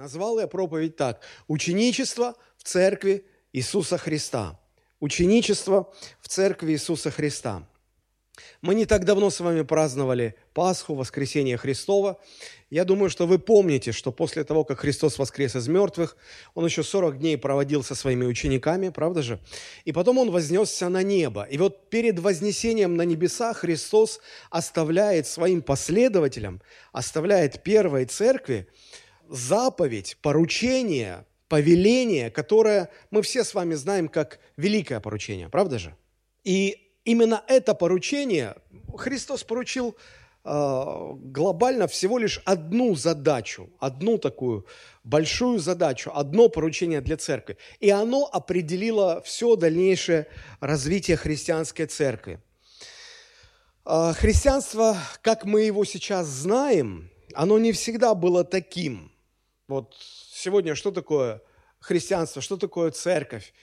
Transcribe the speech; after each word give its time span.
Назвал 0.00 0.40
я 0.40 0.46
проповедь 0.46 0.96
так. 0.96 1.20
Ученичество 1.46 2.34
в 2.56 2.62
церкви 2.62 3.26
Иисуса 3.52 3.98
Христа. 3.98 4.58
Ученичество 4.98 5.92
в 6.22 6.28
церкви 6.28 6.72
Иисуса 6.72 7.10
Христа. 7.10 7.68
Мы 8.62 8.74
не 8.74 8.86
так 8.86 9.04
давно 9.04 9.28
с 9.28 9.40
вами 9.40 9.60
праздновали 9.60 10.36
Пасху, 10.54 10.94
воскресение 10.94 11.58
Христова. 11.58 12.18
Я 12.70 12.86
думаю, 12.86 13.10
что 13.10 13.26
вы 13.26 13.38
помните, 13.38 13.92
что 13.92 14.10
после 14.10 14.42
того, 14.42 14.64
как 14.64 14.78
Христос 14.78 15.18
воскрес 15.18 15.54
из 15.54 15.68
мертвых, 15.68 16.16
Он 16.54 16.64
еще 16.64 16.82
40 16.82 17.18
дней 17.18 17.36
проводил 17.36 17.84
со 17.84 17.94
своими 17.94 18.24
учениками, 18.24 18.88
правда 18.88 19.20
же? 19.20 19.38
И 19.84 19.92
потом 19.92 20.16
Он 20.16 20.30
вознесся 20.30 20.88
на 20.88 21.02
небо. 21.02 21.42
И 21.50 21.58
вот 21.58 21.90
перед 21.90 22.18
вознесением 22.20 22.96
на 22.96 23.02
небеса 23.02 23.52
Христос 23.52 24.20
оставляет 24.48 25.26
своим 25.26 25.60
последователям, 25.60 26.62
оставляет 26.90 27.62
первой 27.62 28.06
церкви 28.06 28.66
заповедь, 29.30 30.18
поручение, 30.20 31.24
повеление, 31.48 32.30
которое 32.30 32.90
мы 33.10 33.22
все 33.22 33.44
с 33.44 33.54
вами 33.54 33.74
знаем 33.74 34.08
как 34.08 34.40
великое 34.56 35.00
поручение, 35.00 35.48
правда 35.48 35.78
же? 35.78 35.94
И 36.44 36.92
именно 37.04 37.42
это 37.46 37.74
поручение 37.74 38.56
Христос 38.96 39.44
поручил 39.44 39.96
э, 40.44 41.12
глобально 41.22 41.86
всего 41.86 42.18
лишь 42.18 42.42
одну 42.44 42.94
задачу, 42.94 43.70
одну 43.78 44.18
такую 44.18 44.66
большую 45.04 45.58
задачу, 45.58 46.10
одно 46.14 46.48
поручение 46.48 47.00
для 47.00 47.16
церкви. 47.16 47.56
И 47.78 47.90
оно 47.90 48.28
определило 48.30 49.22
все 49.22 49.56
дальнейшее 49.56 50.26
развитие 50.60 51.16
христианской 51.16 51.86
церкви. 51.86 52.40
Э, 53.86 54.12
христианство, 54.14 54.96
как 55.22 55.44
мы 55.44 55.62
его 55.62 55.84
сейчас 55.84 56.26
знаем, 56.26 57.10
оно 57.34 57.58
не 57.58 57.72
всегда 57.72 58.14
было 58.14 58.44
таким. 58.44 59.12
Вот 59.70 59.94
сегодня 60.32 60.74
что 60.74 60.90
такое 60.90 61.42
христианство, 61.78 62.42
что 62.42 62.56
такое 62.56 62.90
церковь? 62.90 63.54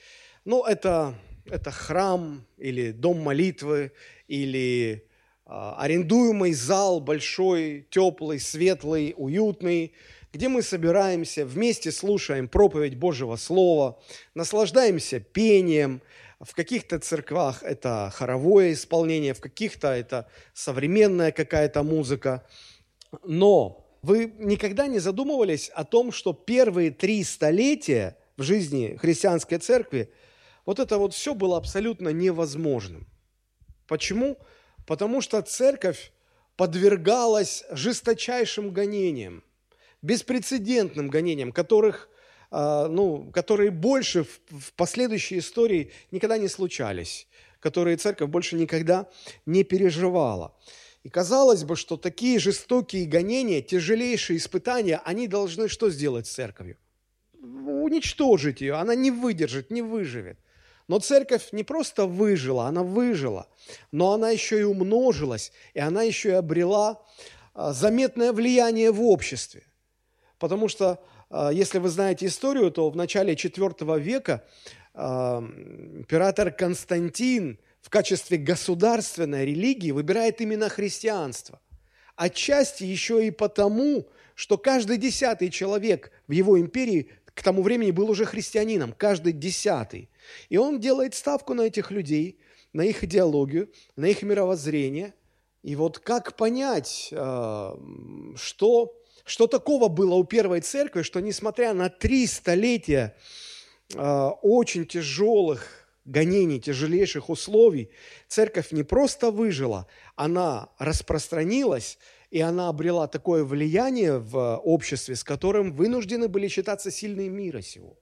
Ну, 0.46 0.64
это 0.64 1.14
это 1.44 1.70
храм 1.70 2.46
или 2.56 2.92
дом 2.92 3.20
молитвы, 3.20 3.92
или 4.26 5.04
э, 5.44 5.50
арендуемый 5.50 6.54
зал 6.54 7.00
большой, 7.00 7.86
теплый, 7.90 8.40
светлый, 8.40 9.12
уютный, 9.18 9.92
где 10.32 10.48
мы 10.48 10.62
собираемся, 10.62 11.44
вместе 11.44 11.92
слушаем 11.92 12.48
проповедь 12.48 12.96
Божьего 12.96 13.36
Слова, 13.36 14.00
наслаждаемся 14.34 15.20
пением. 15.20 16.00
В 16.40 16.54
каких-то 16.54 16.98
церквах 17.00 17.62
это 17.62 18.10
хоровое 18.14 18.72
исполнение, 18.72 19.34
в 19.34 19.40
каких-то 19.40 19.88
это 19.88 20.26
современная 20.54 21.32
какая-то 21.32 21.82
музыка. 21.82 22.46
Но 23.24 23.87
вы 24.02 24.32
никогда 24.38 24.86
не 24.86 24.98
задумывались 24.98 25.70
о 25.70 25.84
том, 25.84 26.12
что 26.12 26.32
первые 26.32 26.90
три 26.90 27.24
столетия 27.24 28.16
в 28.36 28.42
жизни 28.42 28.96
христианской 29.00 29.58
церкви– 29.58 30.12
вот 30.68 30.78
это 30.80 30.98
вот 30.98 31.14
все 31.14 31.34
было 31.34 31.56
абсолютно 31.56 32.10
невозможным. 32.10 33.06
Почему? 33.86 34.36
Потому 34.86 35.22
что 35.22 35.40
церковь 35.40 36.12
подвергалась 36.56 37.64
жесточайшим 37.70 38.74
гонениям, 38.74 39.42
беспрецедентным 40.02 41.08
гонениям, 41.08 41.52
которых, 41.52 42.10
а, 42.50 42.86
ну, 42.86 43.30
которые 43.32 43.70
больше 43.70 44.24
в, 44.24 44.40
в 44.50 44.74
последующей 44.74 45.38
истории 45.38 45.90
никогда 46.10 46.36
не 46.36 46.48
случались, 46.48 47.28
которые 47.60 47.96
церковь 47.96 48.28
больше 48.28 48.54
никогда 48.54 49.08
не 49.46 49.64
переживала. 49.64 50.54
И 51.04 51.08
казалось 51.08 51.64
бы, 51.64 51.76
что 51.76 51.96
такие 51.96 52.38
жестокие 52.38 53.06
гонения, 53.06 53.62
тяжелейшие 53.62 54.36
испытания, 54.36 55.00
они 55.04 55.28
должны 55.28 55.68
что 55.68 55.90
сделать 55.90 56.26
с 56.26 56.32
церковью? 56.32 56.76
Уничтожить 57.40 58.60
ее, 58.60 58.74
она 58.74 58.94
не 58.94 59.10
выдержит, 59.10 59.70
не 59.70 59.82
выживет. 59.82 60.38
Но 60.88 60.98
церковь 60.98 61.48
не 61.52 61.64
просто 61.64 62.06
выжила, 62.06 62.66
она 62.66 62.82
выжила, 62.82 63.46
но 63.92 64.12
она 64.12 64.30
еще 64.30 64.60
и 64.60 64.64
умножилась, 64.64 65.52
и 65.74 65.80
она 65.80 66.02
еще 66.02 66.30
и 66.30 66.32
обрела 66.32 67.02
а, 67.54 67.72
заметное 67.72 68.32
влияние 68.32 68.90
в 68.90 69.02
обществе. 69.02 69.64
Потому 70.38 70.68
что, 70.68 71.04
а, 71.28 71.50
если 71.50 71.78
вы 71.78 71.90
знаете 71.90 72.26
историю, 72.26 72.70
то 72.70 72.88
в 72.88 72.96
начале 72.96 73.34
IV 73.34 74.00
века 74.00 74.44
а, 74.94 75.40
император 75.40 76.50
Константин 76.50 77.58
в 77.80 77.90
качестве 77.90 78.38
государственной 78.38 79.46
религии 79.46 79.90
выбирает 79.90 80.40
именно 80.40 80.68
христианство. 80.68 81.60
Отчасти 82.16 82.84
еще 82.84 83.26
и 83.26 83.30
потому, 83.30 84.08
что 84.34 84.58
каждый 84.58 84.98
десятый 84.98 85.50
человек 85.50 86.10
в 86.26 86.32
его 86.32 86.60
империи 86.60 87.10
к 87.34 87.42
тому 87.42 87.62
времени 87.62 87.92
был 87.92 88.10
уже 88.10 88.24
христианином, 88.24 88.92
каждый 88.92 89.32
десятый– 89.32 90.10
и 90.48 90.56
он 90.56 90.80
делает 90.80 91.14
ставку 91.14 91.54
на 91.54 91.62
этих 91.62 91.90
людей, 91.90 92.38
на 92.72 92.82
их 92.82 93.04
идеологию, 93.04 93.70
на 93.96 94.06
их 94.06 94.22
мировоззрение. 94.22 95.14
И 95.62 95.74
вот 95.76 95.98
как 95.98 96.36
понять, 96.36 97.08
э, 97.10 97.76
что, 98.36 98.94
что 99.24 99.46
такого 99.46 99.88
было 99.88 100.14
у 100.14 100.24
первой 100.24 100.60
церкви, 100.60 101.02
что 101.02 101.20
несмотря 101.20 101.72
на 101.72 101.88
три 101.88 102.26
столетия 102.26 103.16
э, 103.94 104.30
очень 104.42 104.86
тяжелых 104.86 105.77
гонений, 106.08 106.60
тяжелейших 106.60 107.28
условий, 107.28 107.90
церковь 108.28 108.72
не 108.72 108.82
просто 108.82 109.30
выжила, 109.30 109.86
она 110.16 110.70
распространилась, 110.78 111.98
и 112.30 112.40
она 112.40 112.68
обрела 112.68 113.06
такое 113.06 113.44
влияние 113.44 114.18
в 114.18 114.56
обществе, 114.56 115.14
с 115.14 115.24
которым 115.24 115.72
вынуждены 115.72 116.28
были 116.28 116.48
считаться 116.48 116.90
сильные 116.90 117.28
мира 117.28 117.62
сего. 117.62 117.96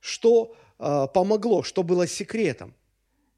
Что 0.00 0.54
а, 0.78 1.06
помогло, 1.06 1.62
что 1.62 1.82
было 1.82 2.06
секретом. 2.06 2.74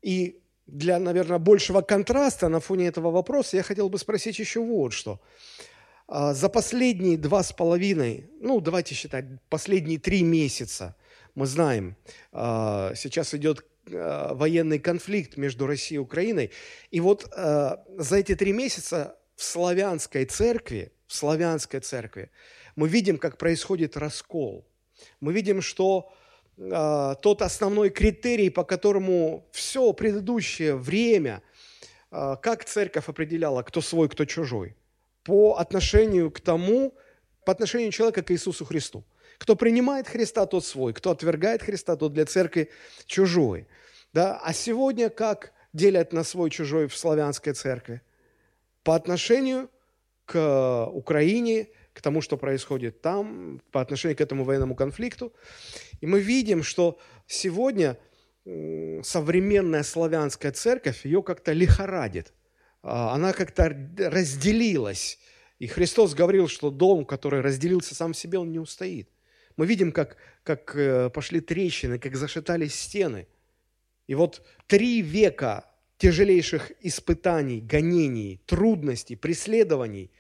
И 0.03 0.41
для, 0.67 0.99
наверное, 0.99 1.39
большего 1.39 1.81
контраста 1.81 2.49
на 2.49 2.61
фоне 2.61 2.89
этого 2.89 3.11
вопроса 3.11 3.57
я 3.57 3.63
хотел 3.63 3.89
бы 3.89 3.99
спросить 3.99 4.39
еще 4.39 4.61
вот 4.61 4.93
что. 4.93 5.21
А, 6.07 6.35
за 6.35 6.49
последние 6.49 7.17
два 7.17 7.43
с 7.43 7.53
половиной, 7.53 8.29
ну, 8.41 8.61
давайте 8.61 8.95
считать, 8.95 9.25
последние 9.49 9.99
три 9.99 10.23
месяца, 10.23 10.97
мы 11.35 11.47
знаем, 11.47 11.97
а, 12.33 12.93
сейчас 12.97 13.35
идет 13.35 13.65
военный 13.91 14.79
конфликт 14.79 15.37
между 15.37 15.67
Россией 15.67 15.97
и 15.97 16.01
Украиной. 16.01 16.51
И 16.91 17.01
вот 17.01 17.25
за 17.35 18.17
эти 18.17 18.35
три 18.35 18.53
месяца 18.53 19.17
в 19.37 19.43
славянской 19.43 20.25
церкви, 20.25 20.93
в 21.07 21.15
славянской 21.15 21.81
церкви, 21.81 22.31
мы 22.77 22.89
видим, 22.89 23.19
как 23.19 23.39
происходит 23.39 23.97
раскол. 23.97 24.67
Мы 25.21 25.33
видим, 25.33 25.63
что 25.63 26.13
а, 26.59 27.15
тот 27.17 27.43
основной 27.43 27.91
критерий, 27.91 28.51
по 28.51 28.65
которому 28.65 29.49
все 29.53 29.93
предыдущее 29.93 30.77
время, 30.77 31.43
как 32.11 32.65
церковь 32.65 33.09
определяла, 33.09 33.63
кто 33.63 33.81
свой, 33.81 34.09
кто 34.09 34.25
чужой, 34.25 34.77
по 35.25 35.57
отношению 35.57 36.31
к 36.31 36.41
тому, 36.41 36.95
по 37.45 37.53
отношению 37.53 37.93
человека 37.93 38.23
к 38.23 38.31
Иисусу 38.31 38.65
Христу. 38.65 39.05
Кто 39.37 39.57
принимает 39.57 40.09
Христа, 40.09 40.47
тот 40.47 40.65
свой, 40.65 40.95
кто 40.95 41.11
отвергает 41.11 41.63
Христа, 41.63 41.97
тот 41.97 42.13
для 42.13 42.25
церкви 42.25 42.71
чужой. 43.07 43.67
Да? 44.13 44.39
А 44.43 44.53
сегодня 44.53 45.11
как 45.11 45.53
делят 45.73 46.13
на 46.13 46.25
свой 46.25 46.51
чужой 46.51 46.87
в 46.87 46.97
славянской 46.97 47.53
церкви? 47.53 48.03
По 48.83 48.95
отношению 48.95 49.71
к 50.25 50.87
Украине, 50.93 51.69
к 51.93 52.01
тому, 52.01 52.21
что 52.21 52.37
происходит 52.37 53.01
там, 53.01 53.61
по 53.73 53.81
отношению 53.81 54.17
к 54.17 54.21
этому 54.21 54.45
военному 54.45 54.75
конфликту. 54.75 55.33
И 56.01 56.07
мы 56.07 56.21
видим, 56.21 56.63
что 56.63 56.99
сегодня 57.27 57.99
современная 59.03 59.83
славянская 59.83 60.53
церковь, 60.53 61.05
ее 61.05 61.23
как-то 61.23 61.53
лихорадит. 61.53 62.33
А, 62.83 63.15
она 63.15 63.33
как-то 63.33 63.69
разделилась. 63.99 65.19
И 65.59 65.67
Христос 65.67 66.15
говорил, 66.15 66.49
что 66.49 66.71
дом, 66.71 67.05
который 67.05 67.41
разделился 67.41 67.95
сам 67.95 68.13
в 68.13 68.17
себе, 68.17 68.39
он 68.39 68.53
не 68.53 68.59
устоит. 68.59 69.09
Мы 69.57 69.67
видим, 69.67 69.91
как, 69.91 70.17
как 70.45 70.75
э, 70.77 71.11
пошли 71.11 71.41
трещины, 71.41 71.99
как 71.99 72.15
зашатались 72.15 72.75
стены. 72.75 73.27
И 74.09 74.15
вот 74.15 74.43
три 74.67 75.03
века 75.03 75.71
тяжелейших 75.99 76.73
испытаний, 76.81 77.61
гонений, 77.61 78.41
трудностей, 78.47 79.17
преследований 79.17 80.11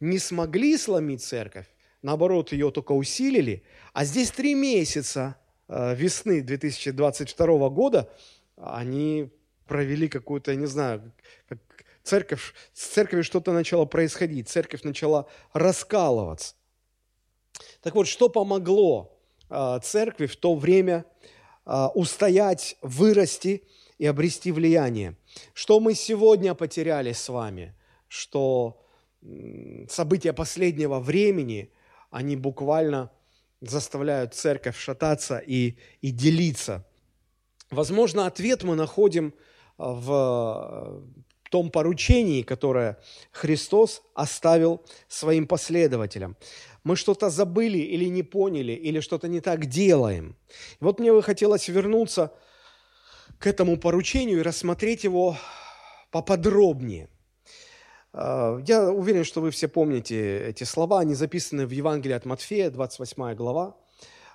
не 0.00 0.18
смогли 0.18 0.76
сломить 0.76 1.22
церковь, 1.22 1.66
наоборот, 2.02 2.52
ее 2.52 2.70
только 2.70 2.92
усилили. 2.92 3.62
А 3.92 4.04
здесь 4.04 4.30
три 4.30 4.54
месяца 4.54 5.36
э, 5.68 5.94
весны 5.94 6.40
2022 6.40 7.68
года 7.68 8.10
они 8.56 9.30
провели 9.66 10.08
какую-то, 10.08 10.52
я 10.52 10.56
не 10.56 10.66
знаю, 10.66 11.12
как 11.48 11.58
церковь, 12.02 12.54
с 12.72 12.86
церковью 12.86 13.24
что-то 13.24 13.52
начало 13.52 13.84
происходить, 13.84 14.48
церковь 14.48 14.84
начала 14.84 15.26
раскалываться. 15.52 16.54
Так 17.82 17.94
вот, 17.94 18.08
что 18.08 18.28
помогло 18.28 19.18
э, 19.50 19.80
церкви 19.82 20.26
в 20.26 20.36
то 20.36 20.54
время 20.54 21.04
устоять, 21.64 22.76
вырасти 22.82 23.64
и 23.98 24.06
обрести 24.06 24.52
влияние? 24.52 25.16
Что 25.52 25.80
мы 25.80 25.94
сегодня 25.94 26.54
потеряли 26.54 27.12
с 27.12 27.28
вами? 27.28 27.74
Что 28.08 28.80
события 29.88 30.32
последнего 30.32 31.00
времени, 31.00 31.72
они 32.10 32.36
буквально 32.36 33.10
заставляют 33.60 34.34
церковь 34.34 34.78
шататься 34.78 35.38
и, 35.38 35.76
и 36.02 36.10
делиться. 36.10 36.86
Возможно, 37.70 38.26
ответ 38.26 38.62
мы 38.62 38.76
находим 38.76 39.34
в 39.78 41.02
том 41.50 41.70
поручении, 41.70 42.42
которое 42.42 42.98
Христос 43.32 44.02
оставил 44.14 44.84
своим 45.08 45.46
последователям. 45.46 46.36
Мы 46.84 46.96
что-то 46.96 47.30
забыли 47.30 47.78
или 47.78 48.04
не 48.04 48.22
поняли, 48.22 48.72
или 48.72 49.00
что-то 49.00 49.26
не 49.26 49.40
так 49.40 49.66
делаем. 49.66 50.36
И 50.80 50.84
вот 50.84 51.00
мне 51.00 51.12
бы 51.12 51.22
хотелось 51.22 51.68
вернуться 51.68 52.32
к 53.38 53.46
этому 53.46 53.78
поручению 53.78 54.40
и 54.40 54.42
рассмотреть 54.42 55.04
его 55.04 55.36
поподробнее. 56.10 57.08
А, 58.12 58.58
я 58.66 58.90
уверен, 58.90 59.24
что 59.24 59.40
вы 59.40 59.50
все 59.50 59.66
помните 59.66 60.46
эти 60.46 60.64
слова, 60.64 61.00
они 61.00 61.14
записаны 61.14 61.66
в 61.66 61.70
Евангелии 61.70 62.14
от 62.14 62.26
Матфея, 62.26 62.70
28 62.70 63.34
глава, 63.34 63.76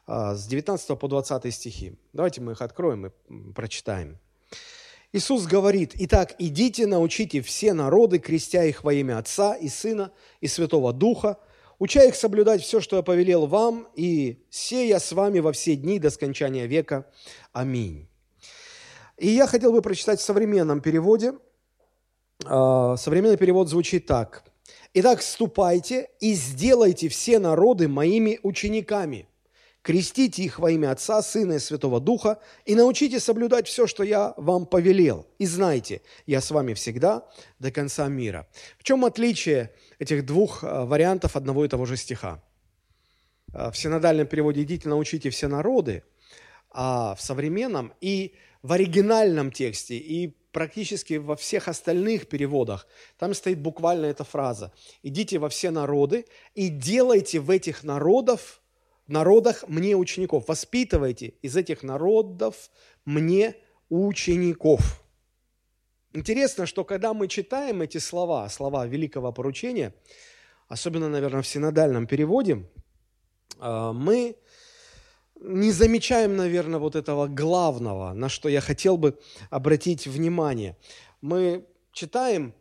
а, 0.07 0.35
с 0.35 0.45
19 0.47 0.97
по 0.97 1.07
20 1.07 1.53
стихи. 1.53 1.93
Давайте 2.13 2.41
мы 2.41 2.53
их 2.53 2.61
откроем 2.61 3.07
и 3.07 3.11
прочитаем. 3.53 4.17
Иисус 5.11 5.45
говорит, 5.45 5.93
«Итак, 5.95 6.35
идите, 6.37 6.85
научите 6.85 7.41
все 7.41 7.73
народы, 7.73 8.19
крестя 8.19 8.63
их 8.63 8.83
во 8.83 8.93
имя 8.93 9.17
Отца 9.17 9.55
и 9.55 9.67
Сына 9.69 10.11
и 10.41 10.47
Святого 10.47 10.93
Духа, 10.93 11.37
уча 11.79 12.03
их 12.03 12.15
соблюдать 12.15 12.61
все, 12.61 12.81
что 12.81 12.97
я 12.97 13.01
повелел 13.01 13.47
вам, 13.47 13.87
и 13.95 14.43
сея 14.49 14.99
с 14.99 15.11
вами 15.11 15.39
во 15.39 15.51
все 15.51 15.75
дни 15.75 15.97
до 15.97 16.09
скончания 16.09 16.65
века. 16.65 17.05
Аминь». 17.51 18.07
И 19.17 19.29
я 19.29 19.47
хотел 19.47 19.71
бы 19.71 19.81
прочитать 19.81 20.19
в 20.19 20.23
современном 20.23 20.81
переводе. 20.81 21.33
А, 22.45 22.95
современный 22.95 23.37
перевод 23.37 23.67
звучит 23.67 24.05
так. 24.05 24.43
«Итак, 24.93 25.21
ступайте 25.21 26.09
и 26.19 26.33
сделайте 26.33 27.09
все 27.09 27.37
народы 27.37 27.87
моими 27.87 28.39
учениками, 28.43 29.27
крестите 29.81 30.43
их 30.43 30.57
во 30.57 30.71
имя 30.71 30.91
Отца, 30.91 31.21
Сына 31.21 31.53
и 31.53 31.59
Святого 31.59 31.99
Духа, 31.99 32.39
и 32.65 32.75
научите 32.75 33.19
соблюдать 33.19 33.67
все, 33.67 33.87
что 33.87 34.03
я 34.03 34.33
вам 34.37 34.65
повелел. 34.65 35.27
И 35.37 35.45
знайте, 35.45 36.01
я 36.25 36.41
с 36.41 36.49
вами 36.49 36.73
всегда 36.73 37.27
до 37.59 37.71
конца 37.71 38.07
мира». 38.07 38.47
В 38.77 38.83
чем 38.83 39.05
отличие 39.05 39.73
этих 39.99 40.25
двух 40.25 40.63
а, 40.63 40.85
вариантов 40.85 41.35
одного 41.35 41.65
и 41.65 41.67
того 41.67 41.85
же 41.85 41.97
стиха? 41.97 42.41
А, 43.53 43.71
в 43.71 43.77
синодальном 43.77 44.27
переводе 44.27 44.63
«идите, 44.63 44.89
научите 44.89 45.29
все 45.29 45.47
народы», 45.47 46.03
а 46.71 47.15
в 47.15 47.21
современном 47.21 47.93
и 48.01 48.35
в 48.61 48.73
оригинальном 48.73 49.51
тексте, 49.51 49.97
и 49.97 50.35
практически 50.51 51.15
во 51.15 51.35
всех 51.35 51.67
остальных 51.67 52.27
переводах 52.27 52.87
там 53.17 53.33
стоит 53.33 53.59
буквально 53.59 54.05
эта 54.07 54.23
фраза 54.23 54.71
«идите 55.03 55.39
во 55.39 55.49
все 55.49 55.71
народы 55.71 56.25
и 56.55 56.69
делайте 56.69 57.39
в 57.39 57.49
этих 57.49 57.83
народов 57.83 58.61
народах 59.09 59.65
мне 59.67 59.95
учеников. 59.95 60.47
Воспитывайте 60.47 61.33
из 61.41 61.57
этих 61.57 61.83
народов 61.83 62.69
мне 63.05 63.55
учеников. 63.89 65.03
Интересно, 66.13 66.65
что 66.65 66.83
когда 66.83 67.13
мы 67.13 67.27
читаем 67.27 67.83
эти 67.83 67.99
слова, 67.99 68.49
слова 68.49 68.87
великого 68.87 69.31
поручения, 69.31 69.93
особенно, 70.67 71.07
наверное, 71.07 71.43
в 71.43 71.47
синодальном 71.47 72.07
переводе, 72.07 72.65
а, 73.59 73.93
мы 73.93 74.35
не 75.39 75.71
замечаем, 75.71 76.35
наверное, 76.35 76.79
вот 76.79 76.95
этого 76.95 77.27
главного, 77.27 78.13
на 78.13 78.27
что 78.27 78.49
я 78.49 78.59
хотел 78.59 78.97
бы 78.97 79.19
обратить 79.51 80.07
внимание. 80.07 80.77
Мы 81.21 81.65
читаем, 81.91 82.53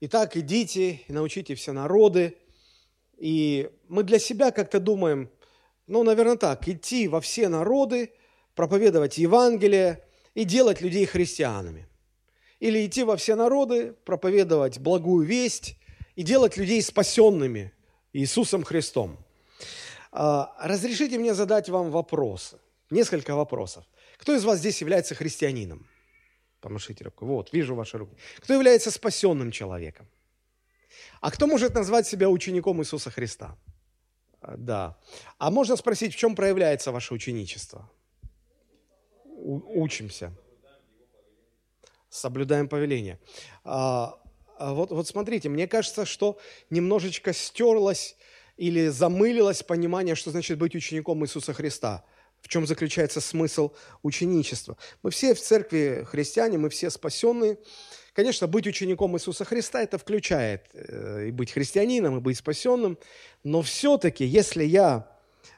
«Итак, 0.00 0.36
идите 0.36 1.00
научите 1.08 1.54
все 1.54 1.72
народы», 1.72 2.36
и 3.16 3.70
мы 3.88 4.02
для 4.02 4.18
себя 4.18 4.50
как-то 4.50 4.80
думаем, 4.80 5.30
ну, 5.86 6.02
наверное, 6.02 6.36
так, 6.36 6.68
идти 6.68 7.08
во 7.08 7.20
все 7.20 7.48
народы, 7.48 8.12
проповедовать 8.54 9.18
Евангелие 9.18 10.04
и 10.34 10.44
делать 10.44 10.80
людей 10.80 11.06
христианами. 11.06 11.87
Или 12.60 12.86
идти 12.86 13.04
во 13.04 13.16
все 13.16 13.34
народы, 13.34 13.94
проповедовать 14.04 14.78
благую 14.78 15.24
весть 15.24 15.76
и 16.16 16.22
делать 16.22 16.56
людей 16.56 16.82
спасенными 16.82 17.72
Иисусом 18.12 18.64
Христом. 18.64 19.16
А, 20.10 20.54
разрешите 20.60 21.18
мне 21.18 21.34
задать 21.34 21.68
вам 21.68 21.90
вопросы, 21.90 22.58
несколько 22.90 23.36
вопросов. 23.36 23.84
Кто 24.16 24.34
из 24.34 24.44
вас 24.44 24.58
здесь 24.58 24.80
является 24.80 25.14
христианином? 25.14 25.86
Помашите 26.60 27.04
руку. 27.04 27.26
Вот, 27.26 27.52
вижу 27.52 27.74
ваши 27.74 27.98
руки. 27.98 28.16
Кто 28.38 28.54
является 28.54 28.90
спасенным 28.90 29.52
человеком? 29.52 30.08
А 31.20 31.30
кто 31.30 31.46
может 31.46 31.74
назвать 31.74 32.06
себя 32.06 32.28
учеником 32.28 32.80
Иисуса 32.80 33.10
Христа? 33.10 33.56
А, 34.40 34.56
да. 34.56 34.98
А 35.38 35.50
можно 35.50 35.76
спросить, 35.76 36.14
в 36.14 36.16
чем 36.16 36.34
проявляется 36.34 36.90
ваше 36.90 37.14
ученичество? 37.14 37.88
У, 39.24 39.82
учимся. 39.82 40.32
Соблюдаем 42.10 42.68
повеление. 42.68 43.18
А, 43.64 44.18
а 44.58 44.72
вот, 44.72 44.90
вот 44.90 45.06
смотрите, 45.06 45.48
мне 45.48 45.66
кажется, 45.68 46.04
что 46.04 46.38
немножечко 46.70 47.32
стерлось 47.32 48.16
или 48.56 48.88
замылилось 48.88 49.62
понимание, 49.62 50.14
что 50.14 50.30
значит 50.30 50.58
быть 50.58 50.74
учеником 50.74 51.24
Иисуса 51.24 51.52
Христа. 51.52 52.04
В 52.40 52.48
чем 52.48 52.66
заключается 52.66 53.20
смысл 53.20 53.72
ученичества? 54.02 54.76
Мы 55.02 55.10
все 55.10 55.34
в 55.34 55.40
церкви 55.40 56.06
христиане, 56.08 56.58
мы 56.58 56.70
все 56.70 56.90
спасенные. 56.90 57.58
Конечно, 58.12 58.46
быть 58.46 58.66
учеником 58.66 59.16
Иисуса 59.16 59.44
Христа 59.44 59.82
это 59.82 59.98
включает 59.98 60.66
э, 60.72 61.26
и 61.28 61.30
быть 61.30 61.52
христианином, 61.52 62.18
и 62.18 62.20
быть 62.20 62.38
спасенным, 62.38 62.98
но 63.44 63.62
все-таки, 63.62 64.24
если 64.24 64.64
я 64.64 65.08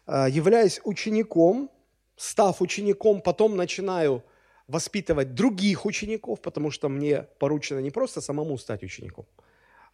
э, 0.06 0.26
являюсь 0.30 0.80
учеником, 0.84 1.70
став 2.16 2.60
учеником, 2.60 3.22
потом 3.22 3.56
начинаю 3.56 4.22
воспитывать 4.70 5.34
других 5.34 5.86
учеников, 5.86 6.40
потому 6.40 6.70
что 6.70 6.88
мне 6.88 7.22
поручено 7.38 7.80
не 7.80 7.90
просто 7.90 8.20
самому 8.20 8.58
стать 8.58 8.82
учеником, 8.82 9.26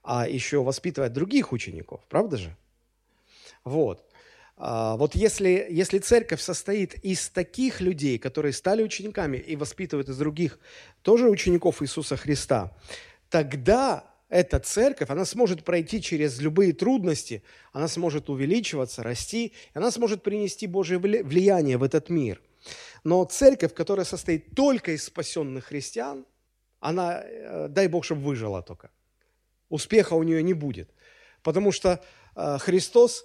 а 0.03 0.29
еще 0.29 0.63
воспитывать 0.63 1.13
других 1.13 1.53
учеников, 1.53 2.01
правда 2.09 2.37
же? 2.37 2.57
Вот. 3.65 4.05
А, 4.59 4.97
вот 4.97 5.15
если, 5.15 5.67
если 5.71 5.99
церковь 5.99 6.41
состоит 6.41 6.95
из 7.05 7.29
таких 7.29 7.81
людей, 7.81 8.19
которые 8.19 8.53
стали 8.53 8.83
учениками 8.83 9.37
и 9.37 9.57
воспитывают 9.57 10.09
из 10.09 10.17
других 10.19 10.59
тоже 11.03 11.29
учеников 11.29 11.83
Иисуса 11.83 12.17
Христа, 12.17 12.73
тогда 13.29 14.05
эта 14.29 14.59
церковь, 14.59 15.11
она 15.11 15.25
сможет 15.25 15.65
пройти 15.65 16.03
через 16.03 16.41
любые 16.41 16.73
трудности, 16.73 17.43
она 17.73 17.89
сможет 17.89 18.29
увеличиваться, 18.29 19.03
расти, 19.03 19.53
она 19.75 19.91
сможет 19.91 20.23
принести 20.23 20.67
Божье 20.67 20.99
влияние 20.99 21.77
в 21.77 21.83
этот 21.83 22.09
мир. 22.09 22.41
Но 23.07 23.25
церковь, 23.25 23.73
которая 23.73 24.05
состоит 24.05 24.57
только 24.57 24.91
из 24.91 25.05
спасенных 25.05 25.67
христиан, 25.67 26.27
она, 26.81 27.23
э, 27.23 27.69
дай 27.69 27.87
Бог, 27.87 28.05
чтобы 28.05 28.23
выжила 28.23 28.63
только. 28.63 28.91
Успеха 29.69 30.15
у 30.15 30.25
нее 30.25 30.43
не 30.43 30.55
будет. 30.55 30.91
Потому 31.45 31.71
что 31.71 31.89
э, 32.35 32.59
Христос 32.59 33.25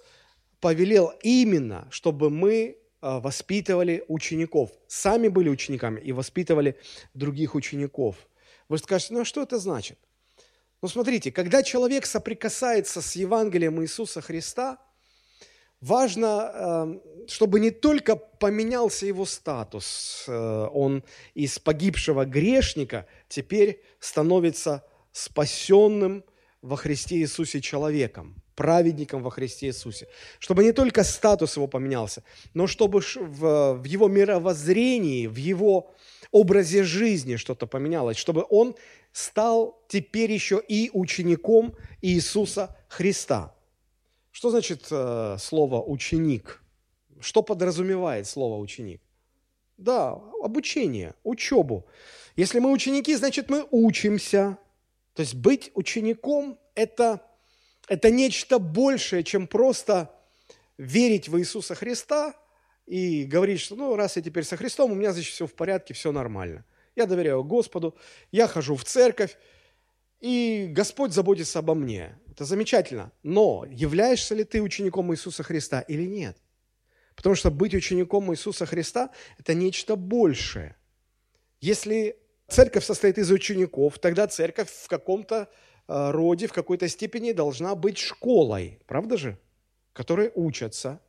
повелел 0.60 1.12
именно, 1.24 1.88
чтобы 1.90 2.30
мы 2.30 2.78
а, 3.00 3.18
воспитывали 3.18 4.04
учеников. 4.06 4.70
Сами 4.86 5.26
были 5.26 5.48
учениками 5.48 6.00
и 6.00 6.12
воспитывали 6.12 6.78
других 7.14 7.56
учеников. 7.56 8.14
Вы 8.68 8.78
скажете, 8.78 9.14
ну 9.14 9.22
а 9.22 9.24
что 9.24 9.42
это 9.42 9.58
значит? 9.58 9.98
Ну 10.80 10.88
смотрите, 10.88 11.32
когда 11.32 11.64
человек 11.64 12.06
соприкасается 12.06 13.02
с 13.02 13.16
Евангелием 13.16 13.82
Иисуса 13.82 14.20
Христа, 14.20 14.78
важно, 15.82 16.28
а, 16.28 17.00
чтобы 17.28 17.60
не 17.60 17.70
только 17.70 18.16
поменялся 18.16 19.04
его 19.04 19.26
статус, 19.26 20.24
а, 20.28 20.68
он 20.68 21.04
из 21.34 21.58
погибшего 21.58 22.24
грешника 22.24 23.06
теперь 23.28 23.82
становится 24.00 24.84
спасенным 25.12 26.24
во 26.62 26.76
Христе 26.76 27.16
Иисусе 27.16 27.60
человеком 27.60 28.42
праведником 28.54 29.22
во 29.22 29.30
Христе 29.30 29.66
Иисусе. 29.66 30.08
Чтобы 30.38 30.62
не 30.62 30.72
только 30.72 31.04
статус 31.04 31.56
его 31.56 31.66
поменялся, 31.66 32.22
но 32.54 32.66
чтобы 32.66 33.00
в 33.16 33.84
его 33.84 34.08
мировоззрении, 34.08 35.26
в 35.26 35.36
его 35.36 35.90
образе 36.30 36.84
жизни 36.84 37.36
что-то 37.36 37.66
поменялось, 37.66 38.16
чтобы 38.16 38.44
он 38.48 38.76
стал 39.12 39.82
теперь 39.88 40.30
еще 40.30 40.62
и 40.66 40.90
учеником 40.92 41.74
Иисуса 42.02 42.76
Христа. 42.88 43.54
Что 44.32 44.50
значит 44.50 44.88
э, 44.90 45.36
слово 45.38 45.80
«ученик»? 45.80 46.64
Что 47.20 47.42
подразумевает 47.42 48.26
слово 48.26 48.58
«ученик»? 48.60 49.00
Да, 49.76 50.18
обучение, 50.42 51.14
учебу. 51.22 51.86
Если 52.34 52.58
мы 52.58 52.72
ученики, 52.72 53.14
значит 53.14 53.48
мы 53.48 53.66
учимся. 53.70 54.58
То 55.14 55.20
есть 55.20 55.34
быть 55.34 55.70
учеником– 55.74 56.58
это 56.74 57.22
это 57.88 58.10
нечто 58.10 58.58
большее, 58.58 59.24
чем 59.24 59.46
просто 59.46 60.14
верить 60.78 61.28
в 61.28 61.38
Иисуса 61.38 61.74
Христа 61.74 62.34
и 62.86 63.24
говорить, 63.24 63.60
что 63.60 63.76
ну, 63.76 63.96
раз 63.96 64.16
я 64.16 64.22
теперь 64.22 64.44
со 64.44 64.56
Христом, 64.56 64.92
у 64.92 64.94
меня, 64.94 65.12
значит, 65.12 65.32
все 65.32 65.46
в 65.46 65.54
порядке, 65.54 65.94
все 65.94 66.12
нормально. 66.12 66.64
Я 66.94 67.06
доверяю 67.06 67.42
Господу, 67.44 67.96
я 68.30 68.46
хожу 68.46 68.76
в 68.76 68.84
церковь, 68.84 69.36
и 70.20 70.68
Господь 70.70 71.12
заботится 71.12 71.58
обо 71.58 71.74
мне. 71.74 72.18
Это 72.32 72.46
замечательно. 72.46 73.12
Но 73.22 73.66
являешься 73.68 74.34
ли 74.34 74.44
ты 74.44 74.62
учеником 74.62 75.12
Иисуса 75.12 75.42
Христа 75.42 75.82
или 75.82 76.06
нет? 76.06 76.38
Потому 77.14 77.34
что 77.34 77.50
быть 77.50 77.74
учеником 77.74 78.32
Иисуса 78.32 78.64
Христа– 78.64 79.10
это 79.38 79.52
нечто 79.52 79.96
большее. 79.96 80.76
Если 81.60 82.16
церковь 82.48 82.86
состоит 82.86 83.18
из 83.18 83.30
учеников, 83.30 83.98
тогда 83.98 84.26
церковь 84.28 84.70
в 84.70 84.88
каком-то 84.88 85.50
э, 85.88 86.10
роде, 86.10 86.46
в 86.46 86.54
какой-то 86.54 86.88
степени 86.88 87.32
должна 87.32 87.74
быть 87.74 87.98
школой, 87.98 88.80
правда 88.86 89.18
же? 89.18 89.38
Которые 89.92 90.32
учатся. 90.34 91.02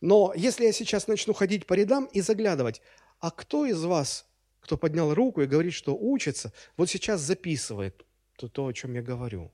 Но 0.00 0.32
если 0.36 0.64
я 0.64 0.72
сейчас 0.72 1.08
начну 1.08 1.34
ходить 1.34 1.66
по 1.66 1.74
рядам 1.74 2.04
и 2.04 2.20
заглядывать, 2.20 2.82
а 3.18 3.32
кто 3.32 3.66
из 3.66 3.82
вас, 3.82 4.26
кто 4.60 4.76
поднял 4.76 5.12
руку 5.12 5.42
и 5.42 5.46
говорит, 5.46 5.72
что 5.72 5.96
учится, 5.96 6.52
вот 6.76 6.88
сейчас 6.88 7.20
записывает 7.20 8.06
то, 8.36 8.48
то 8.48 8.66
о 8.68 8.72
чем 8.72 8.94
я 8.94 9.02
говорю. 9.02 9.50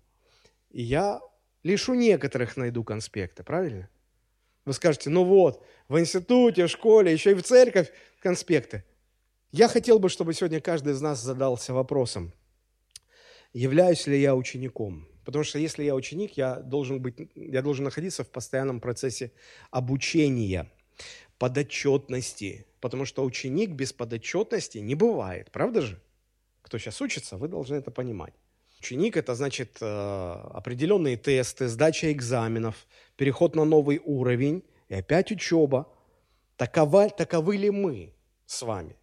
И 0.71 0.83
я 0.83 1.21
лишь 1.63 1.89
у 1.89 1.95
некоторых 1.95 2.57
найду 2.57 2.85
конспекты, 2.85 3.43
правильно? 3.43 3.89
Вы 4.65 4.73
скажете, 4.73 5.11
ну 5.11 5.25
вот, 5.25 5.65
в 5.89 5.99
институте, 5.99 6.67
в 6.67 6.71
школе, 6.71 7.13
еще 7.13 7.33
и 7.33 7.35
в 7.35 7.43
церковь 7.43 7.93
конспекты. 8.21 8.85
Я 9.53 9.69
хотел 9.69 9.99
бы, 9.99 10.09
чтобы 10.09 10.35
сегодня 10.35 10.61
каждый 10.61 10.93
из 10.93 11.01
нас 11.01 11.23
задался 11.23 11.73
вопросом, 11.73 12.33
являюсь 13.53 14.07
ли 14.07 14.21
я 14.21 14.35
учеником? 14.35 15.09
Потому 15.25 15.45
что 15.45 15.59
если 15.59 15.83
я 15.83 15.95
ученик, 15.95 16.37
я 16.37 16.57
должен, 16.57 17.01
быть, 17.01 17.31
я 17.35 17.63
должен 17.63 17.85
находиться 17.85 18.23
в 18.23 18.29
постоянном 18.29 18.81
процессе 18.81 19.33
обучения, 19.71 20.71
подотчетности. 21.39 22.67
Потому 22.81 23.05
что 23.05 23.25
ученик 23.25 23.71
без 23.71 23.93
подотчетности 23.93 24.79
не 24.79 24.95
бывает, 24.95 25.51
правда 25.51 25.81
же? 25.81 26.01
Кто 26.63 26.79
сейчас 26.79 27.01
учится, 27.01 27.37
вы 27.37 27.49
должны 27.49 27.77
это 27.77 27.91
понимать. 27.91 28.35
Ученик– 28.79 29.17
это 29.19 29.35
значит 29.35 29.79
э, 29.81 29.87
определенные 30.53 31.17
тесты, 31.17 31.69
сдача 31.69 32.13
экзаменов, 32.13 32.87
переход 33.17 33.55
на 33.55 33.65
новый 33.65 34.01
уровень 34.05 34.63
и 34.89 34.95
опять 34.95 35.33
учеба. 35.33 35.93
Такова, 36.57 37.09
таковы 37.09 37.57
ли 37.57 37.71
мы 37.71 38.15
с 38.47 38.63
вами? 38.63 38.97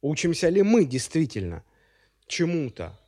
Учимся 0.00 0.48
ли 0.48 0.62
мы 0.62 0.84
действительно 0.84 1.64
чему-то? 2.26 2.98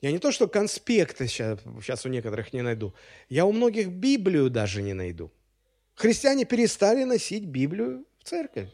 Я 0.00 0.12
не 0.12 0.18
то, 0.18 0.30
что 0.30 0.48
конспекты 0.48 1.26
сейчас, 1.26 1.60
сейчас 1.82 2.06
у 2.06 2.08
некоторых 2.08 2.52
не 2.52 2.62
найду, 2.62 2.94
я 3.28 3.44
у 3.44 3.52
многих 3.52 3.88
Библию 3.88 4.48
даже 4.48 4.82
не 4.82 4.94
найду. 4.94 5.30
Христиане 5.94 6.44
перестали 6.44 7.04
носить 7.04 7.44
Библию 7.44 8.04
в 8.20 8.24
церковь. 8.24 8.68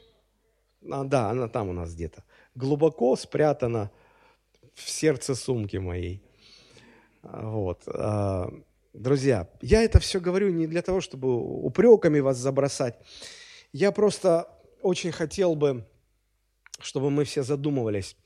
А, 0.91 1.05
да, 1.05 1.31
она 1.31 1.49
там 1.49 1.71
у 1.71 1.73
нас 1.73 1.95
где-то. 1.95 2.23
Глубоко 2.55 3.17
спрятана 3.17 3.91
в 4.75 4.89
сердце 4.91 5.35
сумки 5.35 5.79
моей. 5.79 6.23
Вот. 7.33 7.83
А, 7.87 8.51
друзья, 8.93 9.49
я 9.63 9.83
это 9.83 9.99
все 9.99 10.21
говорю 10.21 10.51
не 10.51 10.67
для 10.67 10.83
того, 10.83 11.01
чтобы 11.01 11.35
упреками 11.35 12.21
вас 12.21 12.37
забросать. 12.37 12.99
Я 13.73 13.93
просто 13.93 14.49
очень 14.83 15.13
хотел 15.13 15.55
бы, 15.55 15.87
чтобы 16.81 17.11
мы 17.11 17.25
все 17.25 17.43
задумывались 17.43 18.17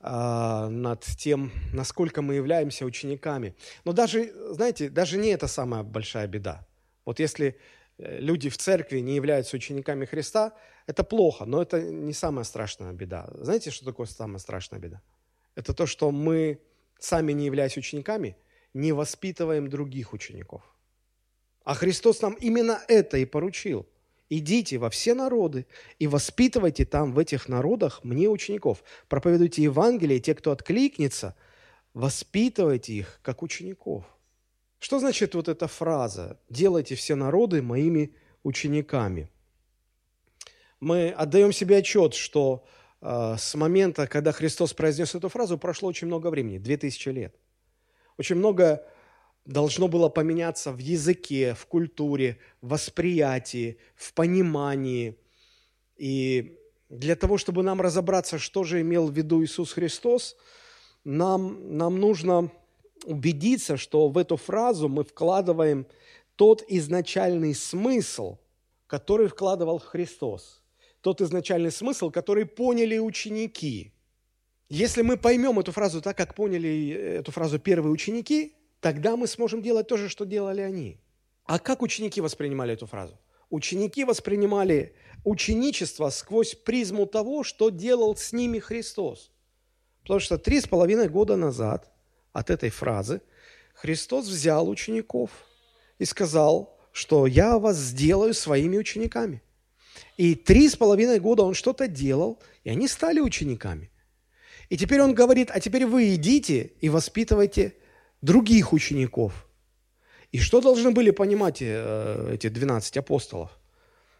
а, 0.00 0.68
над 0.68 1.02
тем, 1.02 1.50
насколько 1.72 2.22
мы 2.22 2.34
являемся 2.34 2.84
учениками. 2.84 3.54
Но 3.84 3.92
даже, 3.92 4.32
знаете, 4.54 4.88
даже 4.88 5.18
не 5.18 5.30
это 5.30 5.48
самая 5.48 5.82
большая 5.82 6.28
беда. 6.28 6.66
Вот 7.04 7.18
если 7.18 7.58
э, 7.98 8.20
люди 8.20 8.48
в 8.48 8.56
церкви 8.56 9.00
не 9.00 9.16
являются 9.16 9.56
учениками 9.56 10.04
Христа, 10.04 10.52
это 10.86 11.02
плохо, 11.02 11.44
но 11.44 11.60
это 11.60 11.82
не 11.82 12.12
самая 12.12 12.44
страшная 12.44 12.92
беда. 12.92 13.28
Знаете, 13.34 13.70
что 13.70 13.84
такое 13.84 14.06
самая 14.06 14.38
страшная 14.38 14.78
беда? 14.78 15.02
Это 15.56 15.74
то, 15.74 15.86
что 15.86 16.12
мы 16.12 16.60
сами 17.02 17.32
не 17.32 17.46
являясь 17.46 17.76
учениками, 17.76 18.36
не 18.74 18.92
воспитываем 18.92 19.68
других 19.68 20.12
учеников. 20.12 20.62
А 21.64 21.74
Христос 21.74 22.22
нам 22.22 22.34
именно 22.34 22.80
это 22.88 23.18
и 23.18 23.24
поручил. 23.24 23.86
Идите 24.30 24.78
во 24.78 24.88
все 24.88 25.14
народы 25.14 25.66
и 25.98 26.06
воспитывайте 26.06 26.86
там, 26.86 27.12
в 27.12 27.18
этих 27.18 27.48
народах, 27.48 28.02
мне 28.02 28.28
учеников. 28.28 28.82
Проповедуйте 29.08 29.62
Евангелие, 29.62 30.20
те, 30.20 30.34
кто 30.34 30.52
откликнется, 30.52 31.36
воспитывайте 31.92 32.94
их 32.94 33.20
как 33.22 33.42
учеников. 33.42 34.04
Что 34.78 34.98
значит 34.98 35.34
вот 35.34 35.48
эта 35.48 35.68
фраза 35.68 36.40
«делайте 36.48 36.94
все 36.94 37.14
народы 37.14 37.62
моими 37.62 38.14
учениками»? 38.42 39.28
Мы 40.80 41.10
отдаем 41.10 41.52
себе 41.52 41.76
отчет, 41.78 42.14
что 42.14 42.64
с 43.02 43.54
момента, 43.56 44.06
когда 44.06 44.30
Христос 44.30 44.72
произнес 44.74 45.14
эту 45.16 45.28
фразу, 45.28 45.58
прошло 45.58 45.88
очень 45.88 46.06
много 46.06 46.28
времени, 46.28 46.58
2000 46.58 47.08
лет. 47.08 47.34
Очень 48.16 48.36
много 48.36 48.86
должно 49.44 49.88
было 49.88 50.08
поменяться 50.08 50.70
в 50.70 50.78
языке, 50.78 51.54
в 51.54 51.66
культуре, 51.66 52.38
в 52.60 52.68
восприятии, 52.68 53.78
в 53.96 54.14
понимании. 54.14 55.18
И 55.96 56.56
для 56.90 57.16
того, 57.16 57.38
чтобы 57.38 57.64
нам 57.64 57.80
разобраться, 57.80 58.38
что 58.38 58.62
же 58.62 58.80
имел 58.80 59.08
в 59.08 59.12
виду 59.12 59.42
Иисус 59.42 59.72
Христос, 59.72 60.36
нам, 61.02 61.76
нам 61.76 61.98
нужно 61.98 62.52
убедиться, 63.04 63.76
что 63.76 64.10
в 64.10 64.16
эту 64.16 64.36
фразу 64.36 64.88
мы 64.88 65.02
вкладываем 65.02 65.88
тот 66.36 66.62
изначальный 66.68 67.52
смысл, 67.52 68.38
который 68.86 69.26
вкладывал 69.26 69.80
Христос– 69.80 70.60
тот 71.02 71.20
изначальный 71.20 71.72
смысл, 71.72 72.10
который 72.10 72.46
поняли 72.46 72.96
ученики. 72.96 73.92
Если 74.68 75.02
мы 75.02 75.18
поймем 75.18 75.58
эту 75.58 75.72
фразу 75.72 76.00
так, 76.00 76.16
как 76.16 76.34
поняли 76.34 76.90
эту 77.18 77.32
фразу 77.32 77.58
первые 77.58 77.92
ученики, 77.92 78.54
тогда 78.80 79.16
мы 79.16 79.26
сможем 79.26 79.60
делать 79.60 79.88
то 79.88 79.96
же, 79.96 80.08
что 80.08 80.24
делали 80.24 80.62
они. 80.62 80.98
А 81.44 81.58
как 81.58 81.82
ученики 81.82 82.20
воспринимали 82.20 82.72
эту 82.72 82.86
фразу? 82.86 83.18
Ученики 83.50 84.04
воспринимали 84.04 84.94
ученичество 85.24 86.08
сквозь 86.08 86.54
призму 86.54 87.04
того, 87.06 87.42
что 87.42 87.68
делал 87.68 88.16
с 88.16 88.32
ними 88.32 88.60
Христос. 88.60 89.30
Потому 90.02 90.20
что 90.20 90.38
три 90.38 90.60
с 90.60 90.66
половиной 90.66 91.08
года 91.08 91.36
назад 91.36 91.92
от 92.32 92.48
этой 92.48 92.70
фразы 92.70 93.20
Христос 93.74 94.26
взял 94.26 94.68
учеников 94.68 95.30
и 95.98 96.04
сказал, 96.04 96.78
что 96.92 97.26
я 97.26 97.58
вас 97.58 97.76
сделаю 97.76 98.34
своими 98.34 98.78
учениками– 98.78 99.42
и 100.16 100.34
три 100.34 100.68
с 100.68 100.76
половиной 100.76 101.20
года 101.20 101.42
он 101.42 101.54
что-то 101.54 101.88
делал, 101.88 102.38
и 102.64 102.70
они 102.70 102.88
стали 102.88 103.20
учениками. 103.20 103.90
И 104.68 104.76
теперь 104.76 105.00
он 105.02 105.14
говорит, 105.14 105.50
а 105.52 105.60
теперь 105.60 105.86
вы 105.86 106.14
идите 106.14 106.72
и 106.80 106.88
воспитывайте 106.88 107.74
других 108.22 108.72
учеников. 108.72 109.46
И 110.30 110.38
что 110.38 110.60
должны 110.60 110.92
были 110.92 111.10
понимать 111.10 111.58
э, 111.60 112.34
эти 112.34 112.48
12 112.48 112.96
апостолов? 112.96 113.50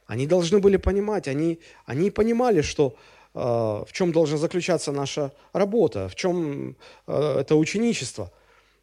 Они 0.06 0.26
должны 0.26 0.58
были 0.58 0.76
понимать, 0.76 1.28
они, 1.28 1.60
они 1.86 2.10
понимали, 2.10 2.60
что 2.60 2.96
э, 3.34 3.38
в 3.38 3.88
чем 3.92 4.12
должна 4.12 4.36
заключаться 4.36 4.92
наша 4.92 5.32
работа, 5.52 6.08
в 6.08 6.14
чем 6.14 6.76
э, 7.06 7.36
это 7.40 7.56
ученичество. 7.56 8.30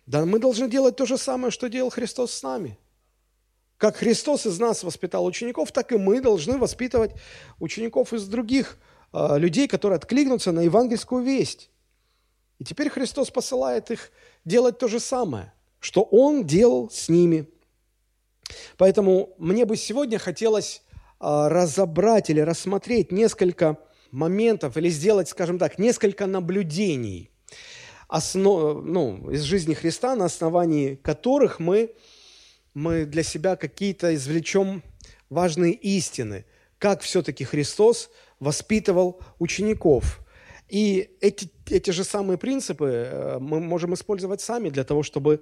Да 0.08 0.26
мы 0.26 0.40
должны 0.40 0.68
делать 0.70 0.96
то 0.96 1.06
же 1.06 1.18
самое, 1.18 1.52
что 1.52 1.70
делал 1.70 1.92
Христос 1.92 2.34
с 2.34 2.44
нами– 2.44 2.78
как 3.80 3.96
Христос 3.96 4.46
из 4.46 4.60
нас 4.60 4.84
воспитал 4.84 5.26
учеников, 5.26 5.72
так 5.72 5.94
и 5.94 5.98
мы 5.98 6.20
должны 6.20 6.58
воспитывать 6.58 7.12
учеников 7.60 8.14
из 8.14 8.28
других 8.28 8.78
э, 9.14 9.40
людей, 9.40 9.70
которые 9.70 9.96
откликнутся 9.96 10.52
на 10.52 10.60
евангельскую 10.60 11.24
весть. 11.24 11.72
И 12.60 12.66
теперь 12.66 12.90
Христос 12.90 13.32
посылает 13.32 13.90
их 13.90 14.12
делать 14.44 14.78
то 14.78 14.90
же 14.90 15.00
самое, 15.00 15.54
что 15.80 16.02
Он 16.02 16.46
делал 16.46 16.90
с 16.92 17.08
ними. 17.08 17.48
Поэтому 18.78 19.34
мне 19.38 19.64
бы 19.64 19.78
сегодня 19.78 20.20
хотелось 20.20 20.82
э, 21.22 21.48
разобрать 21.48 22.30
или 22.30 22.42
рассмотреть 22.42 23.14
несколько 23.14 23.78
моментов 24.12 24.76
или 24.76 24.90
сделать, 24.90 25.30
скажем 25.30 25.58
так, 25.58 25.80
несколько 25.80 26.26
наблюдений 26.28 27.32
основ, 28.10 28.84
ну, 28.84 29.30
из 29.30 29.44
жизни 29.44 29.74
Христа, 29.74 30.16
на 30.16 30.26
основании 30.26 30.96
которых 30.96 31.60
мы 31.60 31.94
мы 32.80 33.06
для 33.06 33.24
себя 33.24 33.56
какие-то 33.56 34.16
извлечем 34.16 34.84
важные 35.30 35.74
истины, 35.74 36.46
как 36.78 37.02
все-таки 37.02 37.44
Христос 37.44 38.10
воспитывал 38.40 39.20
учеников. 39.38 40.22
И 40.70 41.10
эти, 41.20 41.50
эти 41.68 41.92
же 41.92 42.04
самые 42.04 42.38
принципы 42.38 42.86
э, 42.86 43.40
мы 43.40 43.60
можем 43.60 43.94
использовать 43.96 44.40
сами 44.40 44.70
для 44.70 44.84
того, 44.84 45.04
чтобы 45.04 45.42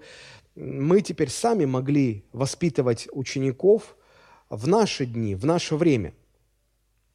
мы 0.56 1.02
теперь 1.02 1.30
сами 1.30 1.66
могли 1.66 2.26
воспитывать 2.32 3.08
учеников 3.12 3.96
в 4.50 4.68
наши 4.68 5.06
дни, 5.06 5.36
в 5.36 5.46
наше 5.46 5.76
время. 5.76 6.14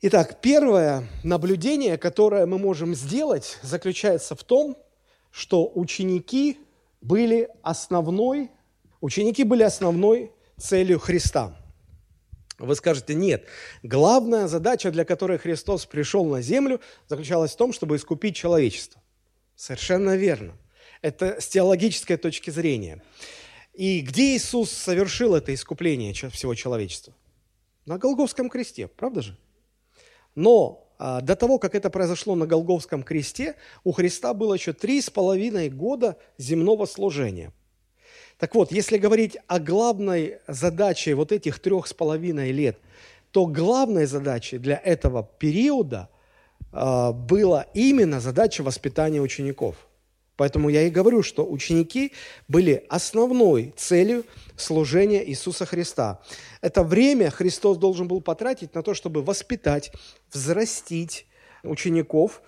Итак, 0.02 0.40
первое 0.40 1.08
наблюдение, 1.24 1.96
которое 1.96 2.46
мы 2.46 2.58
можем 2.58 2.94
сделать, 2.94 3.58
заключается 3.62 4.36
в 4.36 4.44
том, 4.44 4.76
что 5.30 5.70
ученики 5.74 6.58
были 7.00 7.48
основной 7.62 8.50
Ученики 9.02 9.42
были 9.42 9.64
основной 9.64 10.30
целью 10.56 11.00
Христа. 11.00 11.56
Вы 12.60 12.76
скажете, 12.76 13.14
нет, 13.14 13.46
главная 13.82 14.46
задача, 14.46 14.92
для 14.92 15.04
которой 15.04 15.38
Христос 15.38 15.86
пришел 15.86 16.24
на 16.24 16.40
землю, 16.40 16.80
заключалась 17.08 17.52
в 17.52 17.56
том, 17.56 17.72
чтобы 17.72 17.96
искупить 17.96 18.36
человечество. 18.36 19.02
Совершенно 19.56 20.16
верно. 20.16 20.56
Это 21.02 21.40
с 21.40 21.48
теологической 21.48 22.16
точки 22.16 22.50
зрения. 22.50 23.02
И 23.74 24.02
где 24.02 24.36
Иисус 24.36 24.70
совершил 24.70 25.34
это 25.34 25.52
искупление 25.52 26.14
всего 26.14 26.54
человечества? 26.54 27.12
На 27.86 27.98
Голговском 27.98 28.48
кресте, 28.48 28.86
правда 28.86 29.22
же? 29.22 29.36
Но 30.36 30.88
а, 30.98 31.22
до 31.22 31.34
того, 31.34 31.58
как 31.58 31.74
это 31.74 31.90
произошло 31.90 32.36
на 32.36 32.46
Голговском 32.46 33.02
кресте, 33.02 33.56
у 33.82 33.90
Христа 33.90 34.32
было 34.32 34.54
еще 34.54 34.72
три 34.72 35.00
с 35.00 35.10
половиной 35.10 35.70
года 35.70 36.18
земного 36.38 36.86
служения. 36.86 37.52
Так 38.42 38.56
вот, 38.56 38.72
если 38.72 38.98
говорить 38.98 39.38
о 39.46 39.60
главной 39.60 40.38
задаче 40.48 41.14
вот 41.14 41.30
этих 41.30 41.60
трех 41.60 41.86
с 41.86 41.94
половиной 41.94 42.50
лет, 42.50 42.76
то 43.30 43.46
главной 43.46 44.04
задачей 44.06 44.58
для 44.58 44.82
этого 44.84 45.22
периода 45.38 46.08
а, 46.72 47.12
была 47.12 47.66
именно 47.72 48.18
задача 48.18 48.62
воспитания 48.62 49.20
учеников– 49.20 49.76
Поэтому 50.36 50.70
я 50.70 50.82
и 50.82 50.90
говорю, 50.90 51.22
что 51.22 51.48
ученики 51.48 52.12
были 52.48 52.84
основной 52.88 53.74
целью 53.76 54.24
служения 54.56 55.24
Иисуса 55.24 55.66
Христа. 55.66 56.20
Это 56.62 56.82
время 56.82 57.30
Христос 57.30 57.76
должен 57.76 58.08
был 58.08 58.20
потратить 58.20 58.74
на 58.74 58.82
то, 58.82 58.94
чтобы 58.94 59.22
воспитать, 59.22 59.92
взрастить 60.32 61.26
учеников 61.62 62.42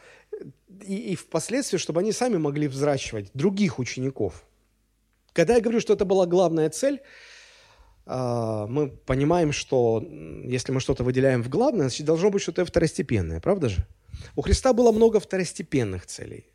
и, 0.82 1.12
и 1.12 1.14
впоследствии, 1.14 1.78
чтобы 1.78 2.00
они 2.00 2.10
сами 2.10 2.36
могли 2.36 2.66
взращивать 2.66 3.30
других 3.32 3.78
учеников. 3.78 4.44
Когда 5.35 5.57
я 5.57 5.61
говорю, 5.61 5.81
что 5.81 5.93
это 5.93 6.07
была 6.07 6.26
главная 6.26 6.71
цель, 6.71 7.03
а, 8.07 8.67
мы 8.69 8.88
понимаем, 8.88 9.53
что 9.53 10.03
если 10.45 10.73
мы 10.73 10.81
что-то 10.81 11.05
выделяем 11.05 11.43
в 11.43 11.49
главное, 11.49 11.88
значит, 11.88 12.07
должно 12.07 12.31
быть 12.31 12.41
что-то 12.41 12.64
второстепенное, 12.64 13.41
правда 13.41 13.69
же? 13.69 13.87
У 14.37 14.43
Христа 14.43 14.73
было 14.73 14.93
много 14.93 15.21
второстепенных 15.21 16.07
целей. 16.07 16.47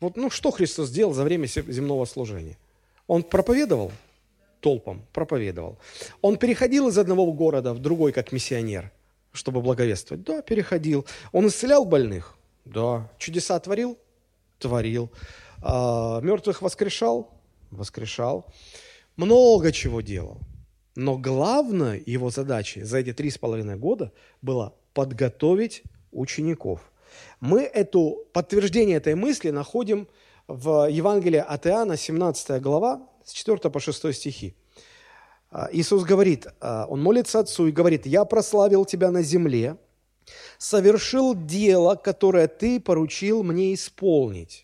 Вот, 0.00 0.16
ну, 0.16 0.30
что 0.30 0.52
Христос 0.52 0.88
сделал 0.88 1.12
за 1.12 1.24
время 1.24 1.46
земного 1.46 2.04
служения? 2.04 2.56
Он 3.08 3.22
проповедовал 3.24 3.90
толпам, 4.60 5.04
проповедовал. 5.12 5.78
Он 6.22 6.36
переходил 6.36 6.88
из 6.88 6.96
одного 6.96 7.30
города 7.32 7.74
в 7.74 7.80
другой, 7.80 8.12
как 8.12 8.32
миссионер, 8.32 8.92
чтобы 9.32 9.60
благовествовать. 9.60 10.24
Да, 10.24 10.40
переходил. 10.40 11.04
Он 11.32 11.48
исцелял 11.48 11.84
больных. 11.84 12.36
Да. 12.64 13.10
Чудеса 13.18 13.58
творил? 13.58 13.98
Творил. 14.58 15.10
А, 15.62 16.20
мертвых 16.20 16.62
воскрешал? 16.62 17.33
Воскрешал. 17.74 18.46
Много 19.16 19.72
чего 19.72 20.00
делал. 20.00 20.38
Но 20.96 21.18
главной 21.18 22.02
его 22.06 22.30
задачей 22.30 22.82
за 22.82 22.98
эти 22.98 23.12
три 23.12 23.30
с 23.30 23.38
половиной 23.38 23.76
года 23.76 24.12
было 24.42 24.74
подготовить 24.92 25.82
учеников– 26.12 26.80
мы 27.40 27.62
это 27.62 27.98
подтверждение 28.32 28.96
этой 28.96 29.14
мысли 29.14 29.50
находим 29.50 30.08
в 30.46 30.88
Евангелии 30.90 31.38
от 31.46 31.66
Иоанна, 31.66 31.96
17 31.96 32.60
глава, 32.60 33.08
с 33.24 33.32
4 33.32 33.58
по 33.70 33.80
6 33.80 34.14
стихи. 34.14 34.54
Иисус 35.70 36.02
говорит, 36.02 36.48
а, 36.60 36.86
Он 36.88 37.00
молится 37.00 37.40
Отцу 37.40 37.68
и 37.68 37.72
говорит, 37.72 38.06
«Я 38.06 38.24
прославил 38.24 38.84
Тебя 38.84 39.10
на 39.10 39.22
земле, 39.22 39.76
совершил 40.58 41.34
дело, 41.34 41.94
которое 41.94 42.48
Ты 42.48 42.80
поручил 42.80 43.44
мне 43.44 43.72
исполнить». 43.74 44.63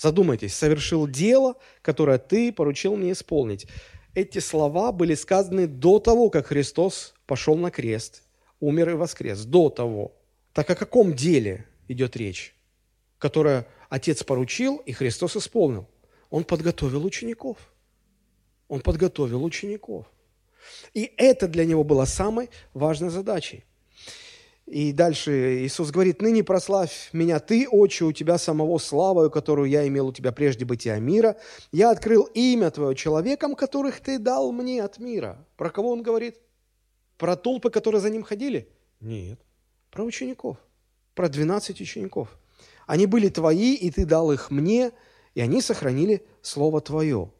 Задумайтесь, 0.00 0.54
совершил 0.54 1.06
дело, 1.06 1.56
которое 1.82 2.16
Ты 2.16 2.54
поручил 2.54 2.96
мне 2.96 3.12
исполнить. 3.12 3.66
Эти 4.14 4.38
слова 4.38 4.92
были 4.92 5.14
сказаны 5.14 5.66
до 5.66 5.98
того, 5.98 6.30
как 6.30 6.46
Христос 6.46 7.12
пошел 7.26 7.54
на 7.54 7.70
крест, 7.70 8.22
умер 8.60 8.90
и 8.90 8.94
воскрес, 8.94 9.44
до 9.44 9.68
того. 9.68 10.16
Так 10.54 10.70
о 10.70 10.74
каком 10.74 11.12
деле 11.12 11.66
идет 11.86 12.16
речь, 12.16 12.54
которое 13.18 13.66
Отец 13.90 14.22
поручил, 14.24 14.78
и 14.78 14.92
Христос 14.92 15.36
исполнил. 15.36 15.86
Он 16.30 16.44
подготовил 16.44 17.04
учеников. 17.04 17.58
Он 18.68 18.80
подготовил 18.80 19.44
учеников. 19.44 20.06
И 20.94 21.12
это 21.18 21.46
для 21.46 21.66
него 21.66 21.84
было 21.84 22.06
самой 22.06 22.48
важной 22.72 23.10
задачей. 23.10 23.64
И 24.70 24.92
дальше 24.92 25.64
Иисус 25.64 25.90
говорит, 25.90 26.22
«Ныне 26.22 26.44
прославь 26.44 27.10
меня 27.12 27.40
Ты, 27.40 27.68
Отче, 27.68 28.04
у 28.04 28.12
Тебя 28.12 28.38
самого 28.38 28.78
славою, 28.78 29.30
которую 29.30 29.68
я 29.68 29.86
имел 29.88 30.08
у 30.08 30.12
Тебя 30.12 30.32
прежде 30.32 30.64
бытия 30.64 30.98
мира. 30.98 31.36
Я 31.72 31.90
открыл 31.90 32.24
имя 32.34 32.70
Твое 32.70 32.94
человекам, 32.94 33.54
которых 33.54 34.00
Ты 34.00 34.18
дал 34.18 34.52
мне 34.52 34.82
от 34.82 34.98
мира». 34.98 35.44
Про 35.56 35.70
кого 35.70 35.90
он 35.90 36.02
говорит? 36.02 36.36
Про 37.18 37.36
толпы, 37.36 37.70
которые 37.70 38.00
за 38.00 38.10
ним 38.10 38.22
ходили? 38.22 38.68
Нет, 39.00 39.40
про 39.90 40.04
учеников 40.04 40.56
про 41.20 41.28
12 41.28 41.82
учеников. 41.82 42.38
Они 42.86 43.04
были 43.04 43.28
твои, 43.28 43.74
и 43.74 43.90
ты 43.90 44.06
дал 44.06 44.32
их 44.32 44.50
мне, 44.50 44.92
и 45.34 45.42
они 45.42 45.60
сохранили 45.60 46.24
Слово 46.40 46.80
Твое. 46.80 47.30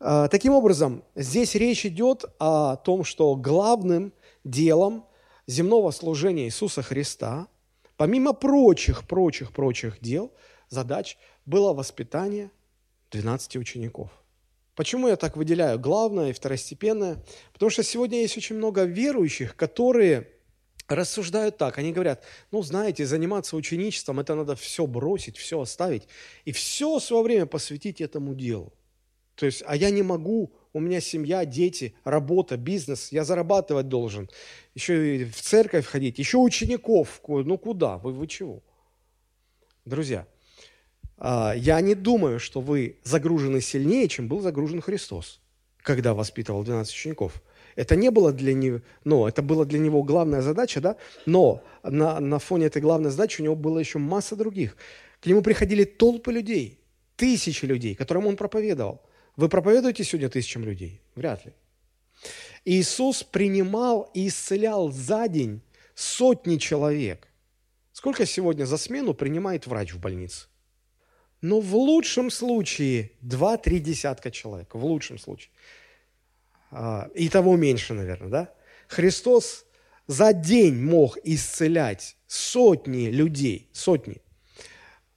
А, 0.00 0.28
таким 0.28 0.54
образом, 0.54 1.04
здесь 1.14 1.54
речь 1.54 1.84
идет 1.84 2.24
о 2.38 2.76
том, 2.76 3.04
что 3.04 3.36
главным 3.36 4.14
делом 4.42 5.04
земного 5.46 5.90
служения 5.90 6.44
Иисуса 6.46 6.82
Христа, 6.82 7.48
помимо 7.96 8.32
прочих, 8.32 9.06
прочих, 9.06 9.52
прочих 9.52 10.00
дел, 10.00 10.32
задач, 10.68 11.18
было 11.46 11.72
воспитание 11.72 12.50
12 13.10 13.56
учеников. 13.56 14.10
Почему 14.74 15.08
я 15.08 15.16
так 15.16 15.36
выделяю 15.36 15.78
главное 15.78 16.30
и 16.30 16.32
второстепенное? 16.32 17.22
Потому 17.52 17.70
что 17.70 17.82
сегодня 17.82 18.20
есть 18.20 18.36
очень 18.36 18.56
много 18.56 18.84
верующих, 18.84 19.54
которые 19.54 20.28
рассуждают 20.88 21.58
так. 21.58 21.78
Они 21.78 21.92
говорят, 21.92 22.24
ну, 22.50 22.62
знаете, 22.62 23.04
заниматься 23.04 23.56
ученичеством, 23.56 24.20
это 24.20 24.34
надо 24.34 24.56
все 24.56 24.86
бросить, 24.86 25.36
все 25.36 25.60
оставить 25.60 26.08
и 26.44 26.52
все 26.52 26.98
свое 27.00 27.22
время 27.22 27.46
посвятить 27.46 28.00
этому 28.00 28.34
делу. 28.34 28.72
То 29.34 29.46
есть, 29.46 29.62
а 29.66 29.76
я 29.76 29.90
не 29.90 30.02
могу, 30.02 30.54
у 30.72 30.80
меня 30.80 31.00
семья, 31.00 31.44
дети, 31.44 31.94
работа, 32.04 32.56
бизнес, 32.56 33.12
я 33.12 33.24
зарабатывать 33.24 33.88
должен, 33.88 34.28
еще 34.74 35.16
и 35.16 35.24
в 35.24 35.40
церковь 35.40 35.86
ходить, 35.86 36.18
еще 36.18 36.38
учеников, 36.38 37.20
ну 37.26 37.58
куда, 37.58 37.98
вы, 37.98 38.12
вы 38.12 38.26
чего? 38.26 38.62
Друзья, 39.84 40.26
а, 41.18 41.54
я 41.56 41.80
не 41.80 41.94
думаю, 41.94 42.38
что 42.38 42.60
вы 42.60 42.98
загружены 43.04 43.60
сильнее, 43.60 44.08
чем 44.08 44.28
был 44.28 44.40
загружен 44.40 44.80
Христос, 44.80 45.40
когда 45.78 46.14
воспитывал 46.14 46.62
12 46.62 46.94
учеников– 46.94 47.42
это 47.76 47.96
не 47.96 48.10
было 48.10 48.32
для 48.32 48.54
него, 48.54 48.80
но 49.04 49.28
это 49.28 49.42
была 49.42 49.64
для 49.64 49.78
него 49.78 50.02
главная 50.02 50.42
задача, 50.42 50.80
да, 50.80 50.96
но 51.26 51.62
на, 51.82 52.20
на 52.20 52.38
фоне 52.38 52.66
этой 52.66 52.82
главной 52.82 53.10
задачи 53.10 53.40
у 53.40 53.44
него 53.44 53.56
было 53.56 53.78
еще 53.78 53.98
масса 53.98 54.36
других. 54.36 54.76
К 55.20 55.26
нему 55.26 55.42
приходили 55.42 55.84
толпы 55.84 56.32
людей, 56.32 56.80
тысячи 57.16 57.64
людей, 57.64 57.94
которым 57.94 58.26
он 58.26 58.36
проповедовал. 58.36 59.02
Вы 59.36 59.48
проповедуете 59.48 60.04
сегодня 60.04 60.28
тысячам 60.28 60.64
людей? 60.64 61.00
Вряд 61.14 61.46
ли. 61.46 61.52
Иисус 62.64 63.22
принимал 63.22 64.10
и 64.14 64.28
исцелял 64.28 64.90
за 64.90 65.26
день 65.28 65.62
сотни 65.94 66.58
человек. 66.58 67.28
Сколько 67.92 68.26
сегодня 68.26 68.64
за 68.64 68.76
смену 68.76 69.14
принимает 69.14 69.66
врач 69.66 69.92
в 69.92 70.00
больнице? 70.00 70.46
Но 71.40 71.60
в 71.60 71.74
лучшем 71.74 72.30
случае 72.30 73.12
2-3 73.22 73.78
десятка 73.78 74.30
человек, 74.30 74.74
в 74.74 74.84
лучшем 74.84 75.18
случае. 75.18 75.50
А, 76.70 77.10
и 77.14 77.28
того 77.28 77.56
меньше, 77.56 77.94
наверное, 77.94 78.28
да? 78.28 78.54
Христос 78.86 79.64
за 80.06 80.32
день 80.32 80.76
мог 80.76 81.18
исцелять 81.24 82.16
сотни 82.26 83.08
людей, 83.08 83.68
сотни. 83.72 84.22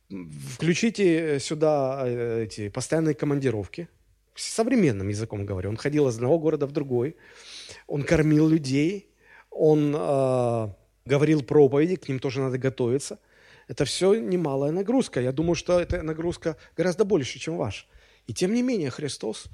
Включите 0.10 1.40
сюда 1.40 2.04
э, 2.06 2.44
эти 2.46 2.70
постоянные 2.70 3.16
командировки, 3.16 3.88
современным 4.36 5.08
языком 5.08 5.46
говорю. 5.46 5.70
Он 5.70 5.78
ходил 5.78 6.08
из 6.08 6.16
одного 6.16 6.40
города 6.40 6.68
в 6.68 6.72
другой, 6.72 7.16
он 7.88 8.04
кормил 8.04 8.48
людей, 8.48 9.10
он 9.50 9.96
э, 9.96 10.70
говорил 11.06 11.44
проповеди, 11.44 11.96
к 11.96 12.08
ним 12.08 12.20
тоже 12.20 12.42
надо 12.42 12.58
готовиться. 12.58 13.20
Это 13.68 13.86
все 13.86 14.14
немалая 14.16 14.72
нагрузка. 14.72 15.22
Я 15.22 15.32
думаю, 15.32 15.56
что 15.56 15.80
эта 15.80 16.04
нагрузка 16.04 16.58
гораздо 16.78 17.04
больше, 17.04 17.40
чем 17.40 17.58
ваша. 17.58 17.86
И 18.28 18.34
тем 18.34 18.54
не 18.54 18.62
менее 18.62 18.92
Христос 18.92 19.48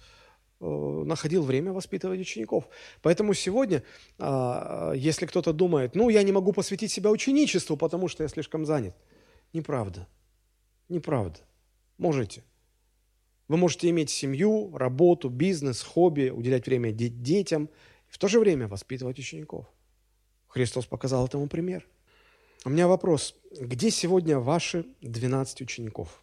Э, 0.64 1.04
находил 1.06 1.42
время 1.42 1.74
воспитывать 1.74 2.20
учеников. 2.20 2.70
Поэтому 3.02 3.34
сегодня, 3.34 3.84
а, 4.20 4.94
если 4.94 5.26
кто-то 5.26 5.54
думает, 5.54 5.96
ну, 5.96 6.10
я 6.10 6.22
не 6.22 6.32
могу 6.32 6.54
посвятить 6.54 6.92
себя 6.92 7.10
ученичеству, 7.10 7.76
потому 7.78 8.08
что 8.08 8.22
я 8.22 8.30
слишком 8.30 8.68
занят. 8.68 8.96
Неправда. 9.54 10.08
Неправда. 10.88 11.40
Можете. 11.98 12.44
Вы 13.48 13.58
можете 13.58 13.90
иметь 13.90 14.10
семью, 14.10 14.76
работу, 14.76 15.30
бизнес, 15.30 15.82
хобби, 15.82 16.30
уделять 16.30 16.66
время 16.66 16.92
детям, 16.92 17.70
и 18.10 18.14
в 18.14 18.18
то 18.18 18.28
же 18.28 18.40
время 18.40 18.68
воспитывать 18.68 19.20
учеников. 19.20 19.66
Христос 20.48 20.86
показал 20.86 21.26
этому 21.26 21.48
пример. 21.48 21.88
У 22.64 22.70
меня 22.70 22.88
вопрос. 22.88 23.36
Где 23.52 23.90
сегодня 23.90 24.40
ваши 24.40 24.86
12 25.02 25.62
учеников? 25.62 26.22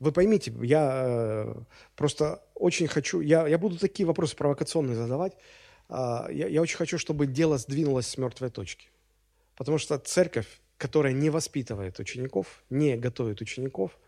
Вы 0.00 0.12
поймите, 0.12 0.52
я 0.62 1.02
э, 1.04 1.54
просто 1.94 2.42
очень 2.54 2.88
хочу, 2.88 3.20
я, 3.20 3.46
я 3.46 3.58
буду 3.58 3.78
такие 3.78 4.06
вопросы 4.06 4.34
провокационные 4.34 4.96
задавать. 4.96 5.36
Э, 5.90 6.26
я, 6.30 6.48
я 6.48 6.62
очень 6.62 6.78
хочу, 6.78 6.98
чтобы 6.98 7.26
дело 7.26 7.58
сдвинулось 7.58 8.06
с 8.06 8.16
мертвой 8.16 8.50
точки. 8.50 8.88
Потому 9.56 9.76
что 9.76 9.98
церковь, 9.98 10.48
которая 10.78 11.12
не 11.12 11.28
воспитывает 11.28 11.98
учеников, 11.98 12.64
не 12.70 12.96
готовит 12.96 13.42
учеников, 13.42 13.98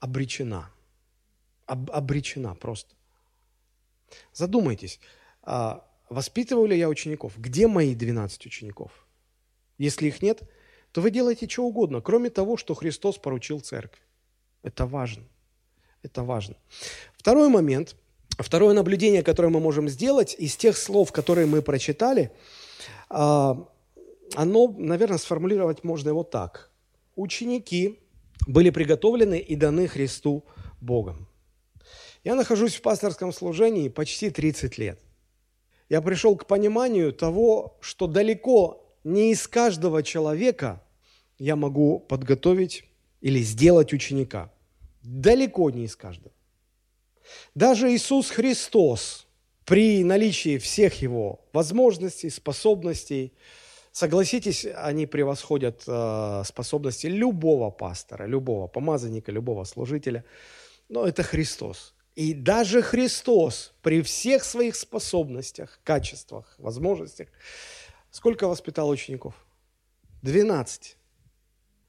обречена. 0.00 0.70
Об, 1.66 1.90
обречена 1.90 2.54
просто. 2.54 2.94
Задумайтесь, 4.32 5.00
воспитываю 6.08 6.66
ли 6.66 6.78
я 6.78 6.88
учеников? 6.88 7.38
Где 7.38 7.66
мои 7.66 7.94
12 7.94 8.46
учеников? 8.46 9.06
Если 9.78 10.08
их 10.08 10.22
нет, 10.22 10.42
то 10.92 11.00
вы 11.00 11.10
делаете 11.10 11.48
что 11.48 11.64
угодно, 11.64 12.00
кроме 12.00 12.30
того, 12.30 12.56
что 12.56 12.74
Христос 12.74 13.18
поручил 13.18 13.60
церкви. 13.60 14.02
Это 14.62 14.86
важно. 14.86 15.24
Это 16.02 16.22
важно. 16.22 16.56
Второй 17.16 17.48
момент, 17.48 17.96
второе 18.38 18.74
наблюдение, 18.74 19.22
которое 19.22 19.48
мы 19.48 19.60
можем 19.60 19.88
сделать 19.88 20.36
из 20.38 20.56
тех 20.56 20.76
слов, 20.76 21.12
которые 21.12 21.46
мы 21.46 21.62
прочитали, 21.62 22.32
а, 23.08 23.66
оно, 24.34 24.74
наверное, 24.76 25.18
сформулировать 25.18 25.84
можно 25.84 26.12
вот 26.12 26.30
так. 26.30 26.70
Ученики 27.16 28.00
были 28.46 28.70
приготовлены 28.70 29.38
и 29.38 29.54
даны 29.56 29.86
Христу 29.86 30.44
Богом. 30.80 31.28
Я 32.24 32.34
нахожусь 32.34 32.76
в 32.76 32.82
пасторском 32.82 33.32
служении 33.32 33.88
почти 33.88 34.30
30 34.30 34.78
лет. 34.78 35.00
Я 35.88 36.00
пришел 36.00 36.36
к 36.36 36.46
пониманию 36.46 37.12
того, 37.12 37.76
что 37.80 38.06
далеко 38.06 38.96
не 39.04 39.32
из 39.32 39.48
каждого 39.48 40.02
человека 40.02 40.82
я 41.38 41.56
могу 41.56 41.98
подготовить 41.98 42.84
или 43.20 43.40
сделать 43.40 43.92
ученика. 43.92 44.52
Далеко 45.02 45.70
не 45.70 45.84
из 45.84 45.96
каждого. 45.96 46.32
Даже 47.54 47.92
Иисус 47.92 48.30
Христос 48.30 49.26
при 49.64 50.04
наличии 50.04 50.58
всех 50.58 51.02
его 51.02 51.40
возможностей, 51.52 52.30
способностей, 52.30 53.32
согласитесь, 53.90 54.66
они 54.76 55.06
превосходят 55.06 55.82
э, 55.86 56.42
способности 56.44 57.06
любого 57.06 57.70
пастора, 57.70 58.26
любого 58.26 58.66
помазанника, 58.66 59.32
любого 59.32 59.64
служителя, 59.64 60.24
но 60.88 61.06
это 61.06 61.22
Христос. 61.22 61.94
И 62.14 62.34
даже 62.34 62.82
Христос 62.82 63.72
при 63.80 64.02
всех 64.02 64.44
своих 64.44 64.76
способностях, 64.76 65.80
качествах, 65.82 66.54
возможностях, 66.58 67.28
сколько 68.10 68.48
воспитал 68.48 68.90
учеников? 68.90 69.34
12. 70.22 70.96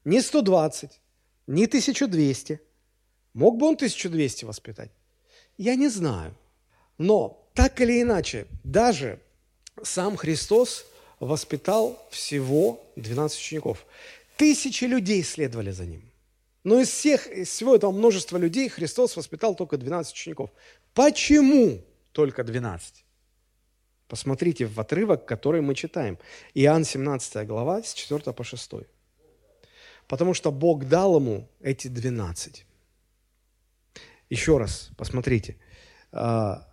Не 0.04 0.20
120, 0.22 1.00
не 1.46 1.66
1200. 1.66 2.60
Мог 3.34 3.58
бы 3.58 3.66
он 3.66 3.74
1200 3.74 4.44
воспитать? 4.44 4.90
Я 5.58 5.74
не 5.74 5.88
знаю. 5.88 6.34
Но 6.98 7.48
так 7.54 7.80
или 7.80 8.00
иначе, 8.00 8.46
даже 8.64 9.20
сам 9.82 10.16
Христос 10.16 10.86
воспитал 11.20 11.98
всего 12.10 12.80
12 12.96 13.38
учеников. 13.38 13.86
Тысячи 14.36 14.84
людей 14.84 15.22
следовали 15.22 15.70
за 15.70 15.84
ним. 15.84 16.02
Но 16.64 16.80
из 16.80 16.88
всех, 16.88 17.26
из 17.26 17.50
всего 17.50 17.76
этого 17.76 17.92
множества 17.92 18.38
людей 18.38 18.70
Христос 18.70 19.16
воспитал 19.16 19.54
только 19.54 19.76
12 19.76 20.14
учеников. 20.14 20.50
Почему 20.94 21.84
только 22.12 22.42
12? 22.42 23.04
Посмотрите 24.08 24.64
в 24.66 24.80
отрывок, 24.80 25.26
который 25.26 25.60
мы 25.60 25.74
читаем. 25.74 26.18
Иоанн 26.54 26.84
17 26.84 27.46
глава, 27.46 27.82
с 27.82 27.92
4 27.92 28.32
по 28.32 28.44
6. 28.44 28.72
Потому 30.08 30.32
что 30.32 30.50
Бог 30.50 30.86
дал 30.86 31.16
ему 31.16 31.48
эти 31.60 31.88
12. 31.88 32.64
Еще 34.30 34.58
раз, 34.58 34.90
посмотрите. 34.96 35.56
А, 36.12 36.66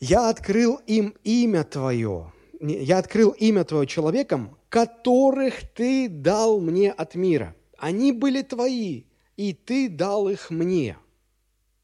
«Я 0.00 0.30
открыл 0.30 0.76
им 0.86 1.14
имя 1.22 1.62
Твое, 1.62 2.32
я 2.60 2.98
открыл 2.98 3.30
имя 3.30 3.64
Твое 3.64 3.86
человекам, 3.86 4.58
которых 4.68 5.68
Ты 5.74 6.08
дал 6.08 6.60
мне 6.60 6.90
от 6.90 7.14
мира. 7.14 7.54
Они 7.80 8.12
были 8.12 8.42
Твои, 8.42 9.04
и 9.36 9.52
Ты 9.52 9.88
дал 9.88 10.28
их 10.28 10.50
мне». 10.50 10.96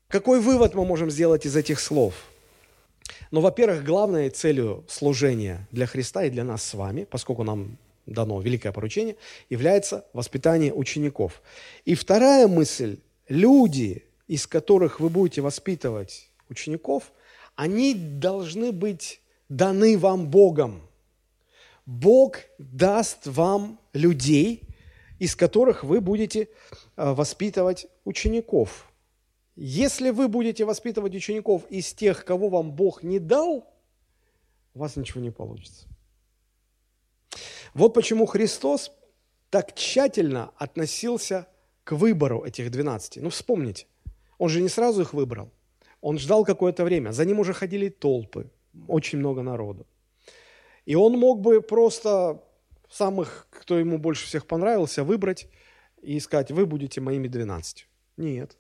Какой 0.09 0.40
вывод 0.40 0.74
мы 0.74 0.85
можем 0.85 1.11
сделать 1.11 1.46
из 1.46 1.56
этих 1.56 1.80
слов? 1.80 2.14
Ну, 3.32 3.40
во-первых, 3.40 3.85
главной 3.85 4.30
целью 4.30 4.85
служения 4.88 5.66
для 5.72 5.87
Христа 5.87 6.24
и 6.24 6.30
для 6.30 6.44
нас 6.44 6.62
с 6.62 6.74
вами, 6.74 7.04
поскольку 7.04 7.42
нам 7.42 7.76
дано 8.06 8.40
великое 8.40 8.72
поручение, 8.72 9.16
является 9.50 10.04
воспитание 10.12 10.72
учеников. 10.72 11.42
И 11.85 11.96
вторая 11.96 12.46
мысль– 12.46 12.98
люди, 13.28 14.04
из 14.28 14.46
которых 14.46 15.00
вы 15.00 15.09
будете 15.09 15.40
воспитывать 15.40 16.30
учеников, 16.48 17.11
они 17.56 17.94
должны 17.94 18.70
быть 18.70 19.20
даны 19.48 19.98
вам 19.98 20.28
Богом. 20.28 20.82
Бог 21.85 22.38
даст 22.59 23.26
вам 23.26 23.80
людей, 23.92 24.65
из 25.18 25.37
которых 25.37 25.85
вы 25.85 26.00
будете 26.00 26.42
э, 26.96 27.12
воспитывать 27.12 27.87
учеников. 28.05 28.90
Если 29.55 30.11
вы 30.11 30.29
будете 30.29 30.64
воспитывать 30.64 31.14
учеников 31.14 31.64
из 31.70 31.92
тех, 31.94 32.24
кого 32.24 32.48
вам 32.48 32.72
Бог 32.72 33.02
не 33.02 33.18
дал, 33.18 33.72
у 34.74 34.79
вас 34.79 34.96
ничего 34.96 35.20
не 35.20 35.31
получится. 35.31 35.87
Вот 37.72 37.94
почему 37.94 38.26
Христос 38.26 38.92
так 39.50 39.74
тщательно 39.74 40.52
относился 40.57 41.46
к 41.85 41.92
выбору 41.92 42.44
этих 42.44 42.70
12. 42.70 43.22
Ну, 43.22 43.31
вспомните, 43.31 43.87
он 44.38 44.48
же 44.48 44.61
не 44.61 44.68
сразу 44.68 45.02
их 45.02 45.14
выбрал. 45.14 45.50
Он 46.00 46.18
ждал 46.18 46.44
какое-то 46.44 46.85
время. 46.85 47.12
За 47.12 47.24
ним 47.24 47.38
уже 47.40 47.52
ходили 47.52 47.88
толпы, 47.88 48.50
очень 48.88 49.18
много 49.18 49.42
народу. 49.42 49.87
И 50.85 50.94
он 50.94 51.18
мог 51.18 51.40
бы 51.40 51.62
просто 51.62 52.42
самых, 52.90 53.46
кто 53.51 53.79
ему 53.79 53.99
больше 53.99 54.27
всех 54.27 54.46
понравился, 54.46 55.05
выбрать 55.05 55.49
и 56.03 56.20
сказать, 56.20 56.51
вы 56.51 56.66
будете 56.66 57.01
моими 57.01 57.29
12. 57.29 57.87
Нет. 58.16 58.57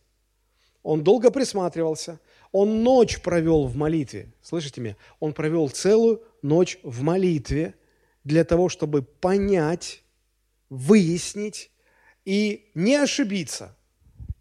Он 0.82 1.02
долго 1.02 1.30
присматривался. 1.30 2.20
Он 2.52 2.82
ночь 2.82 3.20
провел 3.20 3.66
в 3.66 3.76
молитве. 3.76 4.32
Слышите 4.42 4.80
меня? 4.80 4.96
Он 5.18 5.32
провел 5.32 5.68
целую 5.68 6.22
ночь 6.42 6.78
в 6.82 7.02
молитве 7.02 7.74
для 8.24 8.44
того, 8.44 8.68
чтобы 8.68 9.02
понять, 9.02 10.02
выяснить 10.70 11.70
и 12.24 12.70
не 12.74 12.96
ошибиться, 12.96 13.76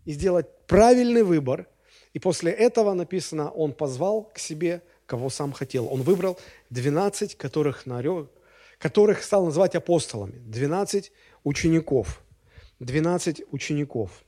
и 0.05 0.11
сделать 0.11 0.47
правильный 0.67 1.23
выбор. 1.23 1.67
И 2.13 2.19
после 2.19 2.51
этого 2.51 2.93
написано, 2.93 3.49
он 3.49 3.73
позвал 3.73 4.23
к 4.23 4.39
себе, 4.39 4.81
кого 5.05 5.29
сам 5.29 5.51
хотел. 5.51 5.87
Он 5.91 6.01
выбрал 6.01 6.39
12, 6.69 7.35
которых, 7.35 7.85
нарек, 7.85 8.29
которых 8.77 9.23
стал 9.23 9.45
называть 9.45 9.75
апостолами. 9.75 10.37
12 10.39 11.11
учеников. 11.43 12.23
12 12.79 13.43
учеников. 13.51 14.23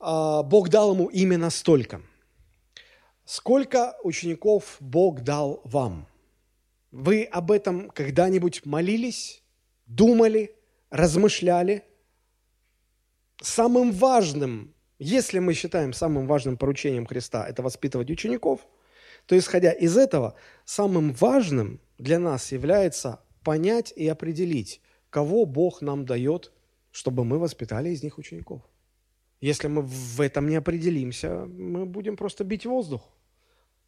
А, 0.00 0.42
Бог 0.42 0.68
дал 0.68 0.94
ему 0.94 1.06
именно 1.06 1.50
столько. 1.50 2.02
Сколько 3.24 3.96
учеников 4.02 4.76
Бог 4.80 5.22
дал 5.22 5.60
вам? 5.64 6.06
Вы 6.90 7.24
об 7.24 7.50
этом 7.50 7.90
когда-нибудь 7.90 8.66
молились, 8.66 9.42
думали, 9.86 10.54
размышляли– 10.90 11.84
самым 13.42 13.92
важным, 13.92 14.74
если 14.98 15.38
мы 15.38 15.54
считаем 15.54 15.92
самым 15.92 16.26
важным 16.26 16.56
поручением 16.56 17.06
Христа 17.06 17.46
это 17.46 17.62
воспитывать 17.62 18.10
учеников, 18.10 18.66
то 19.26 19.36
исходя 19.36 19.72
из 19.72 19.96
этого, 19.96 20.34
самым 20.64 21.12
важным 21.12 21.80
для 22.04 22.18
нас 22.18 22.52
является 22.52 23.20
понять 23.42 23.92
и 23.96 24.06
определить, 24.06 24.82
кого 25.08 25.46
Бог 25.46 25.80
нам 25.80 26.04
дает, 26.04 26.52
чтобы 26.90 27.24
мы 27.24 27.38
воспитали 27.38 27.88
из 27.88 28.02
них 28.02 28.18
учеников. 28.18 28.60
Если 29.40 29.68
мы 29.68 29.80
в 29.82 30.20
этом 30.20 30.48
не 30.48 30.56
определимся, 30.56 31.46
мы 31.46 31.86
будем 31.86 32.16
просто 32.16 32.44
бить 32.44 32.66
воздух. 32.66 33.10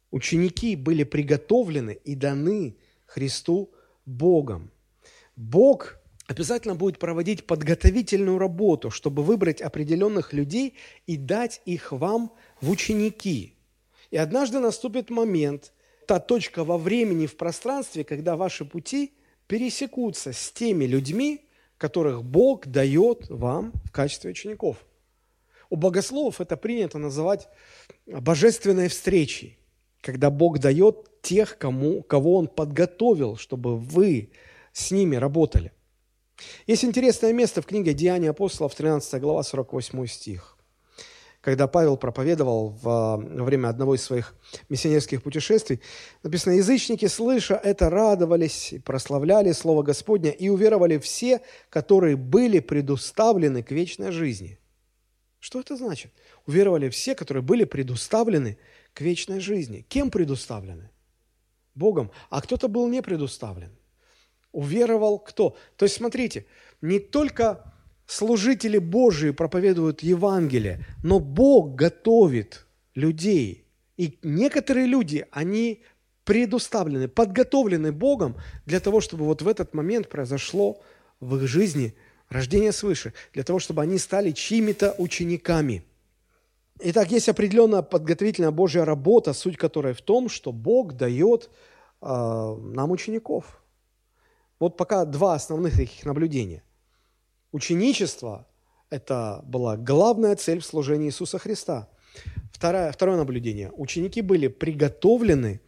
Ученики 0.09 0.75
были 0.75 1.03
приготовлены 1.03 1.91
и 1.91 2.15
даны 2.15 2.77
Христу 3.05 3.71
Богом. 4.05 4.71
Бог 5.35 5.99
обязательно 6.25 6.73
будет 6.73 6.97
проводить 6.97 7.45
подготовительную 7.45 8.39
работу, 8.39 8.89
чтобы 8.89 9.21
выбрать 9.21 9.61
определенных 9.61 10.33
людей 10.33 10.73
и 11.05 11.17
дать 11.17 11.61
их 11.65 11.91
вам 11.91 12.31
в 12.61 12.71
ученики. 12.71 13.53
И 14.09 14.17
однажды 14.17 14.59
наступит 14.59 15.11
момент, 15.11 15.71
та 16.07 16.19
точка 16.19 16.63
во 16.63 16.77
времени, 16.77 17.27
в 17.27 17.35
пространстве, 17.35 18.03
когда 18.03 18.35
ваши 18.35 18.65
пути 18.65 19.13
пересекутся 19.47 20.33
с 20.33 20.51
теми 20.51 20.85
людьми, 20.85 21.41
которых 21.77 22.23
Бог 22.23 22.65
дает 22.65 23.29
вам 23.29 23.73
в 23.85 23.91
качестве 23.91 24.31
учеников. 24.31 24.77
У 25.69 25.75
богословов 25.75 26.41
это 26.41 26.55
принято 26.55 26.97
называть 26.97 27.49
божественной 28.07 28.87
встречей, 28.87 29.59
когда 30.01 30.29
Бог 30.29 30.59
дает 30.59 31.21
тех, 31.21 31.57
кому, 31.57 32.01
кого 32.03 32.37
Он 32.37 32.47
подготовил, 32.47 33.35
чтобы 33.35 33.77
вы 33.77 34.31
с 34.71 34.91
ними 34.91 35.17
работали. 35.17 35.73
Есть 36.67 36.85
интересное 36.85 37.33
место 37.33 37.61
в 37.61 37.65
книге 37.65 37.93
«Деяния 37.93 38.29
апостолов», 38.29 38.75
13 38.75 39.21
глава, 39.21 39.43
48 39.43 40.05
стих. 40.07 40.56
Когда 41.47 41.69
Павел 41.69 41.95
проповедовал 41.95 42.71
во 42.81 43.15
время 43.15 43.69
одного 43.69 43.95
из 43.95 44.03
своих 44.03 44.35
миссионерских 44.67 45.23
путешествий, 45.23 45.79
написано, 46.21 46.55
«Язычники, 46.55 47.05
слыша 47.05 47.55
это, 47.55 47.89
радовались 47.89 48.73
и 48.73 48.79
прославляли 48.79 49.53
Слово 49.53 49.81
Господня, 49.81 50.31
и 50.31 50.49
уверовали 50.49 50.97
все, 50.97 51.39
которые 51.69 52.17
были 52.17 52.59
предуставлены 52.59 53.63
к 53.63 53.71
вечной 53.71 54.11
жизни». 54.11 54.59
Что 55.39 55.61
это 55.61 55.77
значит? 55.77 56.11
Уверовали 56.45 56.89
все, 56.89 57.15
которые 57.15 57.43
были 57.43 57.63
предуставлены 57.63 58.57
к 58.93 58.99
вечной 58.99 59.39
жизни. 59.39 59.85
Кем 59.87 60.11
предуставлены? 60.11 60.89
Богом, 61.75 62.11
а 62.29 62.41
кто-то 62.41 62.67
был 62.67 62.89
не 62.89 63.01
предуставлен. 63.01 63.71
Уверовал 64.51 65.17
кто? 65.17 65.55
То 65.77 65.85
есть, 65.85 65.95
смотрите, 65.95 66.45
не 66.81 66.99
только 66.99 67.73
служители 68.07 68.79
Божии 68.79 69.31
проповедуют 69.31 70.01
Евангелие, 70.01 70.85
но 71.03 71.19
Бог 71.19 71.75
готовит 71.75 72.65
людей. 72.95 73.65
И 73.97 74.17
некоторые 74.23 74.87
люди, 74.87 75.25
они 75.31 75.83
предуставлены, 76.23 77.07
подготовлены 77.07 77.91
Богом 77.91 78.35
для 78.65 78.79
того, 78.79 79.01
чтобы 79.01 79.25
вот 79.25 79.41
в 79.41 79.47
этот 79.47 79.73
момент 79.73 80.09
произошло 80.09 80.81
в 81.19 81.37
их 81.37 81.47
жизни 81.47 81.95
рождение 82.29 82.71
свыше, 82.71 83.13
для 83.33 83.43
того, 83.43 83.59
чтобы 83.59 83.81
они 83.81 83.97
стали 83.97 84.31
чьими-то 84.31 84.95
учениками. 84.97 85.83
Итак, 86.79 87.11
есть 87.11 87.29
определенная 87.29 87.81
подготовительная 87.81 88.51
Божья 88.51 88.85
работа, 88.85 89.33
суть 89.33 89.57
которой 89.57 89.93
в 89.93 90.01
том, 90.01 90.29
что 90.29 90.51
Бог 90.51 90.93
дает 90.93 91.49
э, 92.01 92.07
нам 92.07 92.91
учеников. 92.91 93.61
Вот 94.59 94.77
пока 94.77 95.05
два 95.05 95.33
основных 95.35 95.75
таких 95.75 96.05
наблюдения. 96.05 96.61
Ученичество– 97.57 98.45
это 98.91 99.41
была 99.43 99.77
главная 99.77 100.35
цель 100.35 100.59
в 100.59 100.65
служении 100.65 101.07
Иисуса 101.07 101.39
Христа. 101.39 101.89
Второе, 102.53 102.91
второе 102.91 103.17
наблюдение. 103.17 103.71
Ученики 103.71 104.21
были 104.21 104.47
приготовлены 104.47 105.59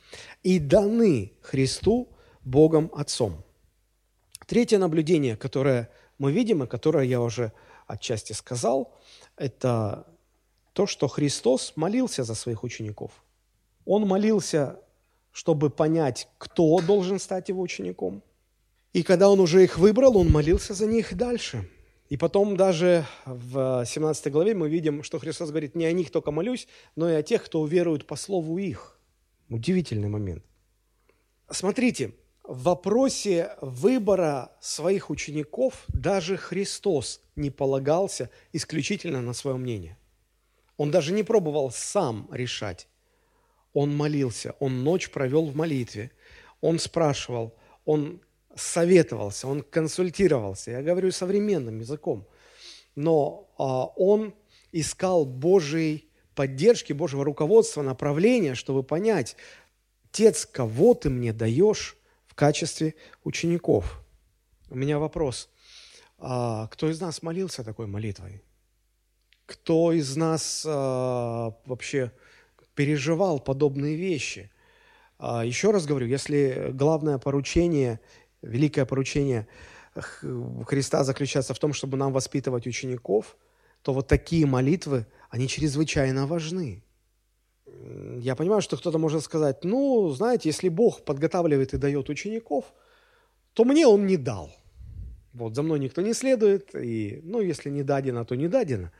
и 0.43 0.59
даны 0.59 1.33
Христу 1.41 2.09
Богом 2.41 2.91
Отцом. 2.93 3.43
Третье 4.45 4.77
наблюдение, 4.77 5.35
которое 5.35 5.89
мы 6.19 6.31
видим, 6.31 6.61
и 6.61 6.67
которое 6.67 7.05
я 7.05 7.21
уже 7.21 7.53
отчасти 7.87 8.33
сказал, 8.33 8.93
это 9.35 10.05
то, 10.73 10.85
что 10.85 11.07
Христос 11.07 11.73
молился 11.75 12.23
за 12.23 12.35
своих 12.35 12.63
учеников. 12.63 13.13
Он 13.85 14.07
молился, 14.07 14.79
чтобы 15.31 15.71
понять, 15.71 16.27
кто 16.37 16.79
должен 16.81 17.17
стать 17.17 17.49
его 17.49 17.63
учеником. 17.63 18.21
И 18.93 19.01
когда 19.01 19.27
он 19.27 19.39
уже 19.39 19.63
их 19.63 19.79
выбрал, 19.79 20.17
он 20.17 20.29
молился 20.29 20.75
за 20.75 20.85
них 20.85 21.17
дальше. 21.17 21.67
И 22.09 22.17
потом 22.17 22.57
даже 22.57 23.05
в 23.25 23.85
17 23.85 24.31
главе 24.31 24.55
мы 24.55 24.67
видим, 24.67 25.03
что 25.03 25.19
Христос 25.19 25.49
говорит, 25.49 25.75
не 25.75 25.85
о 25.85 25.91
них 25.91 26.09
только 26.09 26.31
молюсь, 26.31 26.67
но 26.95 27.09
и 27.09 27.13
о 27.13 27.21
тех, 27.21 27.45
кто 27.45 27.61
уверует 27.61 28.07
по 28.07 28.15
слову 28.15 28.57
их. 28.57 28.99
Удивительный 29.47 30.09
момент. 30.09 30.43
Смотрите, 31.51 32.15
в 32.43 32.63
вопросе 32.63 33.55
выбора 33.61 34.51
своих 34.59 35.11
учеников 35.11 35.85
даже 35.87 36.35
Христос 36.35 37.21
не 37.35 37.51
полагался 37.51 38.31
исключительно 38.53 39.21
на 39.21 39.33
свое 39.33 39.57
мнение. 39.57 39.97
Он 40.77 40.89
даже 40.89 41.13
не 41.13 41.21
пробовал 41.21 41.69
сам 41.69 42.27
решать. 42.31 42.87
Он 43.73 43.95
молился, 43.95 44.55
он 44.59 44.83
ночь 44.83 45.11
провел 45.11 45.45
в 45.45 45.55
молитве, 45.55 46.11
он 46.59 46.79
спрашивал, 46.79 47.55
он 47.85 48.21
советовался, 48.59 49.47
он 49.47 49.61
консультировался. 49.61 50.71
Я 50.71 50.81
говорю 50.81 51.11
современным 51.11 51.79
языком. 51.79 52.27
Но 52.95 53.49
а, 53.57 53.85
он 53.95 54.33
искал 54.71 55.25
Божьей 55.25 56.09
поддержки, 56.35 56.93
Божьего 56.93 57.25
руководства, 57.25 57.81
направления, 57.81 58.55
чтобы 58.55 58.83
понять, 58.83 59.35
Отец, 60.11 60.45
кого 60.45 60.95
ты 60.95 61.09
мне 61.09 61.33
даешь 61.33 61.95
в 62.25 62.33
качестве 62.33 62.95
учеников? 63.23 64.03
У 64.69 64.75
меня 64.75 64.97
вопрос. 64.97 65.49
А, 66.17 66.67
кто 66.67 66.89
из 66.89 66.99
нас 66.99 67.21
молился 67.21 67.63
такой 67.63 67.85
молитвой? 67.85 68.41
Кто 69.45 69.93
из 69.93 70.15
нас 70.17 70.65
а, 70.67 71.55
вообще 71.65 72.11
переживал 72.73 73.39
подобные 73.39 73.95
вещи? 73.95 74.51
А, 75.19 75.45
еще 75.45 75.71
раз 75.71 75.85
говорю, 75.85 76.07
если 76.07 76.71
главное 76.71 77.19
поручение 77.19 77.99
великое 78.41 78.85
поручение 78.85 79.47
Христа 79.93 81.03
заключается 81.03 81.53
в 81.53 81.59
том, 81.59 81.73
чтобы 81.73 81.97
нам 81.97 82.13
воспитывать 82.13 82.67
учеников, 82.67 83.37
то 83.81 83.93
вот 83.93 84.07
такие 84.07 84.45
молитвы, 84.45 85.05
они 85.29 85.47
чрезвычайно 85.47 86.27
важны. 86.27 86.83
Я 88.17 88.35
понимаю, 88.35 88.61
что 88.61 88.77
кто-то 88.77 88.97
может 88.97 89.23
сказать, 89.23 89.63
ну, 89.63 90.09
знаете, 90.09 90.49
если 90.49 90.69
Бог 90.69 91.03
подготавливает 91.05 91.73
и 91.73 91.77
дает 91.77 92.09
учеников, 92.09 92.65
то 93.53 93.63
мне 93.63 93.87
Он 93.87 94.05
не 94.05 94.17
дал. 94.17 94.51
Вот, 95.33 95.55
за 95.55 95.61
мной 95.61 95.79
никто 95.79 96.01
не 96.01 96.13
следует, 96.13 96.73
и, 96.75 97.21
ну, 97.23 97.39
если 97.41 97.69
не 97.69 97.83
дадено, 97.83 98.25
то 98.25 98.35
не 98.35 98.47
дадено. 98.47 98.91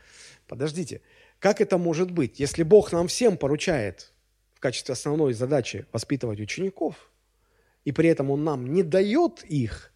Подождите, 0.48 1.02
как 1.40 1.62
это 1.62 1.78
может 1.78 2.12
быть? 2.12 2.40
Если 2.40 2.64
Бог 2.64 2.92
нам 2.92 3.08
всем 3.08 3.38
поручает 3.38 4.14
в 4.54 4.60
качестве 4.60 4.94
основной 4.94 5.34
задачи 5.34 5.86
воспитывать 5.92 6.40
учеников, 6.40 7.10
и 7.86 7.92
при 7.92 8.10
этом 8.10 8.32
он 8.32 8.44
нам 8.44 8.74
не 8.74 8.84
дает 8.84 9.44
их, 9.44 9.94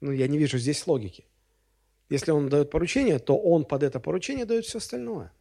ну, 0.00 0.12
я 0.12 0.28
не 0.28 0.38
вижу 0.38 0.58
здесь 0.58 0.86
логики. 0.86 1.24
Если 2.10 2.32
он 2.32 2.48
дает 2.48 2.70
поручение, 2.70 3.18
то 3.18 3.38
он 3.38 3.64
под 3.64 3.82
это 3.82 4.00
поручение 4.00 4.44
дает 4.44 4.64
все 4.64 4.78
остальное. 4.78 5.32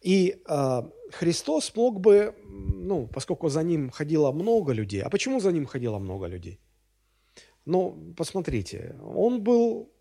И 0.00 0.42
э, 0.48 0.82
Христос 1.10 1.74
мог 1.76 2.00
бы, 2.00 2.34
ну, 2.44 3.06
поскольку 3.06 3.48
за 3.48 3.62
ним 3.62 3.90
ходило 3.90 4.32
много 4.32 4.72
людей, 4.72 5.02
а 5.02 5.10
почему 5.10 5.40
за 5.40 5.52
ним 5.52 5.66
ходило 5.66 5.98
много 5.98 6.26
людей? 6.26 6.60
Ну, 7.64 8.14
посмотрите, 8.16 8.96
он 9.02 9.42
был 9.42 9.92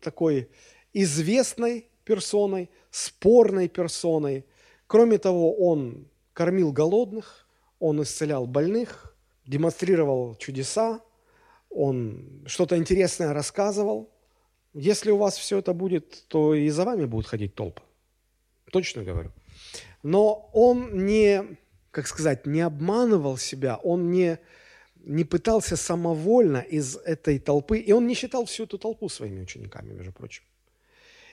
такой 0.00 0.48
известной 0.92 1.88
персоной, 2.04 2.70
спорной 2.90 3.68
персоной. 3.68 4.44
Кроме 4.86 5.18
того, 5.18 5.54
он 5.56 6.08
кормил 6.32 6.72
голодных, 6.72 7.46
он 7.78 8.02
исцелял 8.02 8.46
больных, 8.46 9.15
демонстрировал 9.46 10.34
чудеса, 10.36 11.00
он 11.70 12.44
что-то 12.46 12.76
интересное 12.76 13.32
рассказывал. 13.32 14.10
Если 14.74 15.10
у 15.10 15.16
вас 15.16 15.36
все 15.36 15.58
это 15.58 15.72
будет, 15.72 16.24
то 16.28 16.54
и 16.54 16.68
за 16.68 16.84
вами 16.84 17.06
будут 17.06 17.26
ходить 17.26 17.54
толпы. 17.54 17.82
Точно 18.72 19.02
говорю. 19.04 19.32
Но 20.02 20.50
он 20.52 21.06
не, 21.06 21.58
как 21.90 22.06
сказать, 22.06 22.46
не 22.46 22.60
обманывал 22.60 23.36
себя, 23.38 23.76
он 23.76 24.10
не, 24.10 24.38
не 24.96 25.24
пытался 25.24 25.76
самовольно 25.76 26.58
из 26.58 26.96
этой 26.96 27.38
толпы, 27.38 27.78
и 27.78 27.92
он 27.92 28.06
не 28.06 28.14
считал 28.14 28.44
всю 28.44 28.64
эту 28.64 28.78
толпу 28.78 29.08
своими 29.08 29.40
учениками, 29.40 29.92
между 29.92 30.12
прочим. 30.12 30.42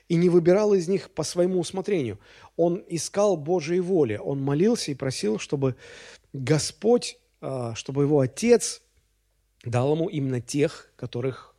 И 0.08 0.16
не 0.16 0.28
выбирал 0.28 0.74
из 0.74 0.86
них 0.88 1.10
по 1.10 1.22
своему 1.22 1.60
усмотрению. 1.60 2.18
Он 2.56 2.84
искал 2.88 3.36
Божьей 3.36 3.80
воли, 3.80 4.16
он 4.16 4.40
молился 4.42 4.90
и 4.90 4.94
просил, 4.94 5.38
чтобы 5.38 5.76
Господь 6.32 7.18
чтобы 7.74 8.02
его 8.02 8.20
отец 8.20 8.82
дал 9.64 9.94
ему 9.94 10.08
именно 10.08 10.40
тех, 10.40 10.92
которых 10.96 11.54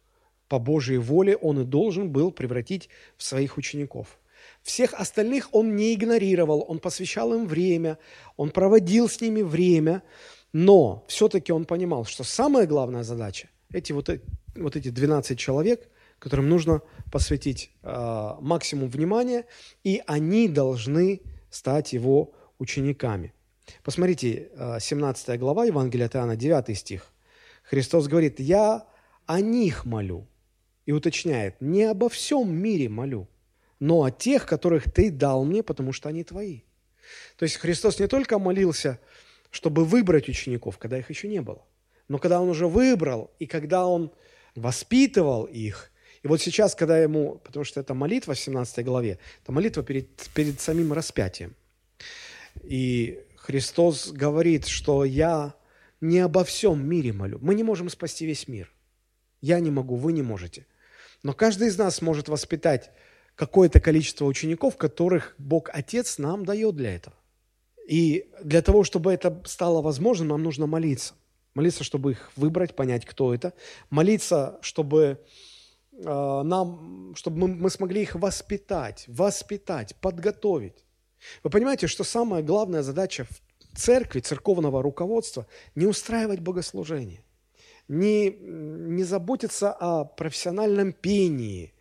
по 0.48 0.60
Божьей 0.60 0.98
воле 0.98 1.36
он 1.36 1.62
и 1.62 1.66
должен 1.66 2.10
был 2.10 2.32
превратить 2.32 2.90
в 3.18 3.24
своих 3.24 3.58
учеников. 3.58 4.20
Всех 4.62 4.94
остальных 4.94 5.50
он 5.54 5.76
не 5.76 5.94
игнорировал, 5.94 6.66
он 6.68 6.80
посвящал 6.80 7.34
им 7.34 7.48
время, 7.48 7.98
он 8.38 8.52
проводил 8.52 9.10
с 9.10 9.22
ними 9.22 9.42
время, 9.42 10.04
но 10.54 11.04
все-таки 11.08 11.52
он 11.52 11.66
понимал, 11.66 12.06
что 12.06 12.24
самая 12.24 12.66
главная 12.66 13.04
задача– 13.04 13.50
эти 13.72 13.92
вот, 13.92 14.10
э, 14.10 14.22
вот 14.56 14.76
эти 14.76 14.90
12 14.90 15.38
человек, 15.38 15.88
которым 16.20 16.50
нужно 16.50 16.82
посвятить 17.12 17.72
э, 17.84 18.32
максимум 18.40 18.90
внимания, 18.90 19.46
и 19.84 20.02
они 20.08 20.48
должны 20.48 21.22
стать 21.50 21.94
его 21.94 22.32
учениками. 22.58 23.35
Посмотрите, 23.84 24.50
17 24.80 25.30
э, 25.30 25.38
глава 25.38 25.66
Евангелия 25.66 26.08
от 26.08 26.16
Иоанна, 26.16 26.36
9 26.36 26.78
стих. 26.78 27.12
Христос 27.64 28.08
говорит, 28.08 28.40
«Я 28.40 28.88
о 29.26 29.42
них 29.42 29.86
молю». 29.86 30.28
И 30.86 30.92
уточняет, 30.92 31.60
«Не 31.62 31.84
обо 31.84 32.10
всем 32.10 32.56
мире 32.56 32.90
молю, 32.90 33.28
но 33.80 34.04
о 34.04 34.12
тех, 34.12 34.46
которых 34.46 34.92
Ты 34.92 35.10
дал 35.10 35.44
мне, 35.46 35.64
потому 35.64 35.94
что 35.94 36.10
они 36.10 36.24
Твои». 36.24 36.62
То 37.38 37.44
есть 37.44 37.58
Христос 37.58 38.00
не 38.00 38.08
только 38.08 38.40
молился, 38.40 39.00
чтобы 39.50 39.86
выбрать 39.86 40.30
учеников, 40.30 40.78
когда 40.78 40.98
их 40.98 41.10
еще 41.10 41.28
не 41.28 41.42
было, 41.42 41.64
но 42.08 42.20
когда 42.20 42.42
Он 42.42 42.50
уже 42.50 42.68
выбрал, 42.68 43.32
и 43.40 43.46
когда 43.46 43.88
Он 43.88 44.12
воспитывал 44.56 45.46
их, 45.46 45.92
и 46.24 46.28
вот 46.28 46.42
сейчас, 46.42 46.76
когда 46.76 46.98
Ему, 46.98 47.36
потому 47.44 47.66
что 47.66 47.80
это 47.80 47.94
молитва 47.94 48.34
в 48.34 48.40
17 48.40 48.84
главе, 48.84 49.20
это 49.44 49.52
молитва 49.52 49.84
перед, 49.84 50.10
перед 50.34 50.60
самим 50.60 50.94
распятием. 50.94 51.56
И 52.64 53.24
Христос 53.46 54.12
говорит, 54.12 54.66
что 54.66 55.06
я 55.06 55.54
не 56.02 56.20
обо 56.20 56.44
всем 56.44 56.88
мире 56.88 57.14
молю. 57.14 57.38
Мы 57.42 57.54
не 57.54 57.64
можем 57.64 57.90
спасти 57.90 58.26
весь 58.26 58.48
мир. 58.48 58.72
Я 59.40 59.60
не 59.60 59.70
могу, 59.70 59.98
вы 59.98 60.14
не 60.14 60.24
можете. 60.24 60.66
Но 61.22 61.34
каждый 61.34 61.68
из 61.68 61.78
нас 61.78 62.02
может 62.02 62.28
воспитать 62.28 62.90
какое-то 63.36 63.80
количество 63.80 64.26
учеников, 64.26 64.78
которых 64.78 65.36
Бог 65.38 65.70
Отец 65.72 66.18
нам 66.18 66.44
дает 66.44 66.76
для 66.76 66.96
этого. 66.96 67.16
И 67.88 68.32
для 68.44 68.64
того, 68.64 68.84
чтобы 68.84 69.14
это 69.14 69.44
стало 69.46 69.84
возможным, 69.84 70.30
нам 70.30 70.42
нужно 70.42 70.66
молиться. 70.66 71.14
Молиться, 71.54 71.84
чтобы 71.84 72.12
их 72.12 72.32
выбрать, 72.36 72.76
понять, 72.76 73.06
кто 73.06 73.32
это. 73.32 73.54
Молиться, 73.92 74.58
чтобы 74.62 75.20
э, 75.92 76.04
нам, 76.04 77.14
чтобы 77.16 77.48
мы, 77.48 77.48
мы 77.50 77.70
смогли 77.70 78.02
их 78.02 78.16
воспитать, 78.16 79.06
воспитать, 79.08 79.96
подготовить. 80.02 80.85
Вы 81.44 81.50
понимаете, 81.50 81.88
что 81.88 82.04
самая 82.04 82.42
главная 82.42 82.84
задача 82.84 83.28
церкви, 83.76 84.20
церковного 84.20 84.82
руководства 84.82 85.48
не 85.76 85.86
устраивать 85.86 86.40
богослужение, 86.40 87.24
не, 87.88 88.30
не 88.30 89.04
заботиться 89.04 89.72
о 89.72 90.06
профессиональном 90.06 90.94
пении, 90.94 91.74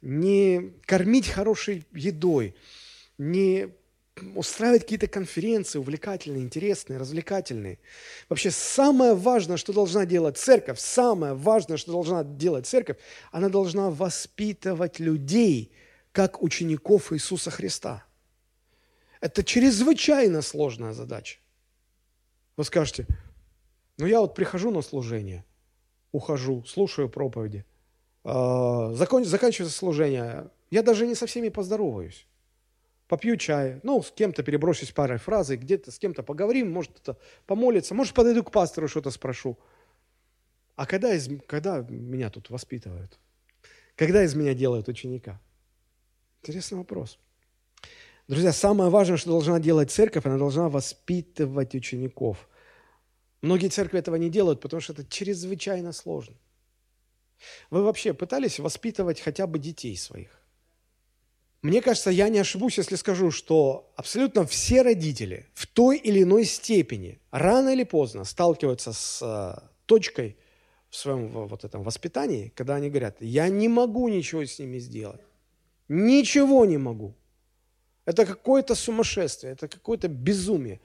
не 0.00 0.74
кормить 0.86 1.28
хорошей 1.28 1.86
едой, 1.92 2.54
не 3.18 3.70
устраивать 4.34 4.82
какие-то 4.82 5.08
конференции 5.08 5.78
увлекательные, 5.78 6.42
интересные, 6.42 6.98
развлекательные. 6.98 7.78
Вообще 8.28 8.50
самое 8.50 9.14
важное, 9.14 9.56
что 9.56 9.72
должна 9.72 10.06
делать 10.06 10.38
церковь, 10.38 10.78
самое 10.78 11.34
важное, 11.34 11.76
что 11.76 11.92
должна 11.92 12.22
делать 12.22 12.66
церковь, 12.66 12.98
она 13.32 13.48
должна 13.48 13.90
воспитывать 13.90 15.00
людей, 15.00 15.72
как 16.12 16.42
учеников 16.42 17.12
Иисуса 17.12 17.50
Христа. 17.50 18.04
Это 19.24 19.42
чрезвычайно 19.42 20.42
сложная 20.42 20.92
задача. 20.92 21.38
Вы 22.58 22.64
скажете, 22.64 23.06
ну 23.96 24.04
я 24.04 24.20
вот 24.20 24.34
прихожу 24.34 24.70
на 24.70 24.82
служение, 24.82 25.46
ухожу, 26.12 26.62
слушаю 26.66 27.08
проповеди, 27.08 27.64
а, 28.22 28.92
заканчивается 28.92 29.70
служение, 29.70 30.50
я 30.70 30.82
даже 30.82 31.06
не 31.06 31.14
со 31.14 31.26
всеми 31.26 31.48
поздороваюсь 31.48 32.26
попью 33.08 33.38
чай, 33.38 33.80
ну, 33.82 34.02
с 34.02 34.10
кем-то 34.10 34.42
переброшусь 34.42 34.90
парой 34.90 35.16
фразой, 35.16 35.56
где-то 35.56 35.90
с 35.90 35.98
кем-то 35.98 36.22
поговорим, 36.22 36.70
может, 36.70 37.00
это 37.00 37.18
помолиться, 37.46 37.94
может, 37.94 38.12
подойду 38.12 38.44
к 38.44 38.50
пастору, 38.50 38.88
что-то 38.88 39.10
спрошу. 39.10 39.58
А 40.76 40.84
когда, 40.84 41.14
из, 41.14 41.30
когда 41.46 41.78
меня 41.78 42.28
тут 42.28 42.50
воспитывают? 42.50 43.18
Когда 43.96 44.22
из 44.22 44.34
меня 44.34 44.52
делают 44.52 44.88
ученика? 44.88 45.40
Интересный 46.42 46.76
вопрос. 46.76 47.18
Друзья, 48.26 48.52
самое 48.52 48.88
важное, 48.88 49.18
что 49.18 49.30
должна 49.30 49.60
делать 49.60 49.90
церковь, 49.90 50.24
она 50.24 50.38
должна 50.38 50.70
воспитывать 50.70 51.74
учеников. 51.74 52.48
Многие 53.42 53.68
церкви 53.68 53.98
этого 53.98 54.16
не 54.16 54.30
делают, 54.30 54.62
потому 54.62 54.80
что 54.80 54.94
это 54.94 55.04
чрезвычайно 55.04 55.92
сложно. 55.92 56.34
Вы 57.68 57.82
вообще 57.82 58.14
пытались 58.14 58.58
воспитывать 58.58 59.20
хотя 59.20 59.46
бы 59.46 59.58
детей 59.58 59.94
своих? 59.96 60.40
Мне 61.60 61.82
кажется, 61.82 62.10
я 62.10 62.30
не 62.30 62.38
ошибусь, 62.38 62.78
если 62.78 62.96
скажу, 62.96 63.30
что 63.30 63.92
абсолютно 63.96 64.46
все 64.46 64.82
родители 64.82 65.46
в 65.52 65.66
той 65.66 65.98
или 65.98 66.22
иной 66.22 66.44
степени 66.44 67.20
рано 67.30 67.70
или 67.70 67.84
поздно 67.84 68.24
сталкиваются 68.24 68.94
с 68.94 69.20
э, 69.22 69.62
точкой 69.84 70.38
в 70.88 70.96
своем 70.96 71.28
вот 71.28 71.64
этом 71.64 71.82
воспитании, 71.82 72.52
когда 72.54 72.76
они 72.76 72.88
говорят, 72.88 73.16
я 73.20 73.48
не 73.48 73.68
могу 73.68 74.08
ничего 74.08 74.44
с 74.44 74.58
ними 74.58 74.78
сделать. 74.78 75.20
Ничего 75.88 76.64
не 76.64 76.78
могу. 76.78 77.14
Это 78.06 78.26
какое-то 78.26 78.74
сумасшествие, 78.74 79.52
это 79.52 79.68
какое-то 79.68 80.08
безумие 80.08 80.80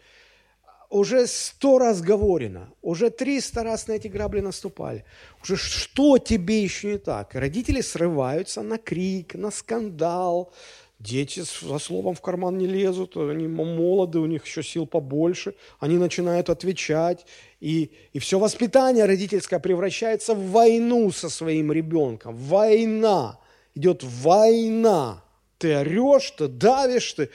уже 0.90 1.28
сто 1.28 1.78
раз 1.78 2.02
говорено, 2.02 2.74
уже 2.82 3.10
триста 3.10 3.64
раз 3.64 3.88
на 3.88 3.94
эти 3.94 4.08
грабли 4.08 4.42
наступали. 4.42 5.06
Уже 5.44 5.56
что 5.56 6.18
тебе 6.18 6.64
еще 6.64 6.94
не 6.94 6.98
так? 6.98 7.36
Родители 7.36 7.82
срываются 7.82 8.62
на 8.62 8.78
крик, 8.78 9.36
на 9.36 9.52
скандал. 9.52 10.52
Дети 11.00 11.44
со 11.44 11.80
словом 11.80 12.14
в 12.14 12.22
карман 12.22 12.58
не 12.58 12.68
лезут, 12.68 13.16
они 13.16 13.48
молоды, 13.48 14.20
у 14.20 14.26
них 14.26 14.46
еще 14.46 14.64
сил 14.64 14.86
побольше. 14.86 15.54
Они 15.80 15.98
начинают 15.98 16.50
отвечать. 16.50 17.26
И, 17.62 17.92
и 18.12 18.20
все 18.20 18.38
воспитание 18.38 19.06
родительское 19.06 19.60
превращается 19.60 20.34
в 20.34 20.50
войну 20.52 21.10
со 21.12 21.30
своим 21.30 21.72
ребенком. 21.72 22.36
Война. 22.36 23.40
Идет 23.76 24.04
война. 24.04 25.24
Ты 25.60 25.78
орешь, 25.78 26.32
ты 26.32 26.48
давишь, 26.48 27.14
ты 27.14 27.30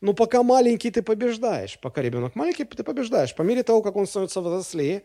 но 0.00 0.12
пока 0.12 0.42
маленький, 0.42 0.90
ты 0.90 1.02
побеждаешь. 1.02 1.78
Пока 1.80 2.02
ребенок 2.02 2.36
маленький, 2.36 2.64
ты 2.64 2.84
побеждаешь. 2.84 3.34
По 3.34 3.42
мере 3.42 3.62
того, 3.62 3.82
как 3.82 3.96
он 3.96 4.06
становится 4.06 4.40
взрослее, 4.40 5.02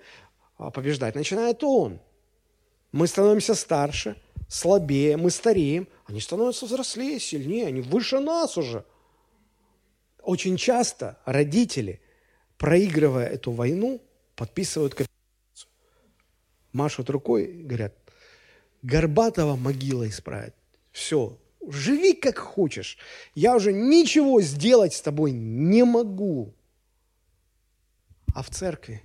а, 0.58 0.70
побеждать 0.70 1.16
начинает 1.16 1.64
он. 1.64 2.00
Мы 2.92 3.08
становимся 3.08 3.56
старше, 3.56 4.16
слабее, 4.48 5.18
мы 5.18 5.32
стареем. 5.32 5.88
Они 6.06 6.20
становятся 6.22 6.66
взрослее, 6.66 7.20
сильнее, 7.20 7.68
они 7.68 7.82
выше 7.82 8.20
нас 8.20 8.56
уже. 8.58 8.86
Очень 10.22 10.58
часто 10.58 11.18
родители, 11.26 12.00
проигрывая 12.58 13.28
эту 13.28 13.52
войну, 13.52 14.00
подписывают 14.36 14.94
капитуляцию. 14.94 15.70
Машут 16.72 17.10
рукой, 17.10 17.48
говорят, 17.48 17.96
Горбатого 18.84 19.56
могила 19.56 20.08
исправит. 20.08 20.54
Все, 20.92 21.38
Живи 21.70 22.14
как 22.14 22.38
хочешь. 22.38 22.98
Я 23.36 23.56
уже 23.56 23.72
ничего 23.72 24.42
сделать 24.42 24.94
с 24.94 25.02
тобой 25.02 25.32
не 25.32 25.84
могу. 25.84 26.54
А 28.34 28.44
в 28.44 28.50
церкви? 28.50 29.02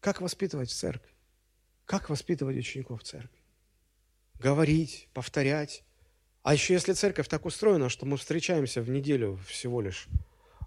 Как 0.00 0.20
воспитывать 0.20 0.70
в 0.70 0.74
церкви? 0.74 1.10
Как 1.84 2.10
воспитывать 2.10 2.56
учеников 2.56 3.02
в 3.02 3.04
церкви? 3.04 3.38
Говорить, 4.34 5.08
повторять. 5.12 5.84
А 6.42 6.54
еще 6.54 6.74
если 6.74 6.92
церковь 6.92 7.28
так 7.28 7.44
устроена, 7.44 7.88
что 7.88 8.06
мы 8.06 8.16
встречаемся 8.16 8.80
в 8.80 8.88
неделю 8.88 9.38
всего 9.46 9.80
лишь 9.80 10.08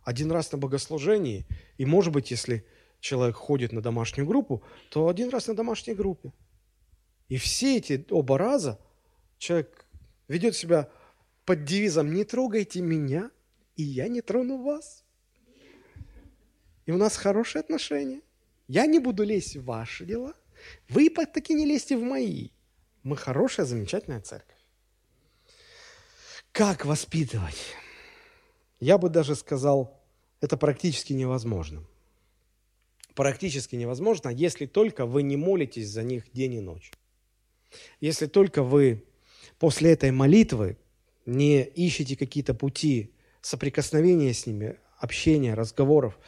один 0.04 0.32
раз 0.32 0.52
на 0.52 0.58
богослужении, 0.58 1.46
и, 1.78 1.86
может 1.86 2.14
быть, 2.14 2.32
если 2.32 2.66
человек 3.00 3.36
ходит 3.36 3.72
на 3.72 3.82
домашнюю 3.82 4.28
группу, 4.28 4.64
то 4.90 5.08
один 5.08 5.30
раз 5.30 5.48
на 5.48 5.56
домашней 5.56 5.94
группе. 5.94 6.34
И 7.30 7.38
все 7.38 7.78
эти 7.78 8.06
оба 8.10 8.38
раза 8.38 8.80
человек 9.38 9.86
ведет 10.28 10.56
себя 10.56 10.90
под 11.46 11.66
девизом 11.66 12.14
«Не 12.14 12.24
трогайте 12.24 12.82
меня, 12.82 13.32
и 13.76 13.84
я 13.84 14.08
не 14.08 14.22
трону 14.22 14.62
вас». 14.62 15.04
И 16.86 16.92
у 16.92 16.98
нас 16.98 17.16
хорошие 17.16 17.60
отношения. 17.60 18.22
Я 18.68 18.86
не 18.86 19.00
буду 19.00 19.24
лезть 19.24 19.56
в 19.56 19.66
ваши 19.66 20.06
дела. 20.06 20.34
Вы 20.90 21.10
таки 21.10 21.54
не 21.54 21.66
лезьте 21.66 21.98
в 21.98 22.02
мои. 22.02 22.50
Мы 23.04 23.18
хорошая, 23.18 23.66
замечательная 23.66 24.22
церковь. 24.22 24.58
Как 26.52 26.86
воспитывать? 26.86 27.76
Я 28.80 28.98
бы 28.98 29.10
даже 29.10 29.36
сказал, 29.36 30.02
это 30.42 30.58
практически 30.58 31.14
невозможно. 31.14 31.84
Практически 33.16 33.76
невозможно, 33.76 34.30
если 34.30 34.66
только 34.66 35.06
вы 35.06 35.24
не 35.24 35.38
молитесь 35.38 35.90
за 35.90 36.04
них 36.04 36.32
день 36.32 36.56
и 36.56 36.62
ночь. 36.62 36.92
Если 38.00 38.26
только 38.26 38.64
вы 38.64 39.06
после 39.60 39.92
этой 39.92 40.12
молитвы 40.12 40.78
не 41.26 41.64
ищете 41.64 42.16
какие-то 42.16 42.54
пути 42.54 43.14
соприкосновения 43.42 44.34
с 44.34 44.46
ними, 44.46 44.78
общения, 44.98 45.54
разговоров. 45.54 46.20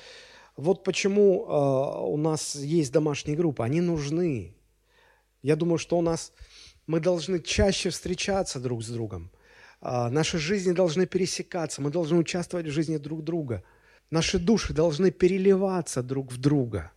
Вот 0.56 0.84
почему 0.84 1.46
э, 1.46 2.06
у 2.08 2.18
нас 2.18 2.56
есть 2.56 2.92
домашние 2.92 3.38
группы. 3.38 3.64
Они 3.64 3.82
нужны. 3.82 4.56
Я 5.42 5.56
думаю, 5.56 5.78
что 5.78 5.98
у 5.98 6.02
нас 6.02 6.32
мы 6.86 7.00
должны 7.00 7.40
чаще 7.40 7.90
встречаться 7.90 8.60
друг 8.60 8.84
с 8.84 8.90
другом. 8.90 9.32
Э, 9.82 10.10
наши 10.10 10.38
жизни 10.38 10.74
должны 10.74 11.06
пересекаться. 11.06 11.82
Мы 11.82 11.90
должны 11.90 12.18
участвовать 12.18 12.68
в 12.68 12.72
жизни 12.72 12.98
друг 12.98 13.24
друга. 13.24 13.64
Наши 14.12 14.38
души 14.38 14.74
должны 14.74 15.12
переливаться 15.12 16.04
друг 16.04 16.32
в 16.32 16.38
друга. 16.38 16.92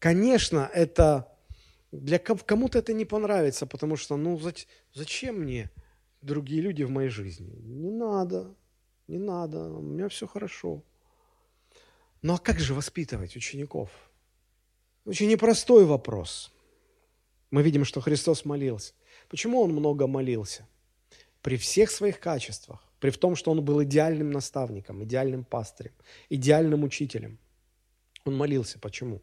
Конечно, 0.00 0.68
это 0.72 1.28
для 1.92 2.18
кому-то 2.18 2.78
это 2.78 2.92
не 2.92 3.04
понравится, 3.04 3.66
потому 3.66 3.96
что, 3.96 4.16
ну, 4.16 4.40
зачем 4.94 5.40
мне 5.40 5.70
другие 6.22 6.62
люди 6.62 6.82
в 6.82 6.90
моей 6.90 7.08
жизни. 7.08 7.54
Не 7.64 7.90
надо, 7.90 8.54
не 9.06 9.18
надо, 9.18 9.70
у 9.70 9.82
меня 9.82 10.08
все 10.08 10.26
хорошо. 10.26 10.82
Ну 12.22 12.34
а 12.34 12.38
как 12.38 12.58
же 12.58 12.74
воспитывать 12.74 13.36
учеников? 13.36 13.90
Очень 15.04 15.28
непростой 15.28 15.84
вопрос. 15.84 16.52
Мы 17.50 17.62
видим, 17.62 17.84
что 17.84 18.00
Христос 18.00 18.44
молился. 18.44 18.92
Почему 19.28 19.62
Он 19.62 19.72
много 19.72 20.06
молился? 20.06 20.66
При 21.42 21.56
всех 21.56 21.90
своих 21.90 22.20
качествах, 22.20 22.82
при 23.00 23.10
том, 23.10 23.36
что 23.36 23.50
Он 23.50 23.64
был 23.64 23.82
идеальным 23.82 24.30
наставником, 24.30 25.04
идеальным 25.04 25.44
пастырем, 25.44 25.92
идеальным 26.28 26.82
учителем. 26.84 27.38
Он 28.24 28.36
молился. 28.36 28.78
Почему? 28.78 29.22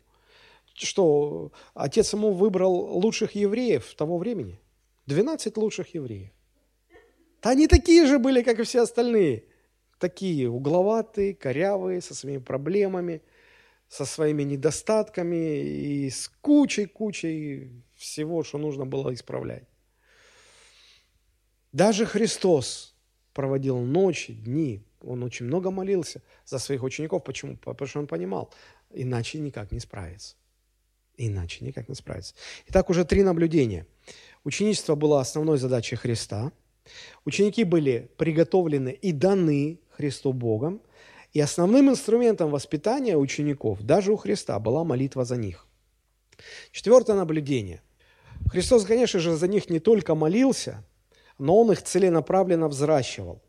Что 0.74 1.52
отец 1.74 2.14
ему 2.14 2.32
выбрал 2.34 2.74
лучших 2.74 3.36
евреев 3.36 3.94
того 3.96 4.18
времени. 4.18 4.60
12 5.06 5.56
лучших 5.58 5.94
евреев. 5.94 6.32
Они 7.46 7.68
такие 7.68 8.08
же 8.08 8.18
были, 8.18 8.42
как 8.42 8.60
и 8.60 8.64
все 8.64 8.82
остальные. 8.82 9.44
Такие 10.00 10.50
угловатые, 10.50 11.36
корявые, 11.36 12.02
со 12.02 12.16
своими 12.16 12.40
проблемами, 12.40 13.22
со 13.88 14.04
своими 14.06 14.42
недостатками 14.42 15.60
и 15.60 16.10
с 16.10 16.28
кучей-кучей 16.42 17.84
всего, 17.94 18.44
что 18.44 18.58
нужно 18.58 18.88
было 18.88 19.14
исправлять. 19.14 19.64
Даже 21.72 22.08
Христос 22.08 22.96
проводил 23.36 23.78
ночи, 23.78 24.34
дни, 24.34 24.84
он 25.04 25.22
очень 25.22 25.46
много 25.46 25.70
молился 25.70 26.24
за 26.46 26.58
своих 26.58 26.82
учеников. 26.82 27.24
Почему? 27.24 27.58
Потому 27.58 27.88
что 27.88 28.00
он 28.00 28.08
понимал, 28.08 28.52
иначе 28.90 29.38
никак 29.38 29.72
не 29.72 29.80
справится. 29.80 30.36
Иначе 31.16 31.64
никак 31.64 31.90
не 31.90 31.96
справится. 31.96 32.34
Итак, 32.70 32.90
уже 32.90 33.06
три 33.06 33.22
наблюдения. 33.22 33.86
Ученичество 34.44 34.96
было 34.96 35.22
основной 35.22 35.60
задачей 35.60 35.96
Христа– 35.96 36.52
Ученики 37.26 37.64
были 37.64 38.10
приготовлены 38.18 38.90
и 38.90 39.12
даны 39.12 39.80
Христу 39.90 40.34
Богом, 40.34 40.82
И 41.34 41.42
основным 41.42 41.90
инструментом 41.90 42.50
воспитания 42.50 43.18
учеников, 43.18 43.82
даже 43.82 44.14
у 44.14 44.16
Христа, 44.16 44.58
была 44.60 44.84
молитва 44.84 45.26
за 45.26 45.36
них. 45.36 45.68
Четвертое 46.72 47.16
наблюдение. 47.16 47.82
Христос, 48.50 48.86
конечно 48.86 49.20
же, 49.20 49.36
за 49.36 49.48
них 49.48 49.70
не 49.70 49.80
только 49.80 50.16
молился, 50.16 50.84
но 51.38 51.60
Он 51.60 51.72
их 51.72 51.82
целенаправленно 51.82 52.68
взращивал. 52.70 53.42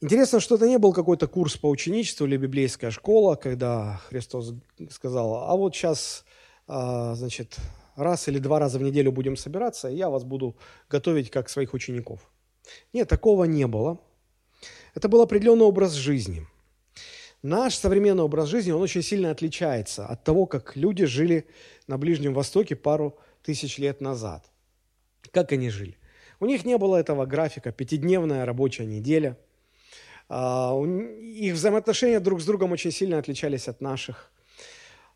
Интересно, 0.00 0.40
что 0.40 0.56
это 0.56 0.68
не 0.68 0.78
был 0.78 0.92
какой-то 0.92 1.28
курс 1.28 1.56
по 1.56 1.68
ученичеству 1.68 2.26
или 2.26 2.36
библейская 2.36 2.90
школа, 2.90 3.36
когда 3.36 4.00
Христос 4.08 4.52
сказал, 4.90 5.34
а 5.48 5.56
вот 5.56 5.74
сейчас, 5.74 6.24
а, 6.66 7.14
значит, 7.14 7.56
раз 7.96 8.28
или 8.28 8.38
два 8.38 8.58
раза 8.58 8.78
в 8.78 8.82
неделю 8.82 9.12
будем 9.12 9.36
собираться, 9.36 9.88
и 9.88 9.96
я 9.96 10.10
вас 10.10 10.24
буду 10.24 10.56
готовить 10.90 11.30
как 11.30 11.48
своих 11.48 11.74
учеников. 11.74 12.28
Нет, 12.92 13.08
такого 13.08 13.44
не 13.44 13.66
было. 13.66 14.00
Это 14.94 15.08
был 15.08 15.22
определенный 15.22 15.64
образ 15.64 15.92
жизни. 15.92 16.46
Наш 17.42 17.74
современный 17.74 18.22
образ 18.22 18.48
жизни, 18.48 18.70
он 18.70 18.82
очень 18.82 19.02
сильно 19.02 19.30
отличается 19.30 20.06
от 20.06 20.22
того, 20.22 20.46
как 20.46 20.76
люди 20.76 21.04
жили 21.04 21.46
на 21.86 21.98
Ближнем 21.98 22.34
Востоке 22.34 22.76
пару 22.76 23.18
тысяч 23.42 23.78
лет 23.78 24.00
назад. 24.00 24.44
Как 25.32 25.50
они 25.52 25.70
жили? 25.70 25.96
У 26.38 26.46
них 26.46 26.64
не 26.64 26.78
было 26.78 26.96
этого 26.96 27.26
графика, 27.26 27.72
пятидневная 27.72 28.44
рабочая 28.44 28.86
неделя– 28.86 29.36
а, 30.34 30.74
их 30.82 31.52
взаимоотношения 31.52 32.18
друг 32.18 32.40
с 32.40 32.46
другом 32.46 32.72
очень 32.72 32.90
сильно 32.90 33.18
отличались 33.18 33.68
от 33.68 33.82
наших. 33.82 34.30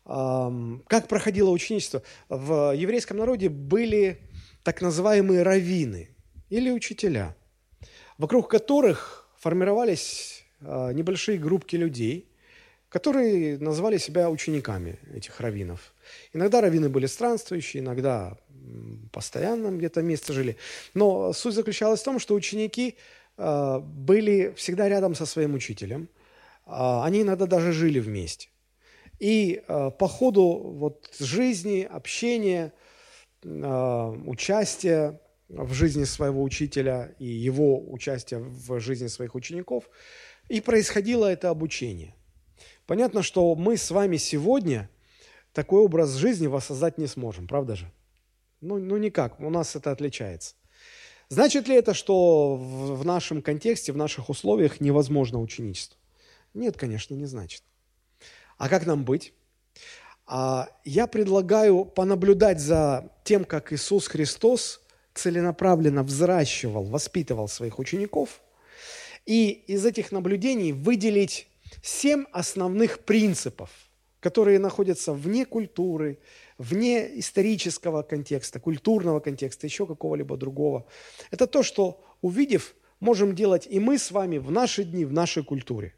Как 0.05 1.09
проходило 1.09 1.49
ученичество? 1.49 2.01
В 2.29 2.73
еврейском 2.73 3.17
народе 3.17 3.49
были 3.49 4.21
так 4.63 4.81
называемые 4.81 5.41
раввины 5.41 6.15
или 6.49 6.69
учителя, 6.69 7.35
вокруг 8.17 8.49
которых 8.49 9.29
формировались 9.39 10.45
а, 10.61 10.91
небольшие 10.91 11.37
группки 11.37 11.75
людей, 11.75 12.27
которые 12.89 13.57
называли 13.57 13.97
себя 13.97 14.29
учениками 14.29 14.97
этих 15.13 15.39
раввинов. 15.39 15.93
Иногда 16.33 16.61
раввины 16.61 16.89
были 16.89 17.05
странствующие, 17.05 17.83
иногда 17.83 18.37
постоянно 19.11 19.75
где-то 19.75 20.01
место 20.01 20.33
жили. 20.33 20.57
Но 20.93 21.33
суть 21.33 21.53
заключалась 21.53 22.01
в 22.01 22.05
том, 22.05 22.19
что 22.19 22.33
ученики 22.33 22.97
Э, 23.37 23.79
были 23.79 24.53
всегда 24.55 24.89
рядом 24.89 25.15
со 25.15 25.25
своим 25.25 25.53
учителем. 25.53 26.09
Э, 26.65 27.01
они 27.03 27.21
иногда 27.21 27.45
даже 27.45 27.71
жили 27.71 27.99
вместе. 27.99 28.49
И 29.19 29.63
по 29.67 30.07
ходу 30.07 30.75
вот 30.75 31.09
жизни, 31.19 31.81
общения, 31.81 32.71
участия 33.43 35.19
в 35.49 35.73
жизни 35.73 36.03
своего 36.03 36.43
учителя 36.43 37.15
и 37.19 37.25
его 37.25 37.79
участия 37.91 38.37
в 38.39 38.79
жизни 38.79 39.07
своих 39.07 39.35
учеников, 39.35 39.89
и 40.49 40.61
происходило 40.61 41.25
это 41.25 41.49
обучение. 41.49 42.15
Понятно, 42.85 43.21
что 43.21 43.55
мы 43.55 43.77
с 43.77 43.91
вами 43.91 44.17
сегодня 44.17 44.89
такой 45.53 45.81
образ 45.81 46.15
жизни 46.15 46.47
воссоздать 46.47 46.97
не 46.97 47.07
сможем, 47.07 47.47
правда 47.47 47.75
же? 47.75 47.91
Ну, 48.61 48.77
ну 48.77 48.97
никак, 48.97 49.39
у 49.39 49.49
нас 49.49 49.75
это 49.75 49.91
отличается. 49.91 50.55
Значит 51.29 51.67
ли 51.67 51.75
это, 51.75 51.93
что 51.93 52.55
в 52.55 53.05
нашем 53.05 53.41
контексте, 53.41 53.91
в 53.91 53.97
наших 53.97 54.29
условиях 54.29 54.79
невозможно 54.79 55.41
ученичество? 55.41 55.97
Нет, 56.53 56.77
конечно, 56.77 57.13
не 57.13 57.25
значит. 57.25 57.63
А 58.57 58.69
как 58.69 58.85
нам 58.85 59.03
быть? 59.03 59.33
А 60.25 60.69
я 60.83 61.07
предлагаю 61.07 61.85
понаблюдать 61.85 62.59
за 62.59 63.11
тем, 63.23 63.43
как 63.43 63.73
Иисус 63.73 64.07
Христос 64.07 64.81
целенаправленно 65.17 66.03
взращивал, 66.03 66.83
воспитывал 66.85 67.47
своих 67.47 67.79
учеников, 67.79 68.41
и 69.25 69.49
из 69.49 69.85
этих 69.85 70.11
наблюдений 70.11 70.71
выделить 70.71 71.47
семь 71.81 72.25
основных 72.31 72.99
принципов, 72.99 73.69
которые 74.19 74.59
находятся 74.59 75.13
вне 75.13 75.45
культуры, 75.45 76.19
вне 76.57 77.19
исторического 77.19 78.03
контекста, 78.03 78.59
культурного 78.59 79.19
контекста, 79.19 79.67
еще 79.67 79.85
какого-либо 79.85 80.37
другого. 80.37 80.85
Это 81.31 81.47
то, 81.47 81.63
что, 81.63 82.03
увидев, 82.21 82.75
можем 82.99 83.35
делать 83.35 83.67
и 83.69 83.79
мы 83.79 83.97
с 83.97 84.11
вами 84.11 84.37
в 84.37 84.51
наши 84.51 84.83
дни, 84.83 85.05
в 85.05 85.11
нашей 85.11 85.43
культуре. 85.43 85.93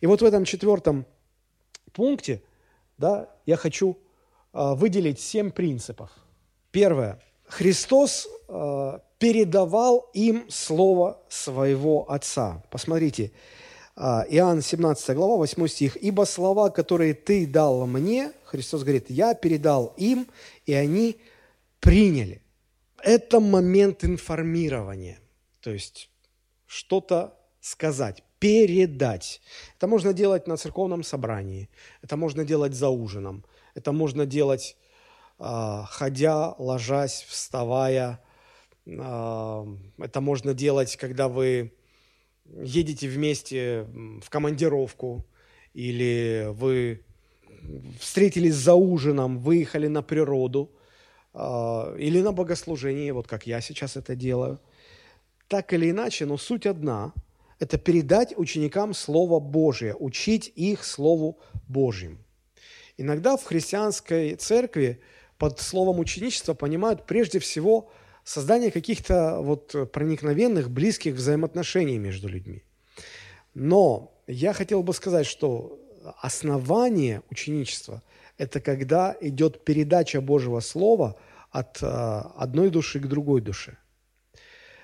И 0.00 0.06
вот 0.06 0.22
в 0.22 0.24
этом 0.24 0.44
четвертом 0.44 1.06
пункте 1.92 2.42
да, 2.98 3.28
я 3.46 3.56
хочу 3.56 3.98
э, 4.52 4.74
выделить 4.74 5.20
семь 5.20 5.50
принципов. 5.50 6.10
Первое. 6.70 7.20
Христос 7.46 8.28
э, 8.48 8.98
передавал 9.18 10.10
им 10.12 10.46
слово 10.50 11.22
своего 11.28 12.10
Отца. 12.10 12.62
Посмотрите, 12.70 13.32
а, 13.96 14.24
Иоанн 14.28 14.60
17 14.60 15.14
глава, 15.14 15.36
8 15.36 15.68
стих. 15.68 15.96
«Ибо 15.96 16.24
слова, 16.24 16.70
которые 16.70 17.14
ты 17.14 17.46
дал 17.46 17.86
мне, 17.86 18.32
Христос 18.44 18.82
говорит, 18.82 19.08
я 19.08 19.34
передал 19.34 19.94
им, 19.96 20.26
и 20.66 20.72
они 20.74 21.16
приняли». 21.80 22.42
Это 23.02 23.38
момент 23.38 24.04
информирования, 24.04 25.18
то 25.60 25.70
есть 25.70 26.10
что-то 26.66 27.36
сказать, 27.60 28.22
передать. 28.38 29.40
Это 29.76 29.86
можно 29.86 30.12
делать 30.12 30.46
на 30.46 30.56
церковном 30.56 31.02
собрании, 31.02 31.68
это 32.02 32.16
можно 32.16 32.44
делать 32.44 32.74
за 32.74 32.88
ужином, 32.88 33.44
это 33.74 33.92
можно 33.92 34.26
делать, 34.26 34.76
ходя, 35.86 36.54
ложась, 36.58 37.24
вставая, 37.28 38.20
а, 38.86 39.66
это 39.98 40.20
можно 40.20 40.54
делать, 40.54 40.96
когда 40.96 41.28
вы 41.28 41.74
едете 42.46 43.08
вместе 43.08 43.86
в 44.22 44.28
командировку, 44.28 45.24
или 45.72 46.48
вы 46.50 47.04
встретились 47.98 48.54
за 48.54 48.74
ужином, 48.74 49.38
выехали 49.38 49.86
на 49.86 50.02
природу, 50.02 50.70
а, 51.32 51.94
или 51.98 52.20
на 52.20 52.32
богослужение, 52.32 53.12
вот 53.12 53.26
как 53.26 53.46
я 53.46 53.60
сейчас 53.60 53.96
это 53.96 54.14
делаю. 54.14 54.60
Так 55.48 55.72
или 55.72 55.90
иначе, 55.90 56.26
но 56.26 56.36
суть 56.36 56.66
одна– 56.66 57.12
это 57.58 57.78
передать 57.78 58.36
ученикам 58.36 58.94
Слово 58.94 59.40
Божие, 59.40 59.94
учить 59.94 60.52
их 60.54 60.84
Слову 60.84 61.38
Божьим. 61.68 62.18
Иногда 62.96 63.36
в 63.36 63.44
христианской 63.44 64.34
церкви 64.36 65.00
под 65.38 65.60
словом 65.60 65.98
ученичество 65.98 66.54
понимают 66.54 67.06
прежде 67.06 67.38
всего– 67.38 67.90
создание 68.24 68.70
каких-то 68.70 69.38
вот 69.40 69.92
проникновенных, 69.92 70.70
близких 70.70 71.14
взаимоотношений 71.14 71.98
между 71.98 72.28
людьми. 72.28 72.62
Но 73.52 74.12
я 74.26 74.52
хотел 74.52 74.82
бы 74.82 74.94
сказать, 74.94 75.26
что 75.26 75.78
основание 76.20 77.22
ученичества– 77.30 78.02
это 78.38 78.60
когда 78.60 79.16
идет 79.20 79.64
передача 79.64 80.20
Божьего 80.20 80.60
Слова 80.60 81.16
от 81.50 81.82
э, 81.82 81.86
одной 82.36 82.70
души 82.70 82.98
к 82.98 83.06
другой 83.06 83.40
душе. 83.40 83.76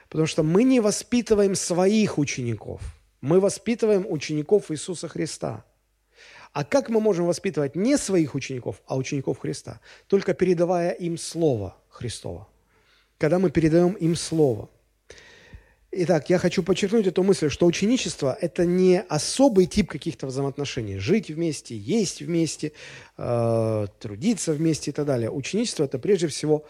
Потому 0.09 0.27
что 0.27 0.43
мы 0.43 0.63
не 0.63 0.81
воспитываем 0.81 1.57
своих 1.57 2.19
учеников, 2.19 2.81
мы 3.21 3.41
воспитываем 3.41 4.07
учеников 4.09 4.71
Иисуса 4.71 5.09
Христа. 5.09 5.65
А 6.53 6.65
как 6.65 6.89
мы 6.89 7.01
можем 7.01 7.27
воспитывать 7.27 7.77
не 7.77 7.97
своих 7.97 8.35
учеников, 8.35 8.83
а 8.87 8.97
учеников 8.97 9.39
Христа? 9.39 9.81
Только 10.07 10.35
передавая 10.35 10.91
им 10.91 11.17
Слово 11.17 11.77
Христово 11.89 12.49
когда 13.21 13.39
мы 13.39 13.51
передаем 13.51 13.93
им 13.93 14.17
Слово. 14.17 14.71
Итак, 15.93 16.31
я 16.31 16.39
хочу 16.39 16.63
подчеркнуть 16.63 17.07
эту 17.07 17.23
мысль, 17.23 17.51
что 17.51 17.67
ученичество– 17.67 18.37
это 18.41 18.65
не 18.65 19.03
особый 19.03 19.67
тип 19.67 19.91
каких-то 19.91 20.27
взаимоотношений. 20.27 20.99
Жить 20.99 21.29
вместе, 21.29 21.77
есть 21.77 22.23
вместе, 22.23 22.73
э, 23.19 23.87
трудиться 23.99 24.53
вместе 24.55 24.91
и 24.91 24.95
так 24.95 25.05
далее. 25.05 25.31
Ученичество– 25.31 25.85
это 25.85 25.99
прежде 25.99 26.29
всего 26.29 26.65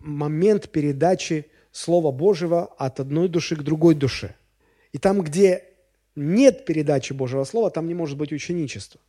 момент 0.00 0.68
передачи 0.70 1.46
Слова 1.70 2.10
Божьего 2.10 2.64
от 2.78 2.98
одной 2.98 3.28
души 3.28 3.54
к 3.54 3.62
другой 3.62 3.94
душе. 3.94 4.34
И 4.92 4.98
там, 4.98 5.22
где 5.22 5.64
нет 6.14 6.64
передачи 6.64 7.12
Божьего 7.12 7.44
Слова, 7.44 7.70
там 7.70 7.88
не 7.88 7.94
может 7.94 8.16
быть 8.16 8.32
ученичества. 8.32 9.00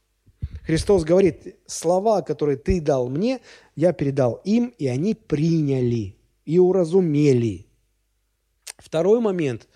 Христос 0.63 1.03
говорит, 1.03 1.55
слова, 1.65 2.21
которые 2.21 2.57
ты 2.57 2.79
дал 2.79 3.09
мне, 3.09 3.39
я 3.75 3.91
передал 3.91 4.41
им, 4.45 4.73
и 4.77 4.87
они 4.87 5.13
приняли 5.13 6.15
и 6.45 6.59
уразумели. 6.59 7.67
Второй 8.77 9.19
момент, 9.19 9.67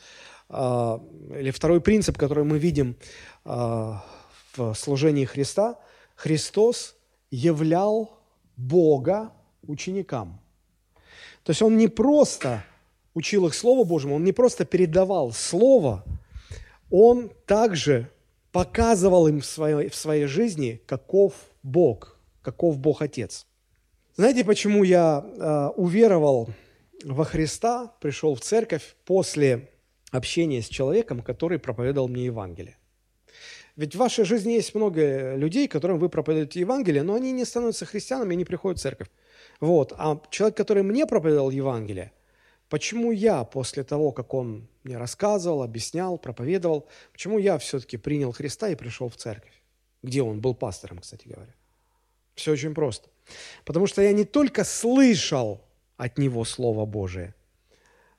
а, 0.50 1.02
или 1.38 1.52
второй 1.52 1.82
принцип, 1.82 2.18
который 2.18 2.44
мы 2.44 2.58
видим 2.58 2.96
а, 3.44 4.04
в 4.56 4.74
служении 4.76 5.26
Христа, 5.26 5.78
Христос 6.16 6.96
являл 7.32 8.18
Бога 8.56 9.34
ученикам. 9.64 10.40
То 11.44 11.52
есть 11.52 11.62
Он 11.62 11.78
не 11.78 11.88
просто 11.88 12.64
учил 13.14 13.48
их 13.48 13.54
Слову 13.54 13.84
Божьему, 13.84 14.16
Он 14.16 14.24
не 14.24 14.32
просто 14.32 14.66
передавал 14.66 15.34
Слово, 15.34 16.04
Он 16.90 17.32
также 17.46 18.10
показывал 18.52 19.28
им 19.28 19.42
в 19.42 19.46
своей, 19.46 19.90
в 19.90 19.96
своей 19.96 20.26
жизни, 20.26 20.82
каков 20.86 21.34
Бог, 21.64 22.18
каков 22.42 22.80
Бог 22.80 23.02
Отец. 23.02 23.46
Знаете, 24.16 24.44
почему 24.44 24.84
я 24.84 25.24
э, 25.24 25.68
уверовал 25.76 26.50
во 27.04 27.24
Христа, 27.24 27.94
пришел 28.02 28.36
в 28.36 28.42
церковь 28.42 28.96
после 29.06 29.70
общения 30.12 30.62
с 30.62 30.68
человеком, 30.68 31.22
который 31.22 31.60
проповедовал 31.60 32.08
мне 32.08 32.26
Евангелие? 32.26 32.78
Ведь 33.76 33.94
в 33.94 34.00
вашей 34.00 34.26
жизни 34.26 34.54
есть 34.54 34.74
много 34.74 35.36
людей, 35.36 35.68
которым 35.68 36.00
вы 36.00 36.10
проповедуете 36.10 36.62
Евангелие, 36.62 37.04
но 37.04 37.14
они 37.14 37.32
не 37.32 37.46
становятся 37.46 37.86
христианами 37.86 38.34
и 38.34 38.38
не 38.38 38.46
приходят 38.46 38.80
в 38.80 38.82
церковь. 38.82 39.08
Вот. 39.60 39.94
А 39.96 40.20
человек, 40.32 40.58
который 40.58 40.82
мне 40.82 41.06
проповедовал 41.06 41.52
Евангелие, 41.52 42.12
почему 42.70 43.12
я 43.12 43.44
после 43.44 43.84
того, 43.84 44.12
как 44.12 44.34
он 44.34 44.68
мне 44.84 44.98
рассказывал, 44.98 45.64
объяснял, 45.64 46.18
проповедовал, 46.18 46.88
почему 47.12 47.40
я 47.40 47.58
все-таки 47.58 47.98
принял 47.98 48.32
Христа 48.32 48.70
и 48.70 48.76
пришел 48.76 49.10
в 49.10 49.16
церковь? 49.16 49.62
Где 50.04 50.22
он 50.22 50.40
был 50.40 50.54
пастором, 50.54 51.00
кстати 51.00 51.28
говоря. 51.28 51.54
Все 52.36 52.52
очень 52.52 52.74
просто. 52.74 53.10
Потому 53.66 53.88
что 53.88 54.02
я 54.02 54.12
не 54.12 54.26
только 54.26 54.64
слышал 54.64 55.62
от 55.98 56.18
него 56.18 56.46
Слово 56.46 56.86
Божие, 56.86 57.34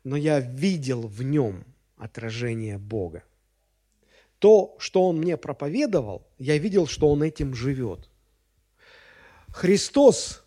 но 0.05 0.17
я 0.17 0.41
видел 0.41 1.03
в 1.03 1.23
нем 1.23 1.65
отражение 1.97 2.79
Бога. 2.79 3.23
То, 4.39 4.77
что 4.79 5.09
он 5.09 5.19
мне 5.19 5.37
проповедовал, 5.37 6.27
я 6.39 6.59
видел, 6.59 6.87
что 6.87 7.11
он 7.11 7.23
этим 7.23 7.55
живет. 7.55 8.09
Христос, 9.51 10.45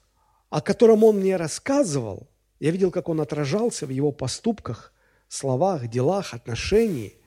о 0.49 0.61
котором 0.61 1.03
он 1.03 1.17
мне 1.19 1.35
рассказывал, 1.35 2.27
я 2.61 2.69
видел, 2.69 2.91
как 2.91 3.09
он 3.09 3.19
отражался 3.19 3.87
в 3.87 3.89
его 3.89 4.11
поступках, 4.11 4.93
словах, 5.27 5.87
делах, 5.87 6.35
отношении. 6.35 7.17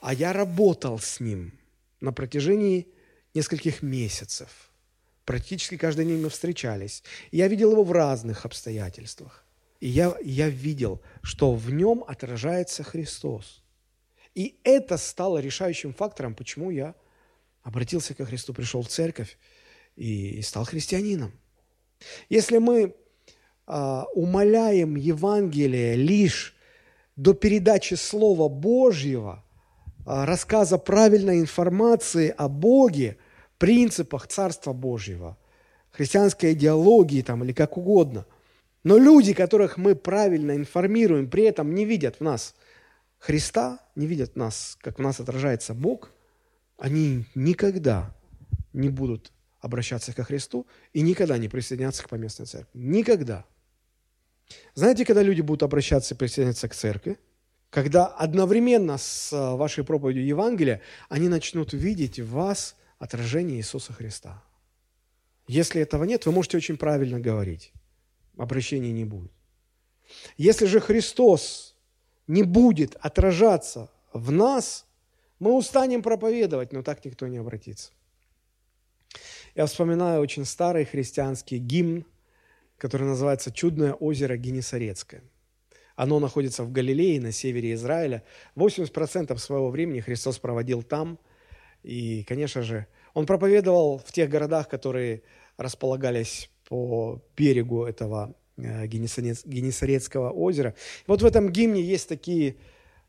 А 0.00 0.12
я 0.12 0.32
работал 0.32 0.98
с 0.98 1.20
ним 1.20 1.52
на 2.00 2.12
протяжении 2.12 2.88
нескольких 3.34 3.82
месяцев. 3.82 4.48
Практически 5.24 5.76
каждый 5.76 6.06
день 6.06 6.20
мы 6.20 6.28
встречались. 6.28 7.04
я 7.30 7.46
видел 7.46 7.70
его 7.70 7.84
в 7.84 7.92
разных 7.92 8.44
обстоятельствах. 8.44 9.44
И 9.78 9.86
я, 9.86 10.16
я 10.24 10.48
видел, 10.48 11.00
что 11.22 11.54
в 11.54 11.70
нем 11.70 12.04
отражается 12.04 12.82
Христос. 12.82 13.62
И 14.34 14.58
это 14.64 14.96
стало 14.96 15.38
решающим 15.38 15.94
фактором, 15.94 16.34
почему 16.34 16.72
я 16.72 16.96
обратился 17.62 18.12
ко 18.12 18.26
Христу, 18.26 18.52
пришел 18.52 18.82
в 18.82 18.88
церковь 18.88 19.38
и, 19.94 20.38
и 20.38 20.42
стал 20.42 20.64
христианином. 20.64 21.32
Если 22.28 22.58
мы 22.58 22.96
умоляем 23.66 24.96
Евангелие 24.96 25.94
лишь 25.94 26.54
до 27.16 27.34
передачи 27.34 27.94
Слова 27.94 28.48
Божьего, 28.48 29.44
а, 30.04 30.26
рассказа 30.26 30.78
правильной 30.78 31.40
информации 31.40 32.34
о 32.36 32.48
Боге, 32.48 33.18
принципах 33.58 34.26
Царства 34.26 34.72
Божьего, 34.72 35.36
христианской 35.90 36.54
идеологии 36.54 37.22
там, 37.22 37.44
или 37.44 37.52
как 37.52 37.76
угодно. 37.76 38.26
Но 38.82 38.98
люди, 38.98 39.32
которых 39.32 39.76
мы 39.76 39.94
правильно 39.94 40.56
информируем, 40.56 41.30
при 41.30 41.44
этом 41.44 41.74
не 41.74 41.84
видят 41.84 42.16
в 42.16 42.20
нас 42.22 42.54
Христа, 43.18 43.78
не 43.94 44.06
видят 44.06 44.32
в 44.32 44.36
нас, 44.36 44.76
как 44.80 44.98
в 44.98 45.02
нас 45.02 45.20
отражается 45.20 45.74
Бог, 45.74 46.10
они 46.78 47.26
никогда 47.36 48.12
не 48.72 48.88
будут 48.88 49.30
обращаться 49.60 50.12
ко 50.12 50.24
Христу 50.24 50.66
и 50.92 51.02
никогда 51.02 51.38
не 51.38 51.48
присоединяться 51.48 52.02
к 52.02 52.08
поместной 52.08 52.46
церкви. 52.46 52.70
Никогда. 52.74 53.44
Знаете, 54.74 55.04
когда 55.04 55.22
люди 55.22 55.40
будут 55.40 55.62
обращаться 55.62 56.14
и 56.14 56.16
присоединяться 56.16 56.68
к 56.68 56.74
церкви? 56.74 57.18
Когда 57.70 58.06
одновременно 58.06 58.98
с 58.98 59.32
э, 59.32 59.56
вашей 59.56 59.82
проповедью 59.82 60.26
Евангелия 60.26 60.82
они 61.08 61.28
начнут 61.28 61.72
видеть 61.72 62.20
в 62.20 62.30
вас 62.30 62.76
отражение 62.98 63.58
Иисуса 63.58 63.92
Христа. 63.92 64.42
Если 65.48 65.80
этого 65.80 66.04
нет, 66.04 66.26
вы 66.26 66.32
можете 66.32 66.56
очень 66.56 66.76
правильно 66.76 67.18
говорить. 67.18 67.72
Обращения 68.36 68.92
не 68.92 69.04
будет. 69.04 69.32
Если 70.36 70.66
же 70.66 70.80
Христос 70.80 71.74
не 72.26 72.42
будет 72.42 72.96
отражаться 73.00 73.90
в 74.12 74.30
нас, 74.30 74.86
мы 75.38 75.56
устанем 75.56 76.02
проповедовать, 76.02 76.72
но 76.72 76.82
так 76.82 77.04
никто 77.04 77.26
не 77.26 77.38
обратится. 77.38 77.92
Я 79.54 79.66
вспоминаю 79.66 80.20
очень 80.20 80.44
старый 80.44 80.84
христианский 80.84 81.58
гимн, 81.58 82.06
который 82.82 83.06
называется 83.06 83.52
«Чудное 83.52 83.94
озеро 83.94 84.36
Генесарецкое». 84.36 85.22
Оно 85.96 86.18
находится 86.18 86.64
в 86.64 86.72
Галилее, 86.72 87.20
на 87.20 87.32
севере 87.32 87.74
Израиля. 87.74 88.22
80% 88.56 89.38
своего 89.38 89.70
времени 89.70 90.00
Христос 90.00 90.38
проводил 90.38 90.82
там– 90.82 91.18
и, 91.82 92.22
конечно 92.24 92.62
же, 92.62 92.86
он 93.14 93.26
проповедовал 93.26 93.98
в 93.98 94.12
тех 94.12 94.30
городах, 94.30 94.68
которые 94.68 95.22
располагались 95.56 96.50
по 96.68 97.20
берегу 97.36 97.84
этого 97.84 98.34
э, 98.56 98.86
Генесарецкого 98.86 100.30
озера. 100.30 100.74
Вот 101.06 101.22
в 101.22 101.26
этом 101.26 101.50
гимне 101.50 101.82
есть 101.82 102.08
такие, 102.08 102.56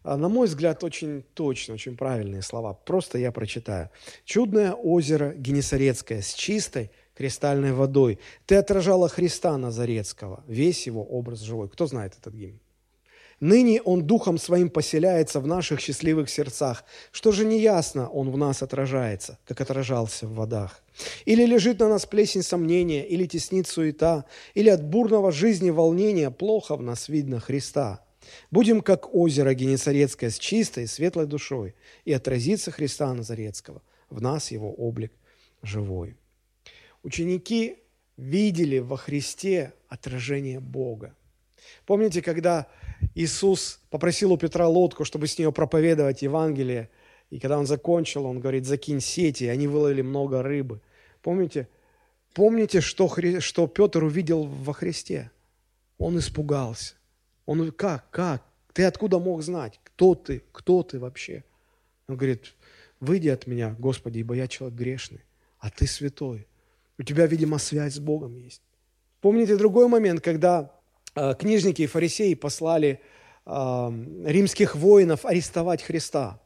э, 0.03 0.15
на 0.15 0.27
мой 0.27 0.47
взгляд, 0.47 0.83
очень 0.83 1.23
точные, 1.33 1.75
очень 1.75 1.95
правильные 1.95 2.41
слова. 2.41 2.73
Просто 2.73 3.17
я 3.17 3.31
прочитаю. 3.31 3.89
«Чудное 4.25 4.73
озеро 4.73 5.33
Генесарецкое 5.33 6.21
с 6.21 6.33
чистой 6.33 6.91
кристальной 7.15 7.73
водой. 7.73 8.19
Ты 8.45 8.55
отражала 8.55 9.09
Христа 9.09 9.57
Назарецкого, 9.57 10.43
весь 10.47 10.87
его 10.87 11.03
образ 11.03 11.41
живой». 11.41 11.69
Кто 11.69 11.87
знает 11.87 12.15
этот 12.19 12.33
гимн? 12.33 12.59
Ныне 13.39 13.81
Он 13.81 14.03
Духом 14.07 14.37
Своим 14.37 14.69
поселяется 14.69 15.41
в 15.41 15.47
наших 15.47 15.81
счастливых 15.81 16.29
сердцах. 16.29 16.85
Что 17.11 17.33
же 17.33 17.43
неясно 17.43 18.07
Он 18.07 18.31
в 18.31 18.37
нас 18.37 18.63
отражается, 18.63 19.37
как 19.45 19.59
отражался 19.59 20.27
в 20.27 20.33
водах? 20.33 20.81
Или 21.25 21.45
лежит 21.45 21.79
на 21.79 21.89
нас 21.89 22.05
плесень 22.05 22.43
сомнения, 22.43 23.05
или 23.05 23.25
теснит 23.25 23.67
суета, 23.67 24.23
или 24.53 24.69
от 24.69 24.83
бурного 24.83 25.33
жизни 25.33 25.71
волнения 25.71 26.31
плохо 26.31 26.77
в 26.77 26.83
нас 26.83 27.09
видно 27.09 27.41
Христа. 27.41 28.05
Будем 28.51 28.81
как 28.81 29.13
озеро 29.13 29.53
Генесарецкое 29.53 30.29
с 30.29 30.39
чистой, 30.39 30.87
светлой 30.87 31.25
душой, 31.25 31.75
и 32.05 32.13
отразится 32.13 32.71
Христа 32.71 33.13
Назарецкого, 33.13 33.81
в 34.09 34.21
нас 34.21 34.51
его 34.51 34.71
облик 34.71 35.11
живой. 35.61 36.15
Ученики 37.03 37.77
видели 38.17 38.79
во 38.79 38.97
Христе 38.97 39.73
отражение 39.89 40.59
Бога. 40.59 41.15
Помните, 41.85 42.21
когда 42.21 42.67
Иисус 43.15 43.81
попросил 43.89 44.31
у 44.31 44.37
Петра 44.37 44.67
лодку, 44.67 45.05
чтобы 45.05 45.27
с 45.27 45.37
нее 45.37 45.51
проповедовать 45.51 46.21
Евангелие, 46.21 46.89
и 47.29 47.39
когда 47.39 47.57
он 47.57 47.65
закончил, 47.65 48.25
он 48.25 48.39
говорит, 48.39 48.65
закинь 48.65 49.01
сети, 49.01 49.45
и 49.45 49.47
они 49.47 49.67
выловили 49.67 50.01
много 50.01 50.43
рыбы. 50.43 50.81
Помните? 51.21 51.67
Помните, 52.33 52.81
что, 52.81 53.07
Хри... 53.07 53.39
что 53.39 53.67
Петр 53.67 54.03
увидел 54.03 54.43
во 54.43 54.73
Христе? 54.73 55.31
Он 55.97 56.17
испугался. 56.19 56.95
Он 57.45 57.71
как, 57.71 58.09
как? 58.11 58.43
Ты 58.73 58.83
откуда 58.85 59.19
мог 59.19 59.41
знать? 59.41 59.79
Кто 59.83 60.15
ты? 60.15 60.43
Кто 60.51 60.83
ты 60.83 60.99
вообще? 60.99 61.43
Он 62.07 62.17
говорит, 62.17 62.53
выйди 62.99 63.29
от 63.29 63.47
меня, 63.47 63.75
Господи, 63.77 64.19
ибо 64.19 64.35
я 64.35 64.47
человек 64.47 64.77
грешный, 64.77 65.23
а 65.59 65.69
ты 65.69 65.87
святой. 65.87 66.47
У 66.97 67.03
тебя, 67.03 67.25
видимо, 67.25 67.57
связь 67.57 67.95
с 67.95 67.99
Богом 67.99 68.35
есть. 68.35 68.61
Помните 69.21 69.55
другой 69.55 69.87
момент, 69.87 70.21
когда 70.21 70.71
Э, 71.15 71.35
книжники 71.37 71.83
и 71.83 71.87
фарисеи 71.87 72.33
послали 72.33 72.99
э, 73.45 73.51
римских 74.25 74.75
воинов 74.75 75.25
арестовать 75.25 75.83
Христа. 75.83 76.39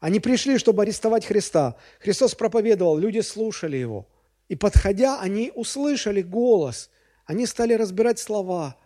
Они 0.00 0.20
пришли, 0.20 0.58
чтобы 0.58 0.82
арестовать 0.82 1.26
Христа. 1.26 1.76
Христос 2.00 2.34
проповедовал, 2.34 2.96
люди 2.96 3.20
слушали 3.20 3.76
Его. 3.76 4.08
И 4.48 4.56
подходя, 4.56 5.20
они 5.20 5.52
услышали 5.54 6.22
голос. 6.22 6.90
Они 7.26 7.46
стали 7.46 7.74
разбирать 7.74 8.18
слова. 8.18 8.76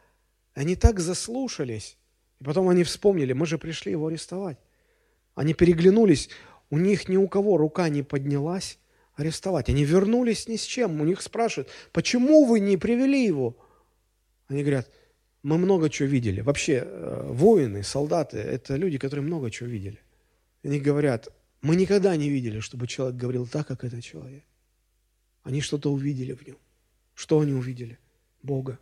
Они 0.54 0.76
так 0.76 0.98
заслушались. 0.98 1.96
И 2.40 2.44
потом 2.44 2.68
они 2.68 2.84
вспомнили, 2.84 3.32
мы 3.32 3.46
же 3.46 3.58
пришли 3.58 3.92
Его 3.92 4.08
арестовать. 4.08 4.58
Они 5.34 5.54
переглянулись, 5.54 6.30
у 6.70 6.78
них 6.78 7.08
ни 7.08 7.16
у 7.16 7.28
кого 7.28 7.56
рука 7.56 7.88
не 7.88 8.02
поднялась 8.02 8.78
арестовать. 9.18 9.68
Они 9.68 9.84
вернулись 9.84 10.48
ни 10.48 10.56
с 10.56 10.62
чем. 10.62 11.00
У 11.00 11.04
них 11.04 11.20
спрашивают, 11.20 11.68
почему 11.92 12.44
вы 12.44 12.60
не 12.60 12.76
привели 12.76 13.26
его? 13.26 13.56
Они 14.46 14.62
говорят, 14.62 14.90
мы 15.42 15.58
много 15.58 15.90
чего 15.90 16.08
видели. 16.08 16.40
Вообще, 16.40 16.84
э, 16.84 17.26
воины, 17.32 17.82
солдаты– 17.82 18.38
это 18.38 18.76
люди, 18.76 18.96
которые 18.96 19.26
много 19.26 19.50
чего 19.50 19.68
видели. 19.68 19.98
Они 20.62 20.80
говорят, 20.80 21.28
мы 21.62 21.76
никогда 21.76 22.16
не 22.16 22.30
видели, 22.30 22.60
чтобы 22.60 22.86
человек 22.86 23.16
говорил 23.16 23.46
так, 23.46 23.66
как 23.66 23.84
этот 23.84 24.04
человек. 24.04 24.44
Они 25.42 25.60
что-то 25.60 25.92
увидели 25.92 26.32
в 26.32 26.46
нем. 26.46 26.56
Что 27.14 27.40
они 27.40 27.52
увидели? 27.52 27.98
Бога. 28.42 28.78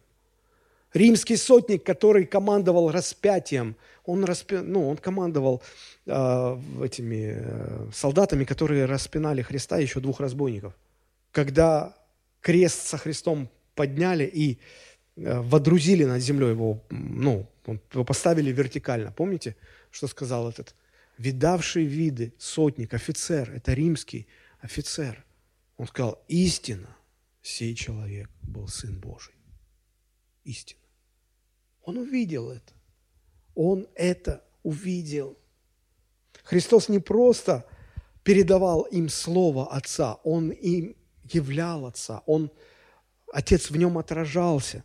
Римский 0.97 1.37
сотник, 1.37 1.85
который 1.85 2.25
командовал 2.25 2.91
распятием, 2.91 3.77
он, 4.05 4.25
распя... 4.25 4.63
ну, 4.63 4.89
он 4.89 4.97
командовал 4.97 5.63
э, 6.07 6.59
этими 6.83 7.37
э, 7.39 7.91
солдатами, 7.93 8.45
которые 8.45 8.85
распинали 8.85 9.43
Христа, 9.43 9.79
еще 9.79 10.01
двух 10.01 10.21
разбойников. 10.21 10.73
Когда 11.33 11.95
крест 12.41 12.87
со 12.87 12.99
Христом 12.99 13.49
подняли 13.75 14.25
и 14.25 14.59
Э, 15.17 15.41
водрузили 15.41 16.05
над 16.05 16.23
землей 16.23 16.51
его, 16.51 16.85
ну, 16.91 17.47
его 17.67 18.05
поставили 18.05 18.53
вертикально. 18.53 19.13
Помните, 19.13 19.57
что 19.91 20.09
сказал 20.09 20.49
этот 20.49 20.75
видавший 21.19 21.85
виды 21.85 22.35
сотник, 22.39 22.93
офицер, 22.93 23.51
это 23.51 23.73
римский 23.73 24.27
офицер. 24.61 25.25
Он 25.79 25.87
сказал, 25.87 26.23
истина, 26.29 26.95
сей 27.43 27.75
человек 27.75 28.29
был 28.43 28.69
Сын 28.69 28.99
Божий. 28.99 29.35
Истина. 30.45 30.81
Он 31.87 31.99
увидел 31.99 32.51
это. 32.51 32.73
Он 33.55 33.87
это 33.95 34.45
увидел. 34.63 35.39
Христос 36.43 36.89
не 36.89 36.99
просто 36.99 37.65
передавал 38.23 38.83
им 38.83 39.09
слово 39.09 39.73
Отца, 39.73 40.19
Он 40.25 40.51
им 40.51 40.97
являл 41.25 41.87
Отца, 41.87 42.23
Он, 42.27 42.51
Отец 43.33 43.71
в 43.71 43.77
нем 43.77 43.99
отражался. 43.99 44.83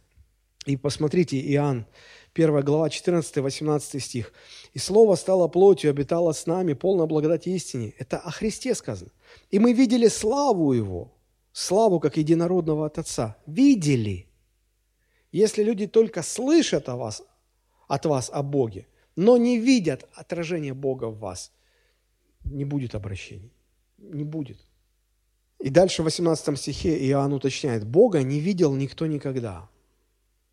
И 0.68 0.78
посмотрите, 0.78 1.42
Иоанн, 1.54 1.88
1 2.36 2.62
глава, 2.62 2.88
14-18 2.88 4.00
стих. 4.00 4.32
«И 4.74 4.80
Слово 4.80 5.16
стало 5.16 5.48
плотью, 5.48 5.90
обитало 5.90 6.32
с 6.34 6.46
нами, 6.46 6.74
полно 6.74 7.08
благодати 7.08 7.50
истине». 7.50 7.94
Это 7.98 8.20
о 8.20 8.30
Христе 8.30 8.76
сказано. 8.76 9.12
«И 9.50 9.58
мы 9.58 9.74
видели 9.74 10.08
славу 10.08 10.72
Его, 10.72 11.12
славу 11.52 12.00
как 12.00 12.18
единородного 12.18 12.86
от 12.86 13.00
Отца». 13.00 13.38
Видели. 13.48 14.31
Если 15.32 15.64
люди 15.64 15.88
только 15.88 16.24
слышат 16.24 16.90
о 16.90 16.96
вас, 16.96 17.24
от 17.88 18.06
вас 18.06 18.30
о 18.34 18.44
Боге, 18.44 18.88
но 19.16 19.38
не 19.38 19.58
видят 19.58 20.08
отражение 20.14 20.74
Бога 20.74 21.06
в 21.06 21.20
вас, 21.20 21.52
не 22.44 22.66
будет 22.66 22.96
обращений. 22.96 23.52
Не 23.98 24.24
будет. 24.24 24.58
И 25.60 25.70
дальше 25.70 26.02
в 26.02 26.06
18 26.06 26.58
стихе 26.58 26.98
Иоанн 27.10 27.34
уточняет, 27.34 27.86
Бога 27.86 28.24
не 28.24 28.40
видел 28.40 28.74
никто 28.74 29.06
никогда. 29.06 29.70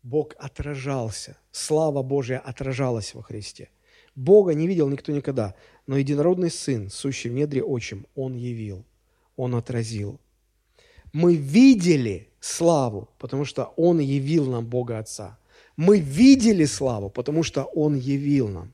Бог 0.03 0.35
отражался, 0.37 1.37
слава 1.51 2.03
Божья 2.03 2.37
отражалась 2.37 3.13
во 3.13 3.23
Христе. 3.23 3.69
Бога 4.15 4.53
не 4.53 4.67
видел 4.67 4.87
никто 4.87 5.11
никогда, 5.11 5.55
но 5.87 5.97
единородный 5.97 6.51
Сын, 6.51 6.89
сущий 6.89 7.29
в 7.29 7.33
недре 7.33 7.63
отчим, 7.63 8.05
Он 8.15 8.35
явил, 8.35 8.85
Он 9.35 9.55
отразил. 9.55 10.19
Мы 11.11 11.35
видели 11.35 12.28
славу, 12.39 13.09
потому 13.17 13.45
что 13.45 13.73
Он 13.77 13.99
явил 13.99 14.45
нам 14.45 14.65
Бога 14.65 14.99
Отца. 14.99 15.37
Мы 15.75 15.99
видели 15.99 16.65
славу, 16.65 17.09
потому 17.09 17.43
что 17.43 17.63
Он 17.63 17.95
явил 17.95 18.47
нам. 18.47 18.73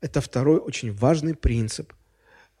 Это 0.00 0.20
второй 0.20 0.58
очень 0.58 0.92
важный 0.92 1.34
принцип, 1.34 1.92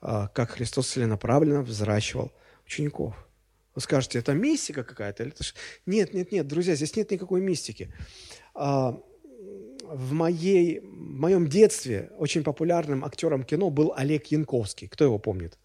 а, 0.00 0.28
как 0.28 0.50
Христос 0.50 0.88
целенаправленно 0.88 1.62
взращивал 1.62 2.32
учеников– 2.64 3.14
вы 3.74 3.80
скажете, 3.80 4.18
это 4.18 4.34
мистика 4.34 4.84
какая-то? 4.84 5.22
Это 5.22 5.42
ж... 5.44 5.54
Нет, 5.86 6.12
нет, 6.12 6.30
нет, 6.32 6.46
друзья, 6.46 6.74
здесь 6.74 6.94
нет 6.94 7.10
никакой 7.10 7.40
мистики. 7.40 7.92
А, 8.54 9.00
в, 9.82 10.12
моей, 10.12 10.80
в 10.80 11.20
моем 11.20 11.48
детстве 11.48 12.10
очень 12.18 12.42
популярным 12.42 13.04
актером 13.04 13.44
кино 13.44 13.70
был 13.70 13.94
Олег 13.96 14.26
Янковский. 14.26 14.88
Кто 14.88 15.04
его 15.04 15.18
помнит? 15.18 15.58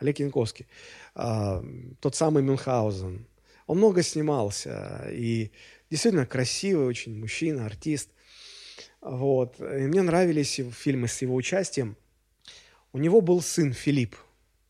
Олег 0.00 0.18
Янковский. 0.18 0.66
А, 1.14 1.64
тот 2.00 2.16
самый 2.16 2.42
Мюнхгаузен. 2.42 3.26
Он 3.66 3.78
много 3.78 4.02
снимался. 4.02 5.08
И 5.10 5.50
действительно 5.90 6.26
красивый 6.26 6.86
очень 6.86 7.18
мужчина, 7.18 7.66
артист. 7.66 8.10
Вот. 9.00 9.60
И 9.60 9.86
мне 9.86 10.02
нравились 10.02 10.60
фильмы 10.72 11.08
с 11.08 11.20
его 11.22 11.34
участием. 11.34 11.96
У 12.92 12.98
него 12.98 13.20
был 13.20 13.40
сын 13.40 13.72
Филипп. 13.72 14.16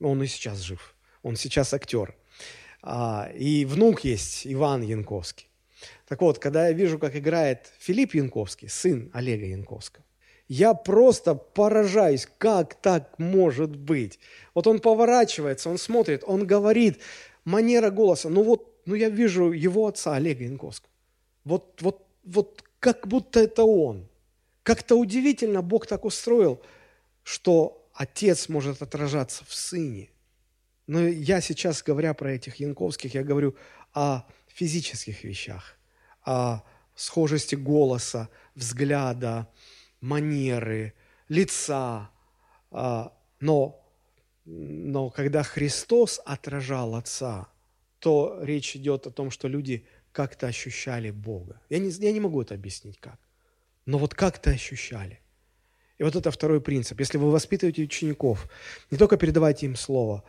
Он 0.00 0.22
и 0.22 0.26
сейчас 0.26 0.60
жив. 0.60 0.94
Он 1.22 1.36
сейчас 1.36 1.72
актер. 1.74 2.14
А, 2.82 3.30
и 3.34 3.64
внук 3.64 4.04
есть 4.04 4.46
Иван 4.46 4.82
Янковский. 4.82 5.48
Так 6.06 6.20
вот, 6.20 6.38
когда 6.38 6.68
я 6.68 6.72
вижу, 6.72 6.98
как 6.98 7.16
играет 7.16 7.72
Филипп 7.78 8.14
Янковский, 8.14 8.68
сын 8.68 9.10
Олега 9.12 9.46
Янковского, 9.46 10.04
я 10.48 10.74
просто 10.74 11.34
поражаюсь, 11.34 12.28
как 12.38 12.74
так 12.74 13.18
может 13.18 13.74
быть. 13.74 14.20
Вот 14.54 14.66
он 14.66 14.78
поворачивается, 14.78 15.68
он 15.68 15.78
смотрит, 15.78 16.22
он 16.24 16.46
говорит, 16.46 17.00
манера 17.44 17.90
голоса, 17.90 18.28
ну 18.28 18.44
вот, 18.44 18.75
ну 18.86 18.94
я 18.94 19.08
вижу 19.08 19.52
его 19.52 19.86
отца 19.86 20.14
Олега 20.14 20.44
Янковского. 20.44 20.90
Вот, 21.44 21.82
вот, 21.82 22.06
вот 22.24 22.64
как 22.80 23.06
будто 23.06 23.40
это 23.40 23.64
он. 23.64 24.08
Как-то 24.62 24.96
удивительно 24.96 25.62
Бог 25.62 25.86
так 25.86 26.04
устроил, 26.04 26.62
что 27.22 27.88
отец 27.92 28.48
может 28.48 28.82
отражаться 28.82 29.44
в 29.44 29.54
сыне. 29.54 30.10
Но 30.86 31.00
я 31.00 31.40
сейчас, 31.40 31.82
говоря 31.82 32.14
про 32.14 32.32
этих 32.32 32.56
Янковских, 32.56 33.14
я 33.14 33.24
говорю 33.24 33.56
о 33.92 34.24
физических 34.46 35.24
вещах, 35.24 35.76
о 36.24 36.62
схожести 36.94 37.56
голоса, 37.56 38.28
взгляда, 38.54 39.48
манеры, 40.00 40.94
лица. 41.28 42.10
А, 42.70 43.12
но, 43.40 43.84
но 44.44 45.10
когда 45.10 45.42
Христос 45.42 46.20
отражал 46.24 46.94
Отца, 46.94 47.48
то 47.98 48.38
речь 48.42 48.76
идет 48.76 49.06
о 49.06 49.10
том, 49.10 49.30
что 49.30 49.48
люди 49.48 49.86
как-то 50.12 50.46
ощущали 50.46 51.10
Бога. 51.10 51.60
Я 51.68 51.78
не, 51.78 51.90
я 51.90 52.12
не 52.12 52.20
могу 52.20 52.42
это 52.42 52.54
объяснить 52.54 52.98
как. 52.98 53.18
Но 53.84 53.98
вот 53.98 54.14
как-то 54.14 54.50
ощущали. 54.50 55.20
И 55.98 56.02
вот 56.02 56.14
это 56.16 56.30
второй 56.30 56.60
принцип. 56.60 57.00
Если 57.00 57.18
вы 57.18 57.30
воспитываете 57.30 57.82
учеников, 57.82 58.48
не 58.90 58.98
только 58.98 59.16
передавайте 59.16 59.66
им 59.66 59.76
Слово, 59.76 60.24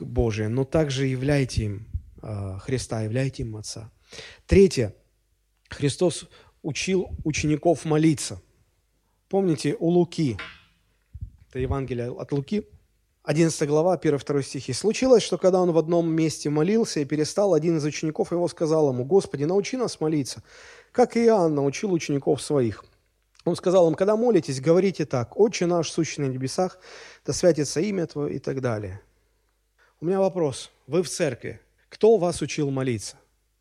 Божие, 0.00 0.48
но 0.48 0.64
также 0.64 1.06
являйте 1.06 1.64
им 1.64 1.86
а, 2.22 2.58
Христа, 2.58 3.02
являйте 3.02 3.42
им 3.42 3.56
Отца. 3.56 3.92
Третье. 4.46 4.94
Христос 5.68 6.28
учил 6.62 7.10
учеников 7.24 7.84
молиться. 7.84 8.40
Помните, 9.28 9.76
у 9.78 9.88
Луки, 9.88 10.38
это 11.48 11.58
Евангелие 11.58 12.10
от 12.10 12.32
Луки, 12.32 12.66
11 13.26 13.68
глава, 13.68 13.96
1-2 13.96 14.42
стихи. 14.42 14.72
«Случилось, 14.72 15.24
что 15.24 15.36
когда 15.36 15.60
он 15.60 15.72
в 15.72 15.78
одном 15.78 16.08
месте 16.08 16.48
молился 16.48 17.00
и 17.00 17.04
перестал, 17.04 17.54
один 17.54 17.76
из 17.78 17.84
учеников 17.84 18.30
его 18.30 18.46
сказал 18.46 18.92
ему, 18.92 19.04
«Господи, 19.04 19.42
научи 19.42 19.76
нас 19.76 20.00
молиться, 20.00 20.44
как 20.92 21.16
Иоанн 21.16 21.52
научил 21.52 21.92
учеников 21.92 22.40
своих». 22.40 22.84
Он 23.44 23.56
сказал 23.56 23.88
им, 23.88 23.96
когда 23.96 24.16
молитесь, 24.16 24.60
говорите 24.60 25.06
так, 25.06 25.36
«Отче 25.36 25.66
наш, 25.66 25.90
сущий 25.90 26.22
на 26.22 26.28
небесах, 26.28 26.78
да 27.24 27.32
святится 27.32 27.80
имя 27.80 28.06
Твое» 28.06 28.36
и 28.36 28.38
так 28.38 28.60
далее. 28.60 29.00
У 30.00 30.06
меня 30.06 30.20
вопрос. 30.20 30.70
Вы 30.86 31.02
в 31.02 31.08
церкви. 31.08 31.60
Кто 31.88 32.18
вас 32.18 32.42
учил 32.42 32.70
молиться? 32.70 33.16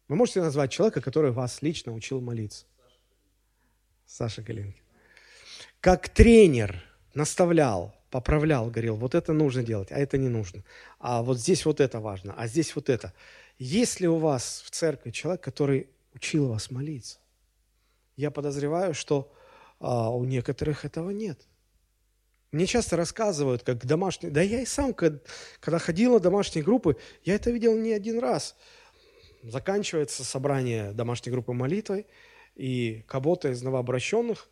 Вы 0.07 0.15
можете 0.15 0.41
назвать 0.41 0.71
человека, 0.71 1.01
который 1.01 1.31
вас 1.31 1.63
лично 1.63 1.91
учил 1.91 2.21
молиться? 2.21 2.65
Саша 4.05 4.43
Калинкин. 4.43 4.83
Как 5.79 6.07
тренер 6.09 6.83
наставлял, 7.15 7.94
поправлял, 8.09 8.69
говорил, 8.69 8.95
вот 8.95 9.15
это 9.15 9.33
нужно 9.33 9.63
делать, 9.63 9.91
а 9.91 9.97
это 9.97 10.17
не 10.17 10.29
нужно. 10.29 10.63
А 10.99 11.21
вот 11.21 11.37
здесь 11.39 11.65
вот 11.65 11.79
это 11.79 11.99
важно, 11.99 12.33
а 12.37 12.47
здесь 12.47 12.75
вот 12.75 12.89
это. 12.89 13.13
Есть 13.57 13.99
ли 13.99 14.07
у 14.07 14.17
вас 14.17 14.63
в 14.65 14.71
церкви 14.71 15.11
человек, 15.11 15.41
который 15.41 15.89
учил 16.13 16.47
вас 16.47 16.71
молиться? 16.71 17.19
Я 18.15 18.31
подозреваю, 18.31 18.93
что 18.93 19.31
а, 19.79 20.09
у 20.09 20.23
некоторых 20.23 20.85
этого 20.85 21.09
нет. 21.09 21.39
Мне 22.51 22.65
часто 22.65 22.95
рассказывают, 22.95 23.63
как 23.63 23.85
домашние... 23.85 24.31
Да 24.31 24.41
я 24.41 24.61
и 24.61 24.65
сам, 24.65 24.93
когда 24.93 25.79
ходил 25.79 26.13
на 26.13 26.19
домашние 26.19 26.63
группы, 26.63 26.95
я 27.23 27.35
это 27.35 27.51
видел 27.51 27.77
не 27.77 27.91
один 27.91 28.19
раз. 28.19 28.55
Заканчивается 29.43 30.23
собрание 30.23 30.93
домашней 30.93 31.31
группы 31.31 31.51
молитвой, 31.51 32.07
и 32.55 33.03
кого-то 33.07 33.49
из 33.49 33.61
новообращенных 33.61 34.47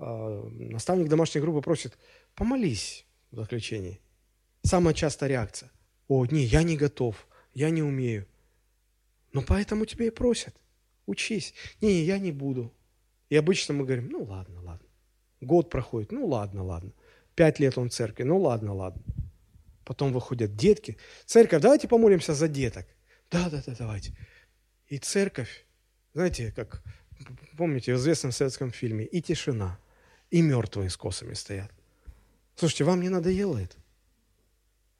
наставник 0.00 1.08
домашней 1.08 1.40
группы 1.40 1.60
просит, 1.60 1.98
помолись 2.34 3.06
в 3.30 3.36
заключении. 3.36 4.00
Самая 4.62 4.94
частая 4.94 5.28
реакция. 5.28 5.70
О, 6.08 6.26
не, 6.26 6.42
я 6.42 6.62
не 6.62 6.76
готов, 6.76 7.26
я 7.54 7.70
не 7.70 7.82
умею. 7.82 8.26
Но 9.32 9.42
поэтому 9.42 9.86
тебе 9.86 10.08
и 10.08 10.10
просят. 10.10 10.54
Учись. 11.06 11.54
Не, 11.80 12.02
я 12.02 12.18
не 12.18 12.32
буду. 12.32 12.72
И 13.28 13.36
обычно 13.36 13.74
мы 13.74 13.84
говорим, 13.84 14.08
ну 14.08 14.24
ладно, 14.24 14.60
ладно. 14.62 14.88
Год 15.40 15.70
проходит, 15.70 16.12
ну 16.12 16.26
ладно, 16.26 16.64
ладно. 16.64 16.92
Пять 17.34 17.60
лет 17.60 17.78
он 17.78 17.88
в 17.88 17.92
церкви. 17.92 18.24
Ну 18.24 18.38
ладно, 18.38 18.74
ладно. 18.74 19.02
Потом 19.84 20.12
выходят 20.12 20.56
детки. 20.56 20.98
Церковь, 21.26 21.62
давайте 21.62 21.88
помолимся 21.88 22.34
за 22.34 22.48
деток. 22.48 22.86
Да, 23.30 23.48
да, 23.48 23.62
да, 23.64 23.74
давайте. 23.78 24.16
И 24.88 24.98
церковь, 24.98 25.66
знаете, 26.12 26.52
как, 26.52 26.82
помните, 27.56 27.94
в 27.94 27.96
известном 27.98 28.32
советском 28.32 28.70
фильме, 28.72 29.04
и 29.04 29.22
тишина, 29.22 29.78
и 30.30 30.42
мертвые 30.42 30.90
с 30.90 30.96
косами 30.96 31.34
стоят. 31.34 31.70
Слушайте, 32.56 32.84
вам 32.84 33.00
не 33.00 33.08
надоело 33.08 33.58
это? 33.58 33.76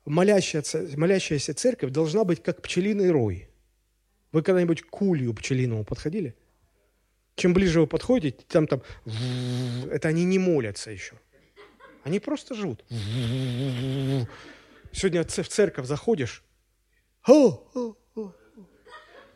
Молящаяся, 0.06 0.88
молящаяся 0.96 1.54
церковь 1.54 1.92
должна 1.92 2.24
быть 2.24 2.42
как 2.42 2.62
пчелиный 2.62 3.10
рой. 3.10 3.48
Вы 4.32 4.42
когда-нибудь 4.42 4.82
к 4.82 5.02
улью 5.02 5.34
пчелиному 5.34 5.84
подходили? 5.84 6.34
Чем 7.36 7.52
ближе 7.54 7.80
вы 7.80 7.86
подходите, 7.86 8.44
там 8.48 8.66
там, 8.66 8.82
это 9.90 10.08
они 10.08 10.24
не 10.24 10.38
молятся 10.38 10.90
еще. 10.90 11.16
Они 12.02 12.18
просто 12.18 12.54
живут. 12.54 12.84
Сегодня 14.92 15.22
в 15.24 15.48
церковь 15.48 15.86
заходишь, 15.86 16.42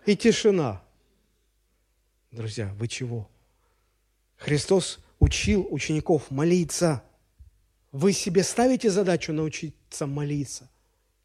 и 0.07 0.17
тишина. 0.17 0.83
Друзья, 2.31 2.75
вы 2.75 2.89
чего? 2.89 3.31
Христос 4.37 5.04
учил 5.25 5.67
учеников 5.71 6.31
молиться. 6.31 7.03
Вы 7.93 8.13
себе 8.13 8.43
ставите 8.43 8.91
задачу 8.91 9.33
научиться 9.33 10.07
молиться? 10.07 10.71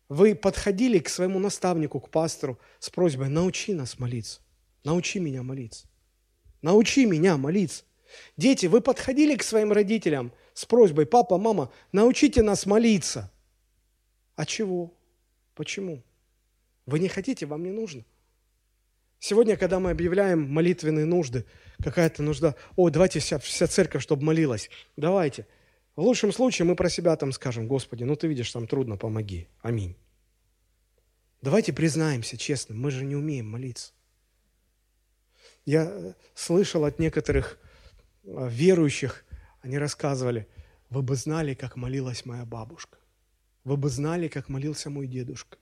Вы 0.07 0.35
подходили 0.35 0.99
к 0.99 1.09
своему 1.09 1.37
наставнику, 1.37 1.99
к 1.99 2.09
пастору 2.09 2.59
с 2.79 2.89
просьбой, 2.89 3.27
научи 3.27 3.73
нас 3.73 3.99
молиться. 3.99 4.39
Научи 4.85 5.19
меня 5.19 5.43
молиться. 5.43 5.87
Научи 6.61 7.05
меня 7.05 7.37
молиться. 7.37 7.83
Дети, 8.37 8.67
вы 8.67 8.81
подходили 8.81 9.35
к 9.35 9.43
своим 9.43 9.71
родителям 9.71 10.31
с 10.53 10.65
просьбой, 10.65 11.05
папа, 11.05 11.37
мама, 11.37 11.71
научите 11.91 12.41
нас 12.41 12.65
молиться. 12.65 13.31
А 14.35 14.45
чего? 14.45 14.93
Почему? 15.55 16.01
Вы 16.85 16.99
не 16.99 17.09
хотите, 17.09 17.45
вам 17.45 17.63
не 17.63 17.71
нужно. 17.71 18.05
Сегодня, 19.19 19.57
когда 19.57 19.79
мы 19.79 19.91
объявляем 19.91 20.49
молитвенные 20.49 21.05
нужды, 21.05 21.45
какая-то 21.83 22.23
нужда, 22.23 22.55
о, 22.77 22.89
давайте 22.89 23.19
вся, 23.19 23.37
вся 23.37 23.67
церковь, 23.67 24.01
чтобы 24.01 24.23
молилась, 24.23 24.69
давайте. 24.95 25.45
В 25.97 26.01
лучшем 26.01 26.31
случае 26.31 26.65
мы 26.65 26.75
про 26.75 26.89
себя 26.89 27.15
там 27.17 27.33
скажем, 27.33 27.67
Господи, 27.67 28.05
ну 28.05 28.15
ты 28.15 28.27
видишь, 28.27 28.51
там 28.51 28.65
трудно, 28.65 28.95
помоги. 28.95 29.49
Аминь. 29.61 29.97
Давайте 31.41 31.73
признаемся 31.73 32.37
честно, 32.37 32.75
мы 32.75 32.91
же 32.91 33.03
не 33.03 33.15
умеем 33.15 33.49
молиться. 33.49 33.91
Я 35.65 35.83
э, 35.83 36.13
слышал 36.33 36.85
от 36.85 36.99
некоторых 36.99 37.59
э, 38.23 38.47
верующих, 38.49 39.25
они 39.61 39.77
рассказывали, 39.77 40.47
вы 40.89 41.01
бы 41.01 41.15
знали, 41.15 41.53
как 41.53 41.75
молилась 41.75 42.25
моя 42.25 42.45
бабушка. 42.45 42.97
Вы 43.65 43.75
бы 43.75 43.89
знали, 43.89 44.29
как 44.29 44.47
молился 44.47 44.89
мой 44.89 45.07
дедушка. 45.07 45.57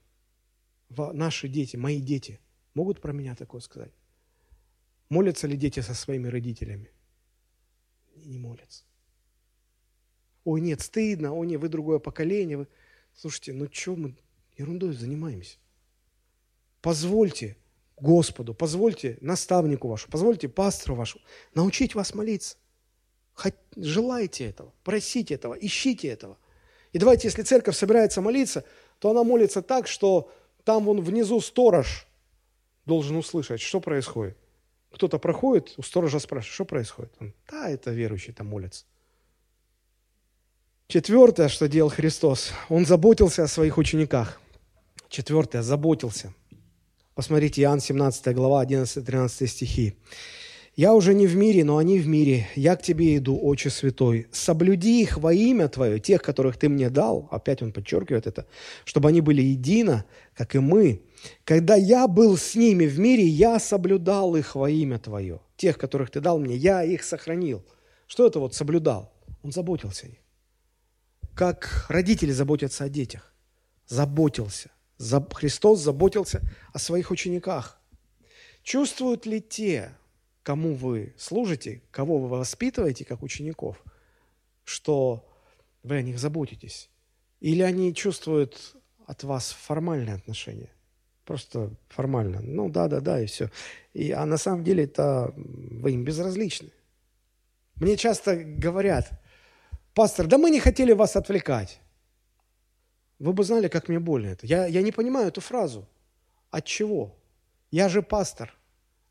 Наши 0.90 1.48
дети, 1.48 1.76
мои 1.76 2.00
дети 2.00 2.40
могут 2.78 3.02
про 3.02 3.12
меня 3.12 3.36
такое 3.36 3.60
сказать? 3.60 3.92
Молятся 5.10 5.48
ли 5.48 5.58
дети 5.58 5.80
со 5.80 5.96
своими 5.96 6.28
родителями? 6.28 6.92
Не 8.16 8.38
молятся. 8.38 8.84
Ой, 10.44 10.62
нет, 10.62 10.82
стыдно, 10.82 11.34
ой, 11.34 11.48
нет, 11.48 11.60
вы 11.60 11.70
другое 11.70 11.98
поколение. 12.00 12.58
Вы... 12.58 12.68
Слушайте, 13.16 13.54
ну 13.54 13.68
что 13.72 13.96
мы 13.96 14.16
ерундой 14.58 14.94
занимаемся? 14.94 15.58
Позвольте 16.82 17.58
Господу, 18.00 18.54
позвольте 18.54 19.18
наставнику 19.22 19.88
вашему, 19.88 20.12
позвольте 20.12 20.48
пастору 20.48 20.96
вашему 20.96 21.24
научить 21.56 21.96
вас 21.96 22.14
молиться. 22.14 22.58
Хоть 23.34 23.56
желайте 23.76 24.46
этого, 24.46 24.72
просите 24.84 25.34
этого, 25.34 25.56
ищите 25.56 26.10
этого. 26.10 26.38
И 26.94 27.00
давайте, 27.00 27.28
если 27.28 27.42
церковь 27.42 27.76
собирается 27.76 28.22
молиться, 28.22 28.64
то 29.00 29.10
она 29.10 29.24
молится 29.24 29.64
так, 29.64 29.88
что 29.88 30.32
там 30.64 30.86
вон 30.86 31.02
внизу 31.02 31.42
сторож 31.42 32.08
должен 32.88 33.18
услышать, 33.18 33.62
что 33.62 33.80
происходит. 33.80 34.36
Кто-то 34.92 35.20
проходит, 35.20 35.74
у 35.78 35.84
сторожа 35.84 36.18
спрашивает, 36.18 36.54
что 36.54 36.66
происходит? 36.66 37.14
Он, 37.20 37.34
да, 37.52 37.70
это 37.70 37.92
верующий 37.92 38.34
там 38.34 38.48
молится. 38.48 38.86
Четвертое, 40.88 41.50
что 41.50 41.68
делал 41.68 41.90
Христос, 41.90 42.52
Он 42.70 42.86
заботился 42.86 43.44
о 43.44 43.48
своих 43.48 43.78
учениках. 43.78 44.42
Четвертое, 45.10 45.62
заботился– 45.62 46.34
Посмотрите, 47.18 47.64
Иоанн 47.64 47.80
17 47.80 48.36
глава, 48.36 48.64
11-13 48.64 49.48
стихи. 49.48 49.96
«Я 50.76 50.94
уже 50.94 51.16
не 51.16 51.26
в 51.26 51.36
мире, 51.36 51.64
но 51.64 51.78
они 51.78 51.98
в 51.98 52.08
мире. 52.08 52.48
Я 52.54 52.76
к 52.76 52.84
тебе 52.84 53.18
иду, 53.18 53.40
Отче 53.42 53.72
Святой. 53.72 54.28
Соблюди 54.32 55.02
их 55.02 55.18
во 55.18 55.34
имя 55.34 55.68
Твое, 55.68 56.00
тех, 56.00 56.22
которых 56.22 56.58
Ты 56.58 56.70
мне 56.70 56.92
дал». 56.92 57.28
Опять 57.32 57.64
он 57.64 57.72
подчеркивает 57.72 58.28
это. 58.28 58.46
«Чтобы 58.86 59.10
они 59.10 59.22
были 59.22 59.42
едино, 59.42 60.06
как 60.36 60.54
и 60.54 60.60
мы. 60.60 61.02
Когда 61.44 61.76
я 61.76 62.08
был 62.08 62.38
с 62.38 62.56
ними 62.56 62.86
в 62.86 63.00
мире, 63.00 63.26
я 63.26 63.60
соблюдал 63.60 64.36
их 64.36 64.56
во 64.56 64.70
имя 64.70 65.00
Твое. 65.00 65.40
Тех, 65.56 65.78
которых 65.78 66.12
Ты 66.12 66.20
дал 66.20 66.40
мне, 66.40 66.56
я 66.56 66.84
их 66.84 67.04
сохранил». 67.04 67.66
Что 68.08 68.26
это 68.26 68.40
вот 68.40 68.56
соблюдал? 68.56 69.14
Он 69.44 69.52
заботился 69.52 70.08
о 70.08 70.10
них. 70.10 70.20
Как 71.36 71.86
родители 71.90 72.32
заботятся 72.32 72.86
о 72.86 72.90
детях. 72.90 73.34
Заботился. 73.86 74.72
Христос 75.34 75.82
заботился 75.82 76.42
о 76.74 76.80
своих 76.80 77.12
учениках. 77.12 77.80
Чувствуют 78.64 79.26
ли 79.26 79.42
те, 79.42 79.96
кому 80.42 80.74
вы 80.74 81.14
служите, 81.18 81.84
кого 81.92 82.18
вы 82.18 82.30
воспитываете 82.30 83.06
как 83.06 83.22
учеников, 83.22 83.84
что 84.64 85.30
вы 85.84 85.98
о 85.98 86.02
них 86.02 86.18
заботитесь? 86.18 86.90
Или 87.40 87.62
они 87.62 87.94
чувствуют 87.94 88.76
от 89.06 89.24
вас 89.24 89.52
формальные 89.52 90.16
отношения? 90.16 90.72
Просто 91.28 91.72
формально. 91.90 92.40
Ну 92.42 92.70
да, 92.70 92.88
да, 92.88 93.02
да, 93.02 93.20
и 93.20 93.26
все. 93.26 93.50
И, 93.94 94.12
а 94.12 94.26
на 94.26 94.38
самом 94.38 94.64
деле 94.64 94.86
это 94.86 95.34
вы 95.36 95.92
им 95.92 96.06
безразличны. 96.06 96.70
Мне 97.76 97.98
часто 97.98 98.38
говорят, 98.38 99.10
пастор, 99.94 100.28
да 100.28 100.38
мы 100.38 100.50
не 100.50 100.62
хотели 100.62 100.94
вас 100.94 101.18
отвлекать. 101.18 101.82
Вы 103.20 103.34
бы 103.34 103.44
знали, 103.44 103.68
как 103.68 103.90
мне 103.90 104.00
больно 104.00 104.28
это. 104.28 104.48
Я, 104.48 104.68
я 104.68 104.82
не 104.82 104.94
понимаю 104.94 105.28
эту 105.28 105.42
фразу. 105.42 105.86
От 106.50 106.64
чего? 106.64 107.18
Я 107.72 107.90
же 107.90 108.02
пастор. 108.02 108.56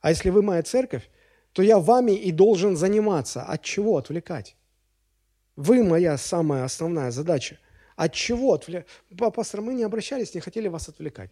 А 0.01 0.09
если 0.09 0.31
вы 0.31 0.41
моя 0.41 0.63
церковь, 0.63 1.11
то 1.53 1.63
я 1.63 1.79
вами 1.79 2.13
и 2.13 2.33
должен 2.33 2.79
заниматься. 2.79 3.43
От 3.43 3.63
чего 3.63 3.99
отвлекать? 3.99 4.57
Вы 5.55 5.85
моя 5.85 6.17
самая 6.17 6.65
основная 6.65 7.11
задача. 7.11 7.59
От 7.95 8.15
чего 8.15 8.55
отвлекать? 8.55 8.87
Пастор, 9.35 9.61
мы 9.61 9.75
не 9.75 9.85
обращались, 9.85 10.35
не 10.35 10.41
хотели 10.41 10.69
вас 10.69 10.89
отвлекать. 10.89 11.31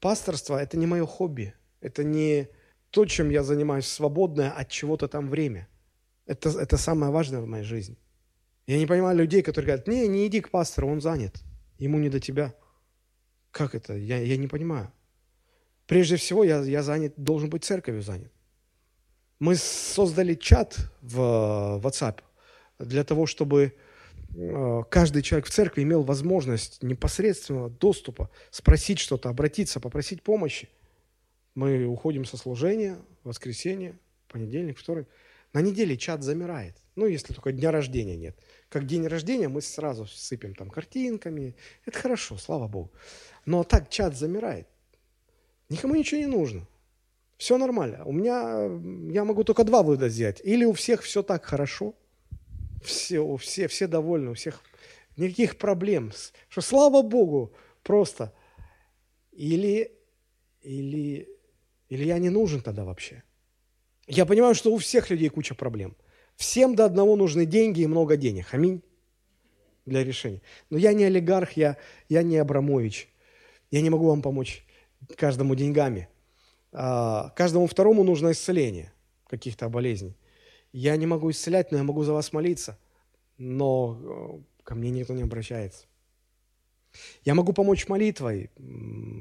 Пасторство– 0.00 0.56
это 0.62 0.76
не 0.76 0.86
мое 0.86 1.06
хобби. 1.06 1.54
Это 1.80 2.04
не 2.04 2.48
то, 2.90 3.04
чем 3.06 3.30
я 3.30 3.42
занимаюсь 3.42 3.86
свободное 3.86 4.50
от 4.50 4.68
чего-то 4.68 5.08
там 5.08 5.28
время. 5.28 5.68
Это, 6.26 6.48
это 6.50 6.76
самое 6.76 7.12
важное 7.12 7.40
в 7.40 7.46
моей 7.46 7.64
жизни. 7.64 7.96
Я 8.66 8.78
не 8.78 8.86
понимаю 8.86 9.16
людей, 9.16 9.42
которые 9.42 9.66
говорят, 9.66 9.88
не, 9.88 10.08
не 10.08 10.26
иди 10.26 10.40
к 10.40 10.50
пастору, 10.50 10.88
он 10.88 11.00
занят. 11.00 11.42
Ему 11.78 11.98
не 11.98 12.08
до 12.08 12.20
тебя. 12.20 12.54
Как 13.50 13.74
это? 13.74 13.96
Я, 13.96 14.18
я 14.18 14.36
не 14.36 14.48
понимаю. 14.48 14.92
Прежде 15.86 16.16
всего, 16.16 16.42
я, 16.42 16.62
я 16.62 16.82
занят, 16.82 17.14
должен 17.16 17.48
быть 17.48 17.64
церковью 17.64 18.02
занят. 18.02 18.32
Мы 19.38 19.54
создали 19.54 20.34
чат 20.34 20.76
в 21.00 21.80
WhatsApp 21.82 22.20
для 22.78 23.04
того, 23.04 23.26
чтобы 23.26 23.62
э, 23.62 23.70
каждый 24.90 25.22
человек 25.22 25.46
в 25.46 25.50
церкви 25.50 25.82
имел 25.82 26.02
возможность 26.02 26.82
непосредственного 26.82 27.70
доступа, 27.70 28.30
спросить 28.50 28.98
что-то, 28.98 29.28
обратиться, 29.28 29.80
попросить 29.80 30.22
помощи. 30.22 30.68
Мы 31.54 31.84
уходим 31.84 32.24
со 32.24 32.36
служения, 32.36 32.98
воскресенье, 33.24 33.98
понедельник, 34.28 34.78
вторник. 34.78 35.08
На 35.52 35.62
неделе 35.62 35.96
чат 35.96 36.22
замирает. 36.22 36.76
Ну, 36.96 37.06
если 37.06 37.32
только 37.32 37.52
дня 37.52 37.70
рождения 37.70 38.16
нет 38.16 38.38
как 38.68 38.86
день 38.86 39.06
рождения, 39.06 39.48
мы 39.48 39.60
сразу 39.60 40.06
сыпем 40.06 40.54
там 40.54 40.70
картинками. 40.70 41.54
Это 41.84 41.98
хорошо, 41.98 42.36
слава 42.36 42.68
Богу. 42.68 42.92
Но 43.44 43.64
так 43.64 43.88
чат 43.88 44.16
замирает. 44.16 44.66
Никому 45.68 45.94
ничего 45.94 46.20
не 46.20 46.26
нужно. 46.26 46.66
Все 47.38 47.58
нормально. 47.58 48.04
У 48.04 48.12
меня, 48.12 48.68
я 49.12 49.24
могу 49.24 49.44
только 49.44 49.64
два 49.64 49.82
вывода 49.82 50.08
сделать. 50.08 50.40
Или 50.44 50.64
у 50.64 50.72
всех 50.72 51.02
все 51.02 51.22
так 51.22 51.44
хорошо, 51.44 51.94
все, 52.86 53.36
все, 53.36 53.68
все 53.68 53.86
довольны, 53.86 54.30
у 54.30 54.34
всех 54.34 54.62
никаких 55.16 55.58
проблем. 55.58 56.12
Что 56.48 56.60
слава 56.60 57.02
Богу, 57.02 57.52
просто. 57.82 58.32
Или, 59.32 59.92
или, 60.62 61.28
или 61.90 62.04
я 62.04 62.18
не 62.18 62.30
нужен 62.30 62.62
тогда 62.62 62.84
вообще. 62.84 63.22
Я 64.06 64.24
понимаю, 64.24 64.54
что 64.54 64.72
у 64.72 64.78
всех 64.78 65.10
людей 65.10 65.28
куча 65.28 65.54
проблем– 65.54 65.96
Всем 66.36 66.74
до 66.74 66.84
одного 66.84 67.16
нужны 67.16 67.46
деньги 67.46 67.80
и 67.80 67.86
много 67.86 68.16
денег. 68.16 68.52
Аминь. 68.52 68.82
Для 69.86 70.04
решения. 70.04 70.42
Но 70.68 70.78
я 70.78 70.92
не 70.92 71.04
олигарх, 71.04 71.52
я, 71.52 71.76
я 72.08 72.22
не 72.22 72.36
Абрамович. 72.36 73.08
Я 73.70 73.80
не 73.80 73.90
могу 73.90 74.06
вам 74.08 74.20
помочь 74.20 74.64
каждому 75.16 75.54
деньгами. 75.54 76.08
А, 76.72 77.30
каждому 77.30 77.66
второму 77.66 78.04
нужно 78.04 78.32
исцеление 78.32 78.92
каких-то 79.28 79.68
болезней. 79.68 80.16
Я 80.78 80.96
не 80.96 81.06
могу 81.06 81.30
исцелять, 81.30 81.72
но 81.72 81.78
я 81.78 81.84
могу 81.84 82.04
за 82.04 82.12
вас 82.12 82.32
молиться. 82.32 82.78
Но 83.38 83.98
э, 83.98 84.62
ко 84.62 84.74
мне 84.74 84.90
никто 84.90 85.14
не 85.14 85.22
обращается. 85.22 85.86
Я 87.24 87.34
могу 87.34 87.52
помочь 87.52 87.88
молитвой, 87.88 88.50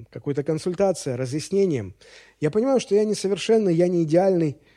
какой-то 0.10 0.44
консультацией, 0.44 1.18
разъяснением. 1.18 1.94
Я 2.40 2.52
понимаю, 2.52 2.80
что 2.80 2.96
я 2.96 3.04
несовершенный, 3.04 3.76
я 3.76 3.88
не 3.88 4.04
идеальный– 4.04 4.58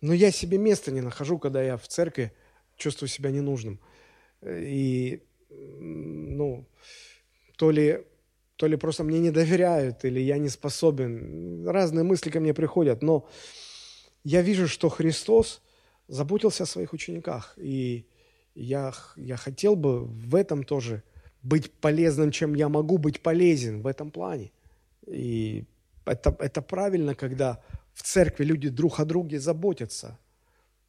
но 0.00 0.12
я 0.12 0.30
себе 0.30 0.58
места 0.58 0.90
не 0.90 1.00
нахожу, 1.00 1.38
когда 1.38 1.62
я 1.62 1.76
в 1.76 1.88
церкви 1.88 2.32
чувствую 2.76 3.08
себя 3.08 3.30
ненужным. 3.30 3.80
И, 4.46 5.22
ну, 5.50 6.66
то 7.56 7.70
ли, 7.70 8.04
то 8.56 8.66
ли 8.66 8.76
просто 8.76 9.02
мне 9.02 9.18
не 9.18 9.30
доверяют, 9.30 10.04
или 10.04 10.20
я 10.20 10.38
не 10.38 10.48
способен. 10.48 11.66
Разные 11.66 12.04
мысли 12.04 12.30
ко 12.30 12.38
мне 12.38 12.54
приходят, 12.54 13.02
но 13.02 13.28
я 14.22 14.42
вижу, 14.42 14.68
что 14.68 14.88
Христос 14.88 15.62
заботился 16.08 16.64
о 16.64 16.66
своих 16.66 16.92
учениках. 16.92 17.54
И 17.56 18.06
я, 18.54 18.92
я 19.16 19.36
хотел 19.36 19.76
бы 19.76 20.04
в 20.04 20.34
этом 20.34 20.64
тоже 20.64 21.02
быть 21.42 21.70
полезным, 21.70 22.30
чем 22.30 22.54
я 22.54 22.68
могу 22.68 22.98
быть 22.98 23.20
полезен 23.20 23.82
в 23.82 23.86
этом 23.86 24.10
плане. 24.10 24.50
И 25.06 25.64
это, 26.04 26.34
это 26.40 26.62
правильно, 26.62 27.14
когда 27.14 27.62
в 27.94 28.02
церкви 28.02 28.44
люди 28.44 28.68
друг 28.68 29.00
о 29.00 29.04
друге 29.04 29.38
заботятся. 29.38 30.18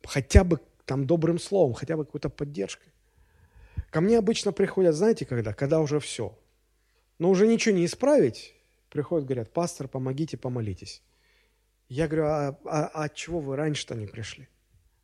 Хотя 0.04 0.44
бы 0.44 0.60
там 0.86 1.06
добрым 1.06 1.40
словом, 1.40 1.74
хотя 1.74 1.98
бы 1.98 2.06
какой-то 2.06 2.30
поддержкой. 2.30 2.92
Ко 3.92 4.02
мне 4.02 4.18
обычно 4.18 4.52
приходят, 4.52 4.96
знаете, 4.96 5.26
когда? 5.26 5.54
Когда 5.54 5.80
уже 5.80 6.00
все. 6.00 6.38
Но 7.20 7.30
уже 7.30 7.48
ничего 7.48 7.76
не 7.76 7.86
исправить. 7.86 8.56
Приходят, 8.90 9.26
говорят, 9.26 9.52
пастор, 9.52 9.88
помогите, 9.88 10.38
помолитесь. 10.38 11.04
Я 11.90 12.08
говорю, 12.08 12.26
а, 12.26 12.60
а, 12.66 12.86
а 12.88 13.04
от 13.06 13.16
чего 13.16 13.40
вы 13.40 13.56
раньше-то 13.56 13.96
не 13.96 14.08
пришли? 14.08 14.48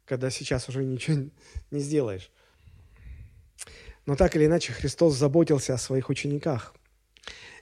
Когда 0.06 0.30
сейчас 0.30 0.70
уже 0.70 0.84
ничего 0.84 1.30
не 1.72 1.80
сделаешь. 1.80 2.32
Но 4.06 4.16
так 4.16 4.36
или 4.36 4.46
иначе 4.46 4.72
Христос 4.72 5.16
заботился 5.16 5.74
о 5.74 5.78
своих 5.78 6.10
учениках. 6.10 6.76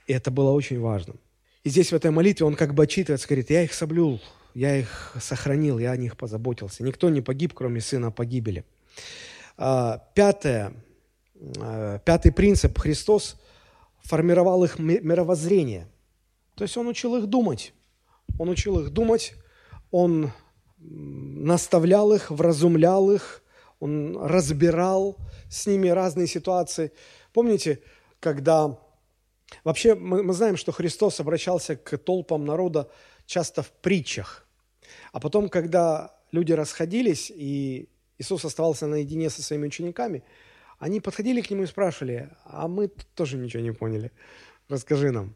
И 0.06 0.12
это 0.12 0.30
было 0.30 0.50
очень 0.50 0.78
важно. 0.78 1.14
И 1.62 1.70
здесь 1.70 1.90
в 1.90 1.94
этой 1.94 2.10
молитве 2.10 2.44
он 2.44 2.56
как 2.56 2.74
бы 2.74 2.84
отчитывается, 2.84 3.26
говорит, 3.26 3.48
я 3.48 3.62
их 3.62 3.72
соблюл, 3.72 4.20
я 4.52 4.76
их 4.76 5.16
сохранил, 5.18 5.78
я 5.78 5.92
о 5.92 5.96
них 5.96 6.18
позаботился. 6.18 6.84
Никто 6.84 7.08
не 7.08 7.22
погиб, 7.22 7.54
кроме 7.54 7.80
сына 7.80 8.10
погибели. 8.10 8.66
А, 9.56 10.06
пятое, 10.14 10.74
а, 11.58 11.98
пятый 12.00 12.32
принцип. 12.32 12.78
Христос 12.78 13.40
формировал 14.02 14.62
их 14.64 14.78
мировоззрение. 14.78 15.88
То 16.54 16.64
есть 16.64 16.76
он 16.76 16.86
учил 16.88 17.16
их 17.16 17.26
думать. 17.26 17.72
Он 18.38 18.48
учил 18.48 18.80
их 18.80 18.90
думать, 18.90 19.34
он 19.90 20.32
наставлял 20.90 22.12
их, 22.12 22.30
вразумлял 22.30 23.10
их, 23.10 23.42
он 23.80 24.16
разбирал 24.16 25.16
с 25.50 25.66
ними 25.66 25.88
разные 25.88 26.26
ситуации. 26.26 26.92
Помните, 27.32 27.80
когда... 28.20 28.78
Вообще 29.62 29.94
мы, 29.94 30.22
мы 30.22 30.32
знаем, 30.32 30.56
что 30.56 30.72
Христос 30.72 31.20
обращался 31.20 31.76
к 31.76 31.98
толпам 31.98 32.44
народа 32.44 32.90
часто 33.26 33.62
в 33.62 33.70
притчах. 33.70 34.46
А 35.12 35.20
потом, 35.20 35.48
когда 35.48 36.14
люди 36.32 36.52
расходились, 36.52 37.30
и 37.34 37.88
Иисус 38.18 38.44
оставался 38.44 38.86
наедине 38.86 39.30
со 39.30 39.42
своими 39.42 39.66
учениками, 39.66 40.24
они 40.78 41.00
подходили 41.00 41.40
к 41.40 41.50
нему 41.50 41.62
и 41.62 41.66
спрашивали, 41.66 42.30
а 42.44 42.68
мы 42.68 42.88
тоже 43.14 43.36
ничего 43.36 43.62
не 43.62 43.72
поняли, 43.72 44.12
расскажи 44.68 45.10
нам. 45.12 45.34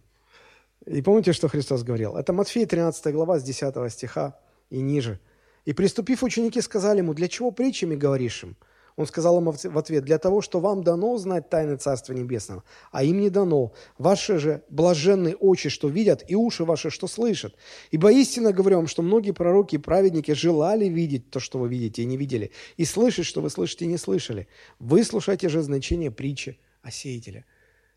И 0.86 1.02
помните, 1.02 1.32
что 1.32 1.48
Христос 1.48 1.82
говорил? 1.82 2.16
Это 2.16 2.32
Матфея 2.32 2.66
13 2.66 3.12
глава 3.14 3.38
с 3.38 3.42
10 3.42 3.92
стиха 3.92 4.38
и 4.70 4.80
ниже. 4.80 5.20
«И 5.68 5.74
приступив, 5.74 6.22
ученики 6.22 6.62
сказали 6.62 7.00
ему, 7.00 7.12
для 7.12 7.28
чего 7.28 7.50
притчами 7.50 7.94
говоришь 7.94 8.42
им?» 8.42 8.56
Он 8.96 9.06
сказал 9.06 9.38
им 9.38 9.50
в 9.50 9.78
ответ, 9.78 10.02
«Для 10.02 10.16
того, 10.16 10.40
что 10.40 10.60
вам 10.60 10.82
дано 10.82 11.18
знать 11.18 11.50
тайны 11.50 11.76
Царства 11.76 12.14
Небесного, 12.14 12.64
а 12.90 13.04
им 13.04 13.20
не 13.20 13.28
дано. 13.28 13.74
Ваши 13.98 14.38
же 14.38 14.62
блаженные 14.70 15.36
очи, 15.36 15.68
что 15.68 15.88
видят, 15.88 16.24
и 16.26 16.34
уши 16.34 16.64
ваши, 16.64 16.88
что 16.88 17.06
слышат. 17.06 17.54
Ибо 17.90 18.10
истинно 18.10 18.54
говорю 18.54 18.76
вам, 18.76 18.86
что 18.86 19.02
многие 19.02 19.32
пророки 19.32 19.74
и 19.74 19.78
праведники 19.78 20.30
желали 20.32 20.86
видеть 20.86 21.28
то, 21.28 21.38
что 21.38 21.58
вы 21.58 21.68
видите, 21.68 22.00
и 22.00 22.06
не 22.06 22.16
видели, 22.16 22.50
и 22.78 22.86
слышать, 22.86 23.26
что 23.26 23.42
вы 23.42 23.50
слышите, 23.50 23.84
и 23.84 23.88
не 23.88 23.98
слышали. 23.98 24.48
Выслушайте 24.78 25.50
же 25.50 25.60
значение 25.60 26.10
притчи 26.10 26.58
о 26.80 26.90
сеятеле». 26.90 27.44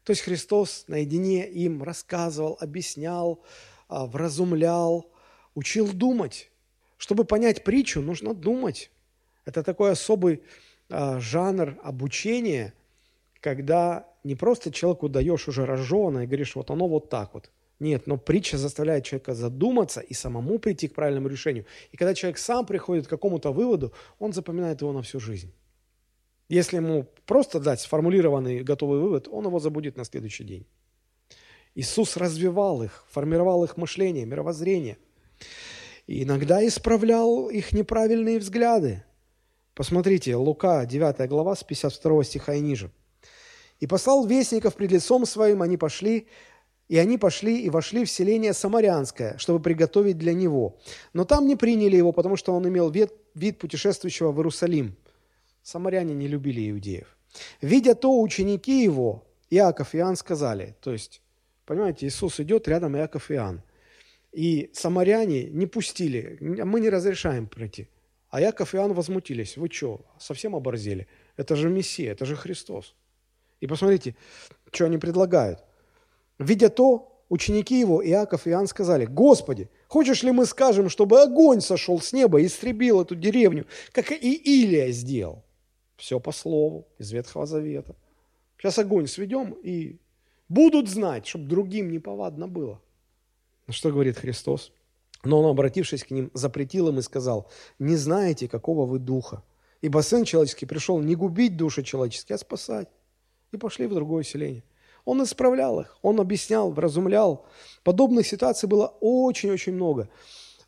То 0.03 0.11
есть 0.11 0.23
Христос 0.23 0.83
наедине 0.87 1.47
им 1.47 1.83
рассказывал, 1.83 2.57
объяснял, 2.59 3.41
а, 3.87 4.07
вразумлял, 4.07 5.05
учил 5.55 5.87
думать. 5.87 6.50
Чтобы 7.01 7.25
понять 7.25 7.63
притчу, 7.63 7.99
нужно 7.99 8.35
думать. 8.35 8.91
Это 9.45 9.63
такой 9.63 9.89
особый 9.89 10.43
а, 10.87 11.19
жанр 11.19 11.79
обучения, 11.81 12.75
когда 13.39 14.07
не 14.23 14.35
просто 14.35 14.71
человеку 14.71 15.09
даешь 15.09 15.47
уже 15.47 15.65
рожженое 15.65 16.25
и 16.25 16.27
говоришь, 16.27 16.55
вот 16.55 16.69
оно 16.69 16.87
вот 16.87 17.09
так 17.09 17.33
вот. 17.33 17.49
Нет, 17.79 18.05
но 18.05 18.17
притча 18.17 18.59
заставляет 18.59 19.05
человека 19.05 19.33
задуматься 19.33 19.99
и 19.99 20.13
самому 20.13 20.59
прийти 20.59 20.87
к 20.87 20.93
правильному 20.93 21.27
решению. 21.27 21.65
И 21.91 21.97
когда 21.97 22.13
человек 22.13 22.37
сам 22.37 22.67
приходит 22.67 23.07
к 23.07 23.09
какому-то 23.09 23.51
выводу, 23.51 23.93
он 24.19 24.31
запоминает 24.31 24.81
его 24.81 24.93
на 24.93 25.01
всю 25.01 25.19
жизнь. 25.19 25.51
Если 26.49 26.75
ему 26.75 27.07
просто 27.25 27.59
дать 27.59 27.81
сформулированный 27.81 28.61
готовый 28.61 28.99
вывод, 28.99 29.27
он 29.27 29.47
его 29.47 29.57
забудет 29.57 29.97
на 29.97 30.03
следующий 30.03 30.43
день. 30.43 30.67
Иисус 31.73 32.15
развивал 32.15 32.83
их, 32.83 33.03
формировал 33.09 33.63
их 33.63 33.75
мышление, 33.75 34.27
мировоззрение. 34.27 34.99
И 36.11 36.23
иногда 36.23 36.67
исправлял 36.67 37.47
их 37.47 37.71
неправильные 37.71 38.37
взгляды. 38.37 39.01
Посмотрите, 39.73 40.35
Лука, 40.35 40.85
9 40.85 41.29
глава, 41.29 41.55
с 41.55 41.63
52 41.63 42.23
стиха 42.25 42.53
и 42.53 42.59
ниже. 42.59 42.91
«И 43.79 43.87
послал 43.87 44.27
вестников 44.27 44.75
пред 44.75 44.91
лицом 44.91 45.25
своим, 45.25 45.61
они 45.61 45.77
пошли, 45.77 46.27
и 46.89 46.97
они 46.97 47.17
пошли 47.17 47.61
и 47.61 47.69
вошли 47.69 48.03
в 48.03 48.11
селение 48.11 48.51
Самарянское, 48.51 49.37
чтобы 49.37 49.61
приготовить 49.61 50.17
для 50.17 50.33
него. 50.33 50.77
Но 51.13 51.23
там 51.23 51.47
не 51.47 51.55
приняли 51.55 51.95
его, 51.95 52.11
потому 52.11 52.35
что 52.35 52.51
он 52.51 52.67
имел 52.67 52.89
вид, 52.89 53.13
вид 53.33 53.57
путешествующего 53.57 54.33
в 54.33 54.37
Иерусалим. 54.37 54.97
Самаряне 55.63 56.13
не 56.13 56.27
любили 56.27 56.71
иудеев. 56.71 57.07
Видя 57.61 57.95
то, 57.95 58.21
ученики 58.21 58.83
его, 58.83 59.23
Иаков 59.49 59.95
и 59.95 59.99
Иоанн 59.99 60.17
сказали, 60.17 60.75
то 60.81 60.91
есть, 60.91 61.21
понимаете, 61.65 62.05
Иисус 62.05 62.41
идет, 62.41 62.67
рядом 62.67 62.97
Иаков 62.97 63.31
и 63.31 63.35
Иоанн. 63.35 63.61
И 64.31 64.69
самаряне 64.73 65.43
не 65.45 65.65
пустили, 65.65 66.37
мы 66.39 66.79
не 66.79 66.89
разрешаем 66.89 67.47
пройти. 67.47 67.89
А 68.29 68.39
Яков 68.39 68.73
и 68.73 68.77
Иоанн 68.77 68.93
возмутились. 68.93 69.57
Вы 69.57 69.69
что, 69.69 70.05
совсем 70.17 70.55
оборзели? 70.55 71.07
Это 71.35 71.55
же 71.55 71.69
Мессия, 71.69 72.13
это 72.13 72.25
же 72.25 72.37
Христос. 72.37 72.95
И 73.59 73.67
посмотрите, 73.67 74.15
что 74.71 74.85
они 74.85 74.97
предлагают. 74.97 75.63
Видя 76.39 76.69
то, 76.69 77.23
ученики 77.27 77.79
его, 77.79 78.05
Иаков 78.05 78.47
и 78.47 78.51
Иоанн 78.51 78.67
сказали, 78.67 79.05
«Господи, 79.05 79.69
хочешь 79.87 80.23
ли 80.23 80.31
мы 80.31 80.45
скажем, 80.45 80.89
чтобы 80.89 81.21
огонь 81.21 81.61
сошел 81.61 81.99
с 81.99 82.13
неба 82.13 82.39
и 82.41 82.45
истребил 82.45 83.01
эту 83.01 83.15
деревню, 83.15 83.67
как 83.91 84.11
и 84.11 84.15
Илия 84.15 84.91
сделал?» 84.91 85.43
Все 85.97 86.19
по 86.19 86.31
слову 86.31 86.87
из 86.97 87.11
Ветхого 87.11 87.45
Завета. 87.45 87.95
Сейчас 88.57 88.79
огонь 88.79 89.07
сведем 89.07 89.53
и 89.63 89.99
будут 90.49 90.89
знать, 90.89 91.27
чтобы 91.27 91.45
другим 91.45 91.91
неповадно 91.91 92.47
было. 92.47 92.81
Что 93.71 93.91
говорит 93.91 94.17
Христос? 94.17 94.71
Но 95.23 95.39
он, 95.41 95.49
обратившись 95.49 96.03
к 96.03 96.11
ним, 96.11 96.31
запретил 96.33 96.89
им 96.89 96.99
и 96.99 97.01
сказал, 97.01 97.49
«Не 97.79 97.95
знаете, 97.95 98.47
какого 98.47 98.85
вы 98.85 98.99
духа, 98.99 99.43
ибо 99.81 99.99
Сын 100.01 100.23
Человеческий 100.23 100.65
пришел 100.65 100.99
не 100.99 101.15
губить 101.15 101.57
души 101.57 101.83
человеческие, 101.83 102.35
а 102.35 102.39
спасать». 102.39 102.89
И 103.51 103.57
пошли 103.57 103.85
в 103.87 103.93
другое 103.93 104.23
селение. 104.23 104.63
Он 105.05 105.23
исправлял 105.23 105.81
их, 105.81 105.97
он 106.01 106.19
объяснял, 106.19 106.71
вразумлял. 106.71 107.45
Подобных 107.83 108.27
ситуаций 108.27 108.69
было 108.69 108.93
очень-очень 108.99 109.73
много. 109.73 110.09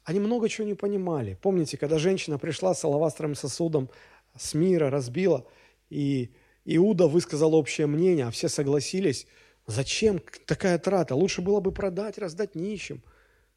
Они 0.04 0.20
много 0.20 0.49
чего 0.49 0.68
не 0.68 0.74
понимали. 0.74 1.38
Помните, 1.41 1.78
когда 1.78 1.97
женщина 1.97 2.38
пришла 2.38 2.74
с 2.74 2.84
алавастровым 2.84 3.36
сосудом 3.36 3.89
с 4.38 4.54
мира 4.54 4.89
разбила, 4.89 5.45
и 5.89 6.32
Иуда 6.66 7.08
высказал 7.08 7.54
общее 7.56 7.88
мнение, 7.88 8.26
а 8.26 8.32
все 8.32 8.49
согласились. 8.49 9.28
Зачем 9.66 10.22
такая 10.45 10.78
трата? 10.78 11.16
Лучше 11.16 11.41
было 11.41 11.59
бы 11.59 11.72
продать, 11.72 12.18
раздать 12.18 12.55
нищим. 12.55 13.03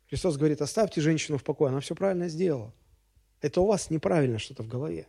Христос 0.09 0.36
говорит, 0.36 0.62
оставьте 0.62 1.00
женщину 1.00 1.38
в 1.38 1.44
покое, 1.44 1.70
она 1.70 1.80
все 1.80 1.94
правильно 1.94 2.28
сделала. 2.28 2.72
Это 3.40 3.61
у 3.61 3.66
вас 3.66 3.90
неправильно 3.90 4.38
что-то 4.38 4.62
в 4.62 4.68
голове. 4.68 5.09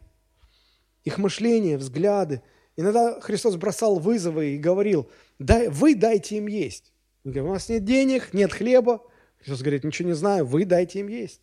Их 1.03 1.17
мышление, 1.17 1.77
взгляды. 1.77 2.41
Иногда 2.75 3.19
Христос 3.21 3.55
бросал 3.55 3.99
вызовы 3.99 4.55
и 4.55 4.57
говорил, 4.57 5.09
Дай, 5.39 5.69
вы 5.69 5.95
дайте 5.95 6.37
им 6.37 6.47
есть. 6.47 6.91
Он 7.23 7.31
говорит, 7.31 7.49
у 7.49 7.53
нас 7.53 7.69
нет 7.69 7.85
денег, 7.85 8.33
нет 8.33 8.51
хлеба. 8.51 9.01
Христос 9.37 9.61
говорит, 9.61 9.83
ничего 9.83 10.09
не 10.09 10.15
знаю, 10.15 10.45
вы 10.45 10.65
дайте 10.65 10.99
им 10.99 11.07
есть. 11.07 11.41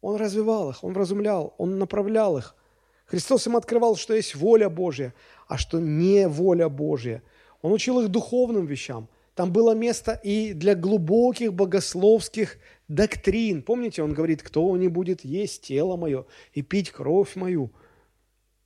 Он 0.00 0.16
развивал 0.16 0.70
их, 0.70 0.82
он 0.82 0.92
вразумлял, 0.92 1.54
он 1.58 1.78
направлял 1.78 2.38
их– 2.38 2.54
Христос 3.06 3.46
им 3.46 3.56
открывал, 3.56 3.96
что 3.96 4.14
есть 4.14 4.34
воля 4.34 4.68
Божья, 4.68 5.14
а 5.46 5.56
что 5.56 5.78
не 5.78 6.28
воля 6.28 6.68
Божья. 6.68 7.22
Он 7.62 7.72
учил 7.72 8.00
их 8.00 8.08
духовным 8.08 8.66
вещам. 8.66 9.08
Там 9.34 9.52
было 9.52 9.74
место 9.74 10.18
и 10.24 10.54
для 10.54 10.74
глубоких 10.74 11.52
богословских 11.52 12.58
доктрин. 12.88 13.62
Помните, 13.62 14.02
он 14.02 14.14
говорит, 14.14 14.42
кто 14.42 14.76
не 14.76 14.88
будет 14.88 15.24
есть 15.24 15.62
тело 15.62 15.96
мое 15.96 16.24
и 16.52 16.62
пить 16.62 16.90
кровь 16.90 17.36
мою. 17.36 17.70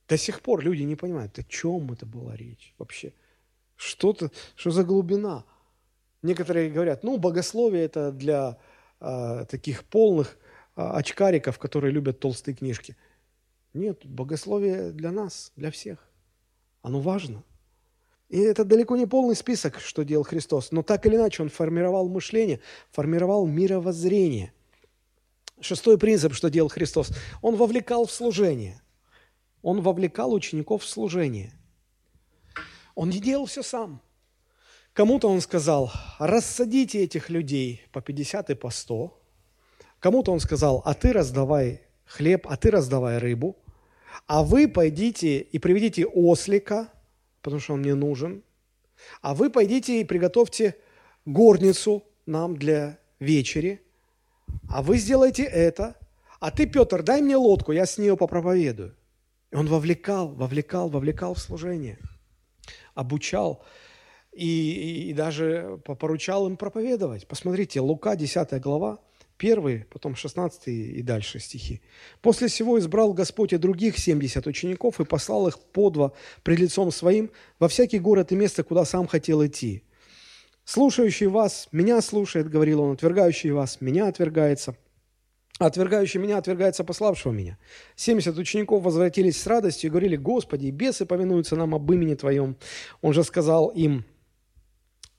До 0.07 0.17
сих 0.17 0.41
пор 0.41 0.63
люди 0.63 0.83
не 0.83 0.95
понимают, 0.95 1.37
о 1.39 1.43
чем 1.43 1.91
это 1.91 2.05
была 2.05 2.35
речь 2.35 2.73
вообще. 2.77 3.13
Что-то, 3.75 4.31
что 4.55 4.71
за 4.71 4.83
глубина? 4.83 5.45
Некоторые 6.21 6.69
говорят, 6.69 7.03
ну, 7.03 7.17
богословие 7.17 7.83
это 7.83 8.11
для 8.11 8.57
э, 8.99 9.45
таких 9.49 9.83
полных 9.83 10.37
э, 10.75 10.81
очкариков, 10.81 11.57
которые 11.57 11.91
любят 11.91 12.19
толстые 12.19 12.55
книжки– 12.55 12.95
нет, 13.73 14.05
богословие 14.05 14.91
для 14.91 15.11
нас, 15.11 15.53
для 15.55 15.71
всех. 15.71 16.09
Оно 16.81 16.99
важно. 16.99 17.43
И 18.31 18.39
это 18.39 18.63
далеко 18.63 18.95
не 18.95 19.05
полный 19.05 19.35
список, 19.35 19.81
что 19.81 20.03
делал 20.03 20.23
Христос, 20.23 20.71
но 20.71 20.83
так 20.83 21.05
или 21.05 21.17
иначе 21.17 21.43
он 21.43 21.49
формировал 21.49 22.07
мышление, 22.07 22.61
формировал 22.89 23.45
мировоззрение. 23.45 24.53
Шестой 25.59 25.97
принцип, 25.97 26.33
что 26.33 26.49
делал 26.49 26.69
Христос, 26.69 27.11
он 27.41 27.57
вовлекал 27.57 28.05
в 28.05 28.11
служение. 28.11 28.81
Он 29.61 29.81
вовлекал 29.81 30.33
учеников 30.33 30.83
в 30.83 30.87
служение. 30.87 31.51
Он 32.95 33.09
не 33.09 33.19
делал 33.19 33.47
все 33.47 33.63
сам. 33.63 34.01
Кому-то 34.93 35.27
он 35.27 35.41
сказал, 35.41 35.91
рассадите 36.17 37.03
этих 37.03 37.29
людей 37.29 37.81
по 37.91 38.01
50 38.01 38.49
и 38.49 38.55
по 38.55 38.69
100. 38.69 39.21
Кому-то 39.99 40.31
он 40.31 40.39
сказал, 40.39 40.81
а 40.85 40.93
ты 40.93 41.11
раздавай 41.11 41.81
хлеб, 42.05 42.47
а 42.49 42.55
ты 42.55 42.71
раздавай 42.71 43.17
рыбу, 43.17 43.57
а 44.25 44.41
вы 44.41 44.69
пойдите 44.69 45.39
и 45.39 45.59
приведите 45.59 46.05
ослика, 46.05 46.93
потому 47.41 47.59
что 47.59 47.73
он 47.73 47.81
мне 47.81 47.95
нужен, 47.95 48.43
а 49.21 49.33
вы 49.33 49.49
пойдите 49.49 50.01
и 50.01 50.05
приготовьте 50.05 50.75
горницу 51.25 52.03
нам 52.25 52.55
для 52.55 52.99
вечери, 53.19 53.81
а 54.69 54.81
вы 54.81 54.97
сделайте 54.97 55.43
это, 55.43 55.95
а 56.39 56.51
ты, 56.51 56.65
Петр, 56.65 57.03
дай 57.03 57.21
мне 57.21 57.35
лодку, 57.35 57.71
я 57.71 57.85
с 57.85 57.97
нее 57.97 58.17
попроповедую. 58.17 58.95
И 59.51 59.55
он 59.55 59.67
вовлекал, 59.67 60.29
вовлекал, 60.29 60.89
вовлекал 60.89 61.33
в 61.33 61.39
служение. 61.39 61.99
обучал 62.95 63.63
и, 64.31 65.09
и 65.09 65.13
даже 65.13 65.79
поручал 65.85 66.47
им 66.47 66.57
проповедовать. 66.57 67.27
Посмотрите, 67.27 67.81
Лука, 67.81 68.15
10 68.15 68.61
глава, 68.61 68.99
1, 69.41 69.85
потом 69.89 70.15
16 70.15 70.67
и 70.67 71.01
дальше 71.01 71.39
стихи. 71.39 71.81
«После 72.21 72.47
всего 72.47 72.77
избрал 72.77 73.13
Господь 73.13 73.53
и 73.53 73.57
других 73.57 73.97
70 73.97 74.45
учеников 74.47 74.99
и 74.99 75.05
послал 75.05 75.47
их 75.47 75.59
по 75.59 75.89
два 75.89 76.11
пред 76.43 76.59
лицом 76.59 76.91
своим 76.91 77.31
во 77.59 77.67
всякий 77.67 77.99
город 77.99 78.31
и 78.31 78.35
место, 78.35 78.63
куда 78.63 78.85
сам 78.85 79.07
хотел 79.07 79.45
идти. 79.45 79.83
Слушающий 80.63 81.27
вас, 81.27 81.67
меня 81.71 82.01
слушает, 82.01 82.49
говорил 82.49 82.81
он, 82.81 82.93
отвергающий 82.93 83.51
вас, 83.51 83.81
меня 83.81 84.07
отвергается, 84.07 84.75
а 85.59 85.65
отвергающий 85.65 86.19
меня 86.19 86.37
отвергается 86.37 86.83
пославшего 86.83 87.31
меня. 87.31 87.57
70 87.95 88.37
учеников 88.37 88.83
возвратились 88.83 89.41
с 89.41 89.47
радостью 89.47 89.89
и 89.89 89.91
говорили, 89.91 90.15
Господи, 90.15 90.69
бесы 90.69 91.05
повинуются 91.05 91.55
нам 91.55 91.75
об 91.75 91.91
имени 91.91 92.13
Твоем. 92.13 92.57
Он 93.01 93.13
же 93.13 93.23
сказал 93.23 93.69
им, 93.69 94.05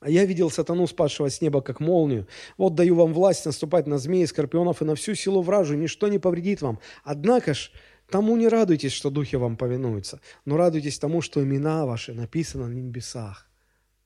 а 0.03 0.09
я 0.09 0.25
видел 0.25 0.49
сатану, 0.49 0.85
спасшего 0.85 1.29
с 1.29 1.41
неба, 1.41 1.61
как 1.61 1.79
молнию. 1.79 2.27
Вот 2.57 2.75
даю 2.75 2.95
вам 2.95 3.13
власть 3.13 3.45
наступать 3.45 3.87
на 3.87 3.97
змеи, 3.97 4.25
скорпионов 4.25 4.81
и 4.81 4.85
на 4.85 4.95
всю 4.95 5.15
силу 5.15 5.41
вражу, 5.41 5.75
ничто 5.75 6.09
не 6.09 6.19
повредит 6.19 6.61
вам. 6.61 6.79
Однако 7.03 7.53
ж, 7.53 7.71
тому 8.09 8.35
не 8.35 8.49
радуйтесь, 8.49 8.91
что 8.91 9.09
духи 9.09 9.37
вам 9.37 9.55
повинуются, 9.55 10.19
но 10.43 10.57
радуйтесь 10.57 10.99
тому, 10.99 11.21
что 11.21 11.41
имена 11.41 11.85
ваши 11.85 12.13
написаны 12.13 12.67
на 12.67 12.73
небесах. 12.73 13.47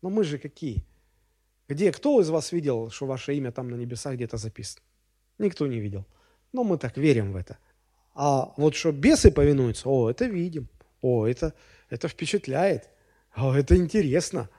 Но 0.04 0.12
мы 0.12 0.24
же 0.24 0.38
какие? 0.38 0.86
Где, 1.68 1.91
кто 1.91 2.22
из 2.22 2.30
вас 2.30 2.52
видел, 2.52 2.91
что 2.91 3.08
ваше 3.08 3.34
имя 3.36 3.52
там 3.52 3.70
на 3.70 3.76
небесах 3.76 4.14
где-то 4.14 4.38
записано? 4.38 4.84
Никто 5.39 5.66
не 5.66 5.80
видел. 5.80 6.06
Но 6.54 6.64
мы 6.64 6.78
так 6.78 6.98
верим 6.98 7.34
в 7.34 7.36
это. 7.36 7.58
А 8.14 8.54
вот 8.58 8.76
что 8.76 8.91
бесы 8.91 9.32
повинуются, 9.32 9.89
о, 9.89 10.12
это 10.12 10.26
видим. 10.26 10.70
О, 11.02 11.26
это, 11.26 11.54
это 11.89 12.08
впечатляет. 12.08 12.89
О, 13.36 13.54
это 13.54 13.76
интересно. 13.76 14.50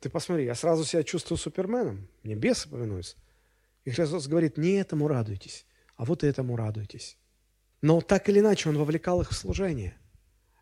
Ты 0.00 0.10
посмотри, 0.10 0.44
я 0.44 0.54
сразу 0.54 0.84
себя 0.84 1.02
чувствую 1.02 1.38
суперменом. 1.38 2.08
Мне 2.22 2.36
бесы 2.36 2.68
повинуются. 2.68 3.16
И 3.84 3.90
Христос 3.90 4.28
говорит, 4.28 4.56
не 4.56 4.72
этому 4.72 5.08
радуйтесь, 5.08 5.66
а 5.96 6.04
вот 6.04 6.22
этому 6.22 6.56
радуйтесь. 6.56 7.16
Но 7.80 8.00
так 8.00 8.28
или 8.28 8.40
иначе 8.40 8.68
он 8.68 8.76
вовлекал 8.76 9.20
их 9.20 9.30
в 9.30 9.34
служение. 9.34 9.96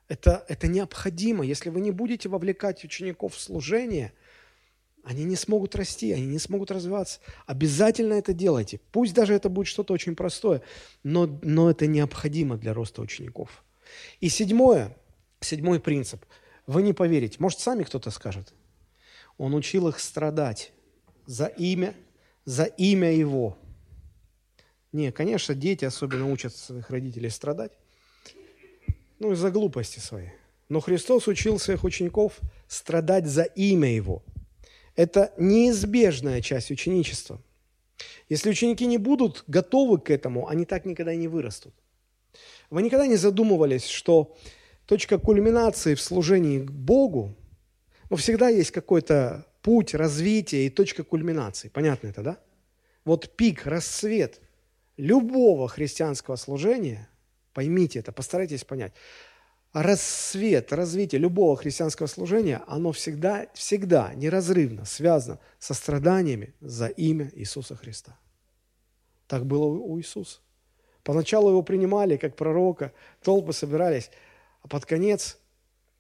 Это, 0.09 0.45
это 0.49 0.69
необходимо. 0.69 1.45
Если 1.45 1.69
вы 1.69 1.81
не 1.81 1.91
будете 1.91 2.29
вовлекать 2.29 2.85
учеников 2.85 3.35
в 3.35 3.41
служение, 3.41 4.13
они 5.03 5.25
не 5.25 5.37
смогут 5.37 5.75
расти, 5.75 6.13
они 6.13 6.27
не 6.27 6.39
смогут 6.39 6.71
развиваться. 6.71 7.21
Обязательно 7.47 8.15
это 8.15 8.33
делайте. 8.33 8.81
Пусть 8.93 9.15
даже 9.15 9.35
это 9.35 9.49
будет 9.49 9.67
что-то 9.67 9.93
очень 9.93 10.15
простое, 10.15 10.63
но, 11.03 11.27
но 11.43 11.71
это 11.71 11.87
необходимо 11.87 12.57
для 12.57 12.73
роста 12.73 13.03
учеников. 13.03 13.65
И 14.21 14.29
седьмое, 14.29 14.97
седьмой 15.41 15.81
принцип. 15.81 16.25
Вы 16.67 16.83
не 16.83 16.93
поверите. 16.93 17.37
Может, 17.39 17.61
сами 17.61 17.83
кто-то 17.83 18.11
скажет– 18.11 18.55
он 19.39 19.55
учил 19.55 19.89
их 19.89 19.99
страдать 19.99 20.73
за 21.27 21.47
имя, 21.47 21.95
за 22.45 22.65
имя 22.65 23.13
Его. 23.13 23.59
Не, 24.93 25.13
конечно, 25.13 25.55
дети 25.55 25.85
особенно 25.85 26.31
учат 26.31 26.55
своих 26.55 26.91
родителей 26.91 27.31
страдать. 27.31 27.73
Ну, 29.19 29.33
из-за 29.33 29.51
глупости 29.51 29.99
своей. 29.99 30.31
Но 30.69 30.81
Христос 30.81 31.29
учил 31.29 31.59
своих 31.59 31.85
учеников 31.85 32.41
страдать 32.69 33.27
за 33.27 33.43
имя 33.43 33.95
Его. 33.95 34.23
Это 34.95 35.33
неизбежная 35.37 36.41
часть 36.41 36.71
ученичества. 36.71 37.41
Если 38.29 38.51
ученики 38.51 38.87
не 38.87 38.99
будут 38.99 39.45
готовы 39.47 39.99
к 39.99 40.11
этому, 40.11 40.49
они 40.49 40.65
так 40.65 40.85
никогда 40.85 41.13
и 41.13 41.17
не 41.17 41.29
вырастут. 41.29 41.75
Вы 42.71 42.83
никогда 42.83 43.07
не 43.07 43.17
задумывались, 43.17 43.87
что 43.87 44.37
точка 44.87 45.19
кульминации 45.19 45.95
в 45.95 46.01
служении 46.01 46.61
к 46.61 46.71
Богу 46.71 47.37
но 48.11 48.17
всегда 48.17 48.49
есть 48.49 48.71
какой-то 48.71 49.47
путь 49.63 49.95
развития 49.95 50.67
и 50.67 50.71
точка 50.71 51.05
кульминации. 51.05 51.69
Понятно 51.69 52.09
это, 52.09 52.23
да? 52.23 52.39
Вот 53.05 53.37
пик, 53.37 53.67
расцвет 53.67 54.41
любого 54.97 55.69
христианского 55.69 56.37
служения, 56.37 57.09
поймите 57.53 58.01
это, 58.01 58.13
постарайтесь 58.13 58.65
понять, 58.65 58.93
рассвет, 59.73 60.73
развитие 60.73 61.21
любого 61.21 61.57
христианского 61.57 62.07
служения, 62.07 62.63
оно 62.67 62.93
всегда, 62.93 63.47
всегда 63.55 64.15
неразрывно 64.15 64.85
связано 64.85 65.39
со 65.59 65.75
страданиями 65.75 66.55
за 66.61 66.87
имя 66.87 67.31
Иисуса 67.35 67.77
Христа. 67.77 68.19
Так 69.27 69.45
было 69.45 69.67
у 69.67 69.99
Иисуса. 69.99 70.39
Поначалу 71.03 71.51
его 71.51 71.63
принимали 71.63 72.17
как 72.17 72.37
пророка, 72.37 72.93
толпы 73.23 73.53
собирались, 73.53 74.11
а 74.63 74.69
под 74.69 74.87
конец 74.87 75.39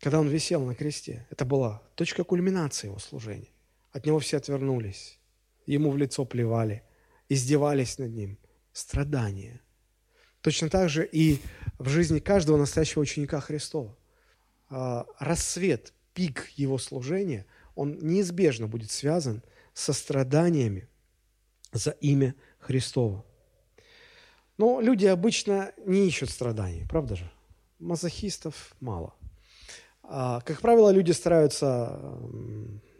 когда 0.00 0.20
он 0.20 0.28
висел 0.28 0.64
на 0.64 0.74
кресте. 0.74 1.26
Это 1.30 1.44
была 1.44 1.82
точка 1.94 2.24
кульминации 2.24 2.88
его 2.88 2.98
служения. 2.98 3.48
От 3.92 4.06
него 4.06 4.18
все 4.18 4.36
отвернулись, 4.36 5.18
ему 5.64 5.90
в 5.90 5.96
лицо 5.96 6.24
плевали, 6.24 6.82
издевались 7.28 7.98
над 7.98 8.12
ним. 8.12 8.38
Страдания. 8.72 9.62
Точно 10.42 10.68
так 10.68 10.90
же 10.90 11.08
и 11.10 11.40
в 11.78 11.88
жизни 11.88 12.18
каждого 12.18 12.58
настоящего 12.58 13.02
ученика 13.02 13.40
Христова. 13.40 13.96
А, 14.68 15.06
рассвет, 15.18 15.94
пик 16.12 16.50
его 16.56 16.76
служения, 16.76 17.46
он 17.74 17.98
неизбежно 18.00 18.66
будет 18.66 18.90
связан 18.90 19.42
со 19.72 19.94
страданиями 19.94 20.88
за 21.72 21.92
имя 21.92 22.34
Христова. 22.58 23.24
Но 24.58 24.80
люди 24.80 25.06
обычно 25.06 25.72
не 25.86 26.06
ищут 26.06 26.30
страданий, 26.30 26.84
правда 26.88 27.16
же? 27.16 27.30
Мазохистов 27.78 28.76
мало– 28.80 29.14
как 30.08 30.60
правило, 30.60 30.90
люди 30.90 31.12
стараются 31.12 32.18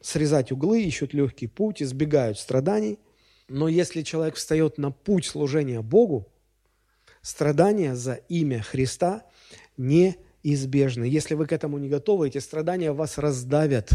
срезать 0.03 0.53
углы, 0.53 0.83
ищут 0.83 1.15
легкий 1.15 1.47
путь, 1.47 1.83
избегают 1.83 2.39
страданий. 2.39 2.99
Но 3.49 3.69
если 3.69 4.03
человек 4.03 4.37
встает 4.37 4.79
на 4.79 4.91
путь 4.91 5.27
служения 5.27 5.83
Богу, 5.83 6.27
страдания 7.23 7.95
за 7.95 8.15
имя 8.29 8.63
Христа 8.63 9.25
неизбежны. 9.77 11.05
Если 11.05 11.35
вы 11.35 11.47
к 11.47 11.53
этому 11.53 11.79
не 11.79 11.89
готовы, 11.89 12.29
эти 12.29 12.39
страдания 12.39 12.93
вас 12.93 13.19
раздавят. 13.19 13.91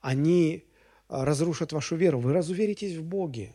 Они 0.00 0.64
а, 1.08 1.24
разрушат 1.24 1.72
вашу 1.72 1.96
веру. 1.96 2.20
Вы 2.20 2.32
разуверитесь 2.32 2.96
в 2.96 3.02
Боге. 3.02 3.54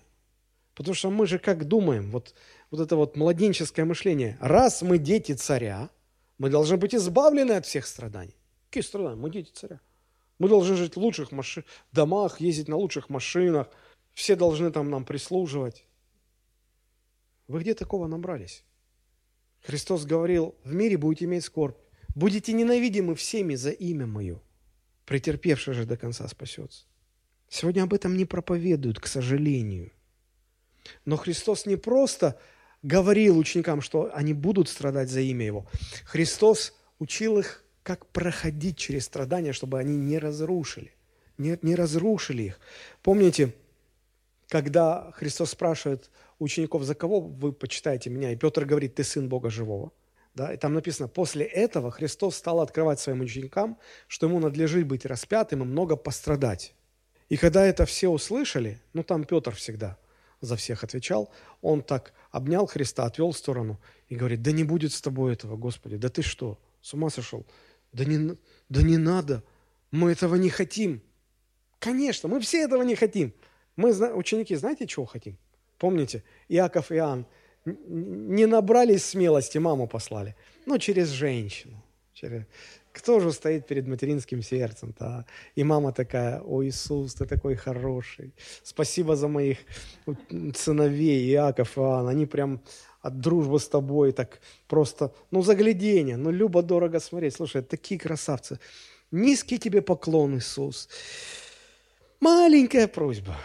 Потому 0.76 0.94
что 0.94 1.10
мы 1.10 1.26
же 1.26 1.40
как 1.40 1.66
думаем, 1.66 2.12
вот, 2.12 2.36
вот 2.70 2.82
это 2.82 2.96
вот 2.96 3.18
младенческое 3.18 3.86
мышление. 3.86 4.38
Раз 4.40 4.82
мы 4.82 4.98
дети 4.98 5.32
царя, 5.34 5.90
мы 6.38 6.50
должны 6.50 6.78
быть 6.78 6.94
избавлены 6.94 7.54
от 7.54 7.66
всех 7.66 7.88
страданий. 7.88 8.37
Какие 8.78 8.89
страдания? 8.89 9.15
Мы 9.15 9.32
дети 9.32 9.49
царя. 9.51 9.80
Мы 10.38 10.49
должны 10.49 10.75
жить 10.75 10.95
в 10.95 10.99
лучших 10.99 11.32
маши... 11.32 11.65
домах, 11.93 12.39
ездить 12.39 12.67
на 12.67 12.75
лучших 12.75 13.09
машинах. 13.09 13.71
Все 14.13 14.36
должны 14.36 14.69
там 14.69 14.91
нам 14.91 15.03
прислуживать. 15.03 15.88
Вы 17.47 17.61
где 17.61 17.73
такого 17.73 18.05
набрались? 18.05 18.63
Христос 19.61 20.05
говорил, 20.05 20.53
в 20.63 20.75
мире 20.75 20.95
будете 20.95 21.25
иметь 21.25 21.43
скорбь. 21.43 21.75
Будете 22.13 22.53
ненавидимы 22.53 23.15
всеми 23.15 23.55
за 23.55 23.71
имя 23.71 24.05
Мое. 24.05 24.39
Претерпевший 25.05 25.73
же 25.73 25.86
до 25.86 25.97
конца 25.97 26.28
спасется. 26.28 26.86
Сегодня 27.49 27.82
об 27.82 27.95
этом 27.95 28.15
не 28.15 28.25
проповедуют, 28.25 28.99
к 28.99 29.07
сожалению. 29.07 29.91
Но 31.03 31.17
Христос 31.17 31.65
не 31.65 31.78
просто 31.78 32.39
говорил 32.84 33.39
ученикам, 33.39 33.82
что 33.82 34.11
они 34.13 34.34
будут 34.36 34.69
страдать 34.69 35.09
за 35.09 35.21
имя 35.21 35.47
Его. 35.47 35.67
Христос 36.05 36.75
учил 36.99 37.39
их 37.39 37.63
как 37.88 38.06
проходить 38.08 38.78
через 38.78 39.06
страдания, 39.06 39.54
чтобы 39.54 39.80
они 39.80 39.96
не 39.96 40.20
разрушили, 40.20 40.92
не, 41.38 41.58
не 41.62 41.74
разрушили 41.74 42.44
их. 42.44 42.60
Помните, 43.02 43.54
когда 44.50 45.14
Христос 45.14 45.52
спрашивает 45.52 46.12
учеников, 46.38 46.84
за 46.84 46.96
кого 46.96 47.22
вы 47.22 47.54
почитаете 47.54 48.10
меня, 48.10 48.34
и 48.34 48.36
Петр 48.36 48.66
говорит, 48.66 48.96
ты 48.96 49.06
сын 49.06 49.30
Бога 49.30 49.50
живого. 49.50 49.94
Да? 50.34 50.54
И 50.54 50.58
там 50.58 50.74
написано, 50.74 51.08
после 51.08 51.46
этого 51.46 51.90
Христос 51.90 52.36
стал 52.36 52.60
открывать 52.60 53.00
своим 53.00 53.22
ученикам, 53.22 53.78
что 54.10 54.28
ему 54.28 54.40
надлежит 54.40 54.86
быть 54.86 55.06
распятым 55.06 55.62
и 55.62 55.66
много 55.66 55.96
пострадать. 55.96 56.74
И 57.30 57.38
когда 57.38 57.66
это 57.66 57.86
все 57.86 58.10
услышали, 58.10 58.82
ну 58.92 59.02
там 59.02 59.24
Петр 59.24 59.56
всегда 59.56 59.98
за 60.42 60.58
всех 60.58 60.84
отвечал, 60.84 61.32
он 61.62 61.84
так 61.84 62.12
обнял 62.32 62.68
Христа, 62.68 63.06
отвел 63.06 63.32
в 63.32 63.38
сторону 63.38 63.80
и 64.10 64.18
говорит, 64.18 64.42
да 64.42 64.52
не 64.52 64.66
будет 64.66 64.92
с 64.92 65.02
тобой 65.02 65.32
этого, 65.32 65.56
Господи, 65.56 65.96
да 65.96 66.10
ты 66.10 66.22
что, 66.22 66.60
с 66.82 66.94
ума 66.94 67.10
сошел? 67.10 67.46
Да 67.98 68.06
не, 68.06 68.38
да 68.70 68.84
не 68.84 68.98
надо, 68.98 69.43
мы 69.89 70.12
этого 70.12 70.36
не 70.36 70.50
хотим. 70.50 71.02
Конечно, 71.80 72.30
мы 72.30 72.39
все 72.39 72.62
этого 72.62 72.84
не 72.84 72.95
хотим. 72.95 73.34
Мы, 73.76 73.91
ученики, 74.14 74.56
знаете, 74.56 74.86
чего 74.86 75.06
хотим? 75.06 75.38
Помните, 75.80 76.24
Иаков 76.48 76.91
и 76.91 76.95
Иоанн 76.95 77.26
не 77.66 78.45
набрались 78.45 79.04
смелости, 79.04 79.58
маму 79.58 79.88
послали, 79.88 80.36
но 80.66 80.78
через 80.78 81.10
женщину. 81.10 81.84
Через... 82.14 82.43
Кто 82.91 83.20
же 83.20 83.32
стоит 83.32 83.68
перед 83.68 83.88
материнским 83.88 84.43
сердцем-то? 84.43 85.26
И 85.56 85.64
мама 85.64 85.91
такая, 85.91 86.41
о 86.41 86.64
Иисус, 86.64 87.16
ты 87.16 87.26
такой 87.26 87.56
хороший. 87.56 88.34
Спасибо 88.64 89.16
за 89.16 89.28
моих 89.28 89.58
сыновей, 90.56 91.32
Иаков 91.32 91.78
и 91.78 91.82
Иоанн. 91.82 92.08
Они 92.08 92.26
прям 92.26 92.62
от 93.02 93.20
дружбы 93.20 93.60
с 93.60 93.68
тобой, 93.68 94.12
так 94.12 94.39
просто, 94.68 95.14
ну, 95.32 95.41
заглядение, 95.41 96.18
ну, 96.18 96.32
любо-дорого 96.32 97.00
смотреть. 97.00 97.36
Слушай, 97.36 97.62
такие 97.62 98.00
красавцы. 98.00 98.60
Низкий 99.12 99.58
тебе 99.58 99.82
поклон, 99.82 100.38
Иисус. 100.38 100.89
Маленькая 102.20 102.88
просьба, 102.88 103.38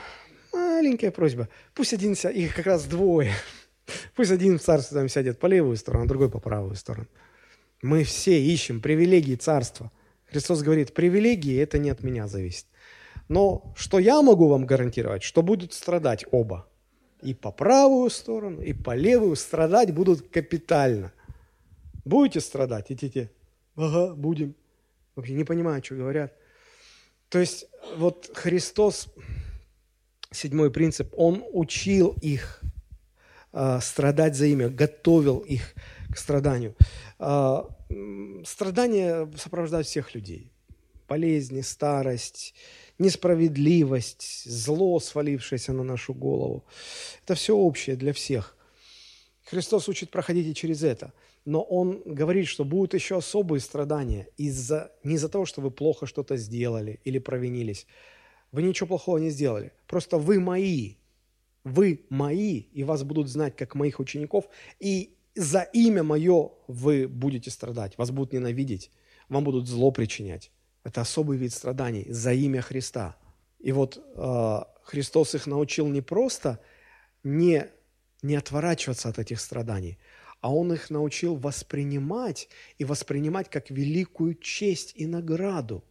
маленькая 0.52 1.10
просьба. 1.10 1.48
Пусть 1.74 1.92
один, 1.92 2.12
их 2.12 2.54
как 2.56 2.66
раз 2.66 2.84
двое. 2.84 3.32
Пусть 4.16 4.30
один 4.30 4.58
в 4.58 4.62
царстве 4.62 4.98
там 4.98 5.08
сядет 5.08 5.38
по 5.38 5.46
левую 5.46 5.76
сторону, 5.76 6.04
а 6.04 6.08
другой 6.08 6.30
по 6.30 6.40
правую 6.40 6.74
сторону. 6.74 7.06
Мы 7.82 8.04
все 8.04 8.40
ищем 8.40 8.80
привилегии 8.80 9.34
царства. 9.34 9.92
Христос 10.26 10.62
говорит, 10.62 10.94
привилегии 10.94 11.60
это 11.60 11.78
не 11.78 11.90
от 11.90 12.02
меня 12.02 12.26
зависит. 12.26 12.66
Но 13.28 13.72
что 13.76 13.98
я 13.98 14.22
могу 14.22 14.48
вам 14.48 14.66
гарантировать, 14.66 15.22
что 15.22 15.42
будут 15.42 15.72
страдать 15.72 16.24
оба. 16.30 16.66
И 17.22 17.34
по 17.34 17.52
правую 17.52 18.10
сторону, 18.10 18.60
и 18.60 18.72
по 18.72 18.94
левую 18.94 19.36
страдать 19.36 19.94
будут 19.94 20.28
капитально. 20.28 21.12
Будете 22.04 22.40
страдать? 22.40 22.90
Идите. 22.90 23.30
Ага, 23.76 24.14
будем. 24.14 24.54
Вообще 25.14 25.34
не 25.34 25.44
понимаю, 25.44 25.82
что 25.84 25.94
говорят. 25.94 26.32
То 27.28 27.38
есть 27.38 27.66
вот 27.96 28.30
Христос, 28.34 29.08
седьмой 30.30 30.70
принцип, 30.70 31.12
Он 31.16 31.44
учил 31.52 32.16
их 32.20 32.60
э, 33.52 33.78
страдать 33.80 34.34
за 34.34 34.46
имя, 34.46 34.68
готовил 34.68 35.38
их 35.38 35.74
к 36.12 36.18
страданию. 36.18 36.74
Э, 37.18 37.62
страдания 38.44 39.30
сопровождают 39.36 39.86
всех 39.86 40.14
людей. 40.14 40.52
Болезни, 41.08 41.60
старость, 41.60 42.54
несправедливость, 42.98 44.44
зло, 44.44 45.00
свалившееся 45.00 45.72
на 45.72 45.82
нашу 45.82 46.14
голову. 46.14 46.64
Это 47.24 47.34
все 47.34 47.56
общее 47.56 47.96
для 47.96 48.12
всех. 48.12 48.56
Христос 49.44 49.88
учит 49.88 50.10
проходить 50.10 50.46
и 50.46 50.54
через 50.54 50.82
это– 50.82 51.12
но 51.44 51.62
он 51.62 52.02
говорит, 52.04 52.46
что 52.46 52.64
будут 52.64 52.94
еще 52.94 53.16
особые 53.16 53.60
страдания 53.60 54.28
из-за, 54.36 54.92
не 55.02 55.14
из-за 55.14 55.28
того, 55.28 55.44
что 55.44 55.60
вы 55.60 55.70
плохо 55.70 56.06
что-то 56.06 56.36
сделали 56.36 57.00
или 57.04 57.18
провинились. 57.18 57.86
Вы 58.52 58.62
ничего 58.62 58.88
плохого 58.88 59.18
не 59.18 59.30
сделали. 59.30 59.72
Просто 59.86 60.18
вы 60.18 60.38
мои. 60.38 60.94
Вы 61.64 62.04
мои, 62.10 62.58
и 62.72 62.84
вас 62.84 63.02
будут 63.02 63.28
знать 63.28 63.56
как 63.56 63.74
моих 63.74 63.98
учеников. 63.98 64.48
И 64.78 65.16
за 65.34 65.62
имя 65.62 66.02
мое 66.02 66.50
вы 66.68 67.08
будете 67.08 67.50
страдать. 67.50 67.98
Вас 67.98 68.10
будут 68.10 68.32
ненавидеть. 68.32 68.90
Вам 69.28 69.42
будут 69.44 69.66
зло 69.66 69.90
причинять. 69.90 70.50
Это 70.84 71.00
особый 71.00 71.38
вид 71.38 71.52
страданий 71.52 72.06
за 72.08 72.32
имя 72.32 72.62
Христа. 72.62 73.16
И 73.60 73.72
вот 73.72 73.96
э, 73.98 74.58
Христос 74.82 75.34
их 75.34 75.46
научил 75.46 75.86
не 75.88 76.00
просто 76.00 76.58
не, 77.22 77.68
не 78.22 78.36
отворачиваться 78.36 79.08
от 79.08 79.18
этих 79.18 79.40
страданий– 79.40 79.98
а 80.42 80.52
он 80.52 80.72
их 80.72 80.90
научил 80.90 81.36
воспринимать 81.36 82.48
и 82.76 82.84
воспринимать 82.84 83.48
как 83.48 83.70
великую 83.70 84.34
честь 84.34 84.92
и 84.96 85.06
награду. 85.06 85.84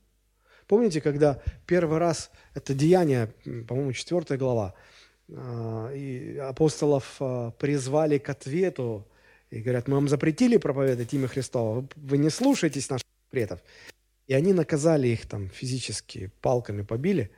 Помните, 0.67 1.01
когда 1.01 1.41
первый 1.65 1.97
раз 1.97 2.31
это 2.53 2.73
деяние, 2.73 3.33
по-моему, 3.67 3.93
четвертая 3.93 4.37
глава, 4.37 4.73
а, 5.29 5.91
и 5.93 6.37
апостолов 6.37 7.15
а, 7.19 7.51
призвали 7.51 8.17
к 8.17 8.27
ответу 8.29 9.07
и 9.49 9.61
говорят, 9.61 9.87
мы 9.87 9.95
вам 9.95 10.09
запретили 10.09 10.57
проповедовать 10.57 11.13
имя 11.13 11.29
Христова, 11.29 11.87
вы 11.95 12.17
не 12.17 12.29
слушаетесь 12.29 12.89
наших 12.89 13.07
предков. 13.29 13.61
И 14.32 14.34
они 14.34 14.53
наказали 14.53 15.09
их 15.09 15.25
там 15.25 15.49
физически, 15.49 16.32
палками 16.39 16.84
побили. 16.84 17.32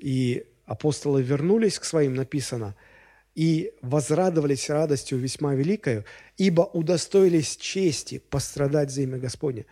И 0.00 0.46
апостолы 0.64 1.20
вернулись 1.22 1.80
к 1.80 1.84
своим, 1.84 2.14
написано– 2.14 2.76
и 3.36 3.74
возрадовались 3.82 4.70
радостью 4.70 5.18
весьма 5.18 5.54
великою, 5.54 6.04
ибо 6.38 6.62
удостоились 6.62 7.56
чести 7.56 8.18
пострадать 8.18 8.90
за 8.90 9.02
имя 9.02 9.18
Господне. 9.18 9.66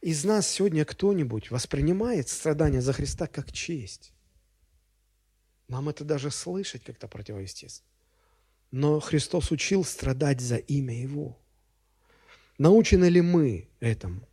Из 0.00 0.24
нас 0.24 0.48
сегодня 0.48 0.84
кто-нибудь 0.84 1.50
воспринимает 1.52 2.28
страдания 2.28 2.80
за 2.80 2.92
Христа 2.92 3.28
как 3.28 3.52
честь? 3.52 4.12
Нам 5.68 5.88
это 5.88 6.02
даже 6.04 6.32
слышать 6.32 6.82
как-то 6.82 7.06
противоестественно. 7.06 7.88
Но 8.72 9.00
Христос 9.00 9.52
учил 9.52 9.84
страдать 9.84 10.40
за 10.40 10.56
имя 10.56 11.00
Его. 11.00 11.38
Научены 12.58 13.04
ли 13.04 13.20
мы 13.20 13.68
этому? 13.78 14.27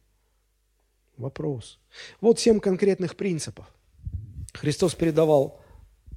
Вопрос. 1.17 1.79
Вот 2.21 2.39
семь 2.39 2.59
конкретных 2.59 3.15
принципов. 3.15 3.65
Христос 4.53 4.95
передавал 4.95 5.61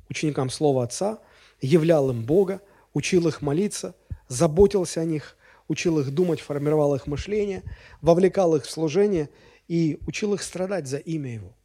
ученикам 0.09 0.51
Слово 0.51 0.84
Отца– 0.84 1.18
являл 1.61 2.11
им 2.11 2.24
Бога, 2.24 2.61
учил 2.92 3.28
их 3.28 3.42
молиться, 3.42 3.94
заботился 4.28 5.01
о 5.01 5.05
них, 5.05 5.36
учил 5.66 5.99
их 5.99 6.11
думать, 6.11 6.40
формировал 6.40 6.94
их 6.94 7.07
мышление, 7.07 7.62
вовлекал 8.01 8.57
их 8.57 8.64
в 8.64 8.70
служение 8.70 9.28
и 9.66 9.99
учил 10.07 10.34
их 10.34 10.42
страдать 10.42 10.86
за 10.86 10.99
имя 10.99 11.34
Его. 11.34 11.57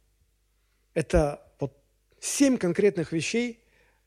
Это 0.92 1.42
вот 1.58 1.76
семь 2.20 2.56
конкретных 2.56 3.12
вещей, 3.12 3.60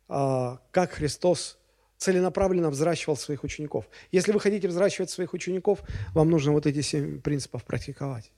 а, 0.07 0.61
как 0.71 0.91
Христос 0.91 1.57
целенаправленно 1.97 2.69
взращивал 2.69 3.17
своих 3.17 3.43
учеников. 3.43 3.89
Если 4.11 4.31
вы 4.31 4.39
хотите 4.39 4.67
взращивать 4.67 5.09
своих 5.09 5.33
учеников, 5.33 5.81
вам 6.13 6.29
нужно 6.29 6.51
вот 6.51 6.67
эти 6.67 6.81
семь 6.81 7.19
принципов 7.21 7.63
практиковать. 7.63 8.31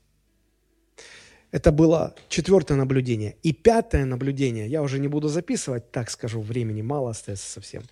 Это 1.52 1.72
было 1.72 2.14
четвертое 2.28 2.76
наблюдение. 2.76 3.36
И 3.42 3.54
пятое 3.54 4.06
наблюдение, 4.06 4.68
я 4.68 4.84
уже 4.84 5.00
не 5.00 5.08
буду 5.08 5.30
записывать, 5.30 5.92
так 5.92 6.12
скажу, 6.12 6.42
времени 6.42 6.84
мало 6.84 7.10
остается 7.10 7.50
совсем. 7.50 7.84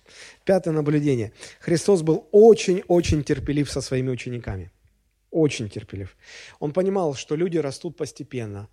Пятое 0.44 0.72
наблюдение. 0.72 1.32
Христос 1.58 2.02
был 2.02 2.28
очень-очень 2.30 3.24
терпелив 3.24 3.70
со 3.70 3.80
своими 3.80 4.10
учениками. 4.10 4.70
Очень 5.30 5.68
терпелив. 5.68 6.16
Он 6.60 6.72
понимал, 6.72 7.14
что 7.14 7.34
люди 7.34 7.58
растут 7.58 7.96
постепенно. 7.96 8.68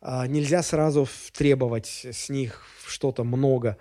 А, 0.00 0.26
нельзя 0.26 0.62
сразу 0.62 1.08
требовать 1.32 2.06
с 2.10 2.28
них 2.28 2.64
что-то 2.86 3.24
много. 3.24 3.76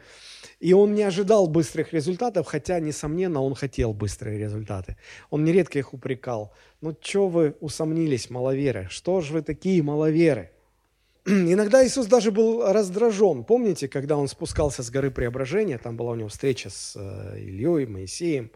И 0.60 0.74
он 0.74 0.94
не 0.94 1.04
ожидал 1.04 1.48
быстрых 1.48 1.94
результатов, 1.94 2.46
хотя, 2.48 2.80
несомненно, 2.80 3.42
он 3.42 3.56
хотел 3.56 3.94
быстрые 3.94 4.38
результаты. 4.38 4.98
Он 5.30 5.46
нередко 5.46 5.80
их 5.80 5.94
упрекал. 5.94 6.54
Ну, 6.82 6.96
что 7.00 7.30
вы 7.30 7.56
усомнились, 7.62 8.30
маловеры? 8.30 8.88
Что 8.90 9.22
же 9.22 9.34
вы 9.34 9.42
такие 9.42 9.82
маловеры? 9.82 10.52
Иногда 11.26 11.86
Иисус 11.86 12.08
даже 12.08 12.32
был 12.32 12.74
раздражен. 12.74 13.46
Помните, 13.46 13.88
когда 13.88 14.18
он 14.18 14.28
спускался 14.28 14.84
с 14.84 14.90
горы 14.90 15.12
Преображения, 15.12 15.78
там 15.78 15.96
была 15.96 16.12
у 16.12 16.16
него 16.16 16.28
встреча 16.28 16.70
с 16.70 16.94
э, 16.98 17.40
Ильей, 17.40 17.86
Моисеем, 17.86 18.52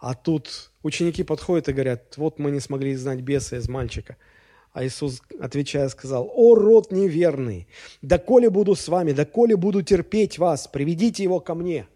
а 0.00 0.14
тут 0.14 0.70
ученики 0.84 1.24
подходят 1.24 1.68
и 1.68 1.72
говорят, 1.72 2.16
вот 2.16 2.38
мы 2.38 2.52
не 2.52 2.60
смогли 2.60 2.94
знать 2.94 3.20
беса 3.20 3.56
из 3.56 3.68
мальчика– 3.68 4.16
а 4.74 4.84
Иисус, 4.84 5.22
отвечая, 5.40 5.88
сказал, 5.88 6.28
«О, 6.34 6.56
род 6.56 6.90
неверный, 6.90 7.68
доколе 8.02 8.50
буду 8.50 8.74
с 8.74 8.88
вами, 8.88 9.12
доколе 9.12 9.56
буду 9.56 9.82
терпеть 9.82 10.36
вас, 10.38 10.66
приведите 10.66 11.22
его 11.22 11.38
ко 11.38 11.54
мне». 11.54 11.86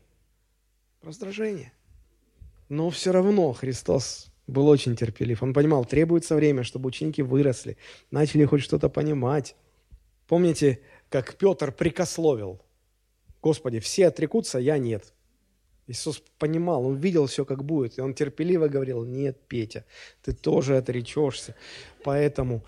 Раздражение. 1.02 1.72
Но 2.68 2.88
все 2.90 3.10
равно 3.10 3.52
Христос 3.52 4.28
был 4.46 4.68
очень 4.68 4.94
терпелив. 4.94 5.42
Он 5.42 5.52
понимал, 5.52 5.84
требуется 5.84 6.36
время, 6.36 6.62
чтобы 6.62 6.86
ученики 6.88 7.20
выросли, 7.20 7.76
начали 8.12 8.44
хоть 8.44 8.62
что-то 8.62 8.88
понимать. 8.88 9.56
Помните, 10.28 10.80
как 11.08 11.34
Петр 11.34 11.72
прикословил? 11.72 12.60
Господи, 13.42 13.80
все 13.80 14.06
отрекутся, 14.06 14.60
я 14.60 14.78
нет. 14.78 15.12
Иисус 15.88 16.22
понимал, 16.38 16.86
он 16.86 16.96
видел 16.96 17.26
все, 17.26 17.46
как 17.46 17.64
будет. 17.64 17.98
И 17.98 18.02
он 18.02 18.12
терпеливо 18.12 18.68
говорил, 18.68 19.04
нет, 19.04 19.38
Петя, 19.48 19.84
ты 20.22 20.34
тоже 20.34 20.76
отречешься. 20.76 21.54
Поэтому 22.04 22.62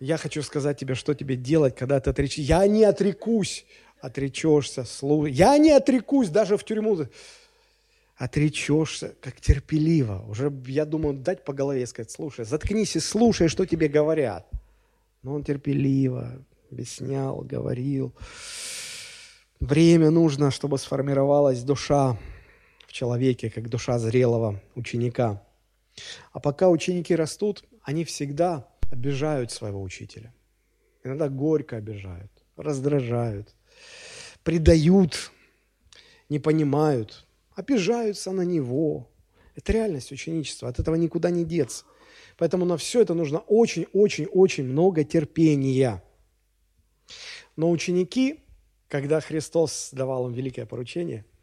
я 0.00 0.16
хочу 0.16 0.42
сказать 0.42 0.76
тебе, 0.76 0.96
что 0.96 1.14
тебе 1.14 1.36
делать, 1.36 1.76
когда 1.76 2.00
ты 2.00 2.10
отречешься. 2.10 2.42
Я 2.42 2.66
не 2.66 2.82
отрекусь, 2.82 3.64
отречешься, 4.00 4.84
слушай. 4.84 5.32
Я 5.32 5.56
не 5.58 5.70
отрекусь 5.70 6.28
даже 6.28 6.56
в 6.56 6.64
тюрьму. 6.64 7.06
Отречешься, 8.16 9.14
как 9.20 9.40
терпеливо. 9.40 10.24
Уже, 10.28 10.52
я 10.66 10.84
думаю, 10.84 11.14
дать 11.14 11.44
по 11.44 11.52
голове 11.52 11.86
сказать, 11.86 12.10
слушай, 12.10 12.44
заткнись 12.44 12.96
и 12.96 13.00
слушай, 13.00 13.46
что 13.46 13.64
тебе 13.64 13.86
говорят. 13.86 14.50
Но 15.22 15.34
он 15.34 15.44
терпеливо 15.44 16.44
объяснял, 16.72 17.42
говорил. 17.42 18.12
Время 19.60 20.10
нужно, 20.10 20.50
чтобы 20.50 20.78
сформировалась 20.78 21.62
душа 21.62 22.18
человеке, 22.96 23.50
как 23.50 23.68
душа 23.68 23.98
зрелого 23.98 24.62
ученика. 24.74 25.42
А 26.32 26.40
пока 26.40 26.68
ученики 26.68 27.14
растут, 27.14 27.62
они 27.82 28.04
всегда 28.04 28.68
обижают 28.90 29.52
своего 29.52 29.82
учителя. 29.82 30.32
Иногда 31.04 31.28
горько 31.28 31.76
обижают, 31.76 32.32
раздражают, 32.56 33.54
предают, 34.42 35.30
не 36.30 36.38
понимают, 36.38 37.26
обижаются 37.54 38.32
на 38.32 38.42
него. 38.42 39.10
Это 39.54 39.72
реальность 39.72 40.12
ученичества, 40.12 40.68
от 40.68 40.80
этого 40.80 40.96
никуда 40.96 41.30
не 41.30 41.44
деться. 41.44 41.84
Поэтому 42.38 42.64
на 42.64 42.76
все 42.76 43.02
это 43.02 43.14
нужно 43.14 43.38
очень-очень-очень 43.40 44.64
много 44.64 45.04
терпения. 45.04 46.02
Но 47.56 47.70
ученики, 47.70 48.40
когда 48.88 49.20
Христос 49.20 49.90
давал 49.92 50.28
им 50.28 50.32
великое 50.32 50.64
поручение– 50.64 51.26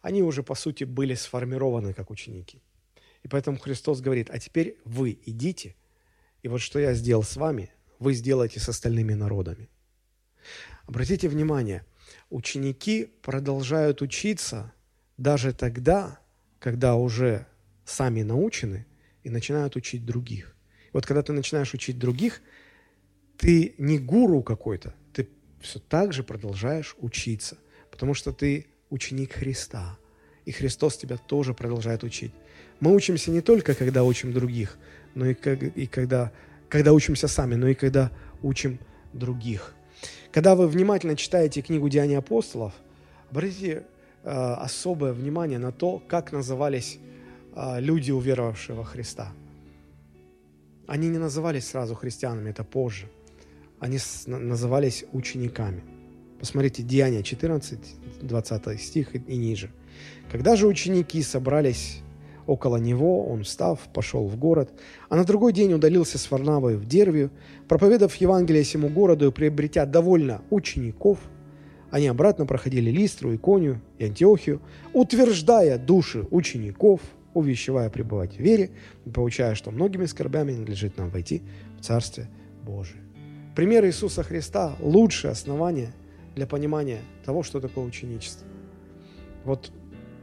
они 0.00 0.22
уже, 0.22 0.42
по 0.42 0.54
сути, 0.54 0.84
были 0.84 1.14
сформированы 1.14 1.92
как 1.94 2.10
ученики. 2.10 2.62
И 3.22 3.28
поэтому 3.28 3.58
Христос 3.58 4.00
говорит, 4.00 4.30
а 4.30 4.38
теперь 4.38 4.78
вы 4.84 5.18
идите, 5.26 5.76
и 6.42 6.48
вот 6.48 6.60
что 6.60 6.78
я 6.78 6.94
сделал 6.94 7.22
с 7.22 7.36
вами, 7.36 7.70
вы 7.98 8.14
сделаете 8.14 8.60
с 8.60 8.68
остальными 8.68 9.12
народами. 9.12 9.68
Обратите 10.86 11.28
внимание, 11.28 11.84
ученики 12.30 13.04
продолжают 13.22 14.00
учиться 14.00 14.72
даже 15.18 15.52
тогда, 15.52 16.18
когда 16.58 16.94
уже 16.94 17.46
сами 17.84 18.22
научены 18.22 18.86
и 19.22 19.28
начинают 19.28 19.76
учить 19.76 20.06
других. 20.06 20.56
И 20.86 20.90
вот 20.94 21.04
когда 21.04 21.22
ты 21.22 21.32
начинаешь 21.32 21.74
учить 21.74 21.98
других, 21.98 22.40
ты 23.36 23.74
не 23.76 23.98
гуру 23.98 24.42
какой-то, 24.42 24.94
ты 25.12 25.28
все 25.60 25.78
так 25.78 26.12
же 26.14 26.22
продолжаешь 26.22 26.96
учиться, 26.98 27.58
потому 27.90 28.14
что 28.14 28.32
ты 28.32 28.69
ученик 28.90 29.32
Христа, 29.32 29.98
и 30.44 30.52
Христос 30.52 30.96
тебя 30.96 31.16
тоже 31.16 31.54
продолжает 31.54 32.02
учить. 32.04 32.32
Мы 32.80 32.94
учимся 32.94 33.30
не 33.30 33.40
только, 33.40 33.74
когда 33.74 34.04
учим 34.04 34.32
других, 34.32 34.78
но 35.14 35.26
и, 35.26 35.34
как, 35.34 35.62
и 35.62 35.86
когда, 35.86 36.32
когда 36.68 36.92
учимся 36.92 37.28
сами, 37.28 37.54
но 37.54 37.68
и 37.68 37.74
когда 37.74 38.10
учим 38.42 38.78
других. 39.12 39.74
Когда 40.32 40.54
вы 40.54 40.68
внимательно 40.68 41.16
читаете 41.16 41.62
книгу 41.62 41.88
«Деяния 41.88 42.18
апостолов», 42.18 42.72
обратите 43.30 43.84
э, 44.22 44.30
особое 44.30 45.12
внимание 45.12 45.58
на 45.58 45.72
то, 45.72 46.02
как 46.08 46.32
назывались 46.32 46.98
э, 47.54 47.80
люди, 47.80 48.10
уверовавшие 48.10 48.76
во 48.76 48.84
Христа. 48.84 49.32
Они 50.86 51.08
не 51.08 51.18
назывались 51.18 51.68
сразу 51.68 51.94
христианами, 51.94 52.50
это 52.50 52.64
позже. 52.64 53.06
Они 53.78 53.98
назывались 54.26 55.04
учениками. 55.12 55.82
Посмотрите, 56.38 56.82
Деяния 56.82 57.22
14, 57.22 57.78
20 58.26 58.80
стих 58.80 59.14
и 59.14 59.36
ниже. 59.36 59.70
Когда 60.30 60.56
же 60.56 60.66
ученики 60.66 61.22
собрались 61.22 62.00
около 62.46 62.76
него, 62.78 63.26
он, 63.26 63.44
встав, 63.44 63.80
пошел 63.92 64.26
в 64.26 64.36
город, 64.36 64.70
а 65.08 65.16
на 65.16 65.24
другой 65.24 65.52
день 65.52 65.72
удалился 65.72 66.18
с 66.18 66.30
Варнавой 66.30 66.76
в 66.76 66.84
Дервию, 66.84 67.30
проповедав 67.68 68.14
Евангелие 68.16 68.62
всему 68.62 68.88
городу 68.88 69.28
и 69.28 69.32
приобретя 69.32 69.86
довольно 69.86 70.42
учеников, 70.50 71.18
они 71.90 72.06
обратно 72.06 72.46
проходили 72.46 72.90
Листру, 72.90 73.34
Иконию 73.34 73.80
и 73.98 74.04
Антиохию, 74.04 74.62
утверждая 74.92 75.76
души 75.78 76.26
учеников, 76.30 77.00
увещевая 77.34 77.90
пребывать 77.90 78.36
в 78.36 78.40
вере 78.40 78.70
и 79.04 79.10
получая, 79.10 79.54
что 79.54 79.70
многими 79.70 80.06
скорбями 80.06 80.52
надлежит 80.52 80.96
нам 80.96 81.10
войти 81.10 81.42
в 81.78 81.84
Царствие 81.84 82.28
Божие. 82.64 83.00
Пример 83.56 83.84
Иисуса 83.84 84.22
Христа– 84.22 84.76
лучшее 84.80 85.32
основание 85.32 85.92
для 86.34 86.46
понимания 86.46 87.00
того, 87.24 87.42
что 87.42 87.60
такое 87.60 87.84
ученичество. 87.84 88.46
Вот 89.44 89.72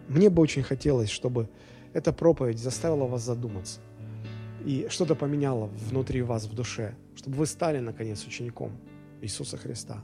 мне 0.08 0.30
бы 0.30 0.42
очень 0.42 0.64
хотелось, 0.64 1.10
чтобы 1.10 1.50
эта 1.94 2.14
проповедь 2.14 2.60
заставила 2.60 3.06
вас 3.06 3.24
задуматься 3.24 3.80
и 4.66 4.88
что-то 4.90 5.16
поменяло 5.16 5.68
внутри 5.90 6.22
вас 6.22 6.46
в 6.46 6.54
душе, 6.54 6.96
чтобы 7.16 7.38
вы 7.38 7.46
стали, 7.46 7.80
наконец, 7.80 8.26
учеником 8.26 8.72
Иисуса 9.22 9.56
Христа. 9.58 10.04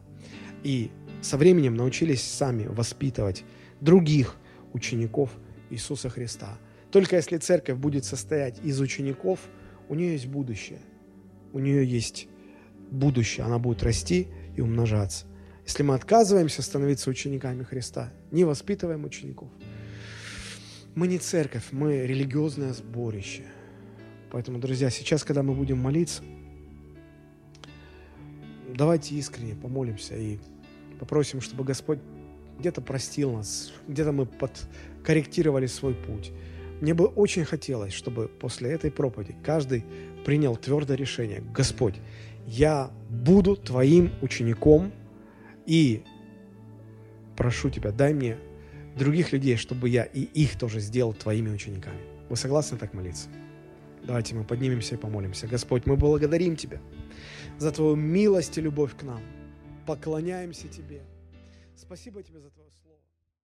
И 0.63 0.89
со 1.21 1.37
временем 1.37 1.75
научились 1.75 2.23
сами 2.23 2.67
воспитывать 2.67 3.43
других 3.81 4.37
учеников 4.71 5.31
Иисуса 5.69 6.09
Христа. 6.09 6.57
Только 6.91 7.17
если 7.17 7.37
церковь 7.37 7.77
будет 7.77 8.05
состоять 8.05 8.59
из 8.63 8.79
учеников, 8.79 9.39
у 9.89 9.95
нее 9.95 10.13
есть 10.13 10.27
будущее. 10.27 10.79
У 11.51 11.59
нее 11.59 11.85
есть 11.85 12.27
будущее. 12.89 13.45
Она 13.45 13.59
будет 13.59 13.83
расти 13.83 14.27
и 14.55 14.61
умножаться. 14.61 15.25
Если 15.65 15.83
мы 15.83 15.95
отказываемся 15.95 16.61
становиться 16.61 17.09
учениками 17.09 17.63
Христа, 17.63 18.11
не 18.31 18.43
воспитываем 18.43 19.05
учеников– 19.05 19.49
мы 20.95 21.07
не 21.07 21.17
церковь, 21.17 21.63
мы 21.71 22.05
религиозное 22.05 22.71
сборище. 22.71 23.43
Поэтому, 24.31 24.59
друзья, 24.59 24.91
сейчас, 24.91 25.23
когда 25.23 25.41
мы 25.41 25.55
будем 25.55 25.79
молиться, 25.79 26.23
давайте 28.67 29.15
искренне 29.15 29.55
помолимся 29.55 30.15
и 30.15 30.37
попросим, 30.99 31.41
чтобы 31.41 31.63
Господь 31.63 31.97
где-то 32.59 32.81
простил 32.81 33.31
нас, 33.33 33.73
где-то 33.87 34.11
мы 34.11 34.27
подкорректировали 34.27 35.65
свой 35.65 35.95
путь. 35.95 36.31
Мне 36.79 36.93
бы 36.93 37.05
очень 37.05 37.45
хотелось, 37.45 37.93
чтобы 37.93 38.27
после 38.27 38.71
этой 38.71 38.91
проповеди 38.91 39.35
каждый 39.43 39.85
принял 40.25 40.55
твердое 40.57 40.95
решение. 40.95 41.41
Господь, 41.53 41.95
я 42.45 42.91
буду 43.09 43.55
Твоим 43.55 44.11
учеником 44.21 44.91
и 45.65 46.03
прошу 47.35 47.69
Тебя, 47.69 47.91
дай 47.91 48.13
мне 48.13 48.37
других 48.97 49.31
людей, 49.31 49.55
чтобы 49.57 49.89
я 49.89 50.03
и 50.03 50.21
их 50.21 50.57
тоже 50.57 50.79
сделал 50.79 51.13
твоими 51.13 51.49
учениками. 51.49 51.99
Вы 52.29 52.35
согласны 52.35 52.77
так 52.77 52.93
молиться? 52.93 53.29
Давайте 54.03 54.35
мы 54.35 54.43
поднимемся 54.43 54.95
и 54.95 54.97
помолимся. 54.97 55.47
Господь, 55.47 55.85
мы 55.85 55.95
благодарим 55.95 56.55
Тебя 56.55 56.81
за 57.57 57.71
Твою 57.71 57.95
милость 57.95 58.57
и 58.57 58.61
любовь 58.61 58.95
к 58.97 59.03
нам. 59.03 59.21
Поклоняемся 59.85 60.67
Тебе. 60.67 61.01
Спасибо 61.75 62.21
Тебе 62.21 62.39
за 62.39 62.49
слово. 62.49 62.72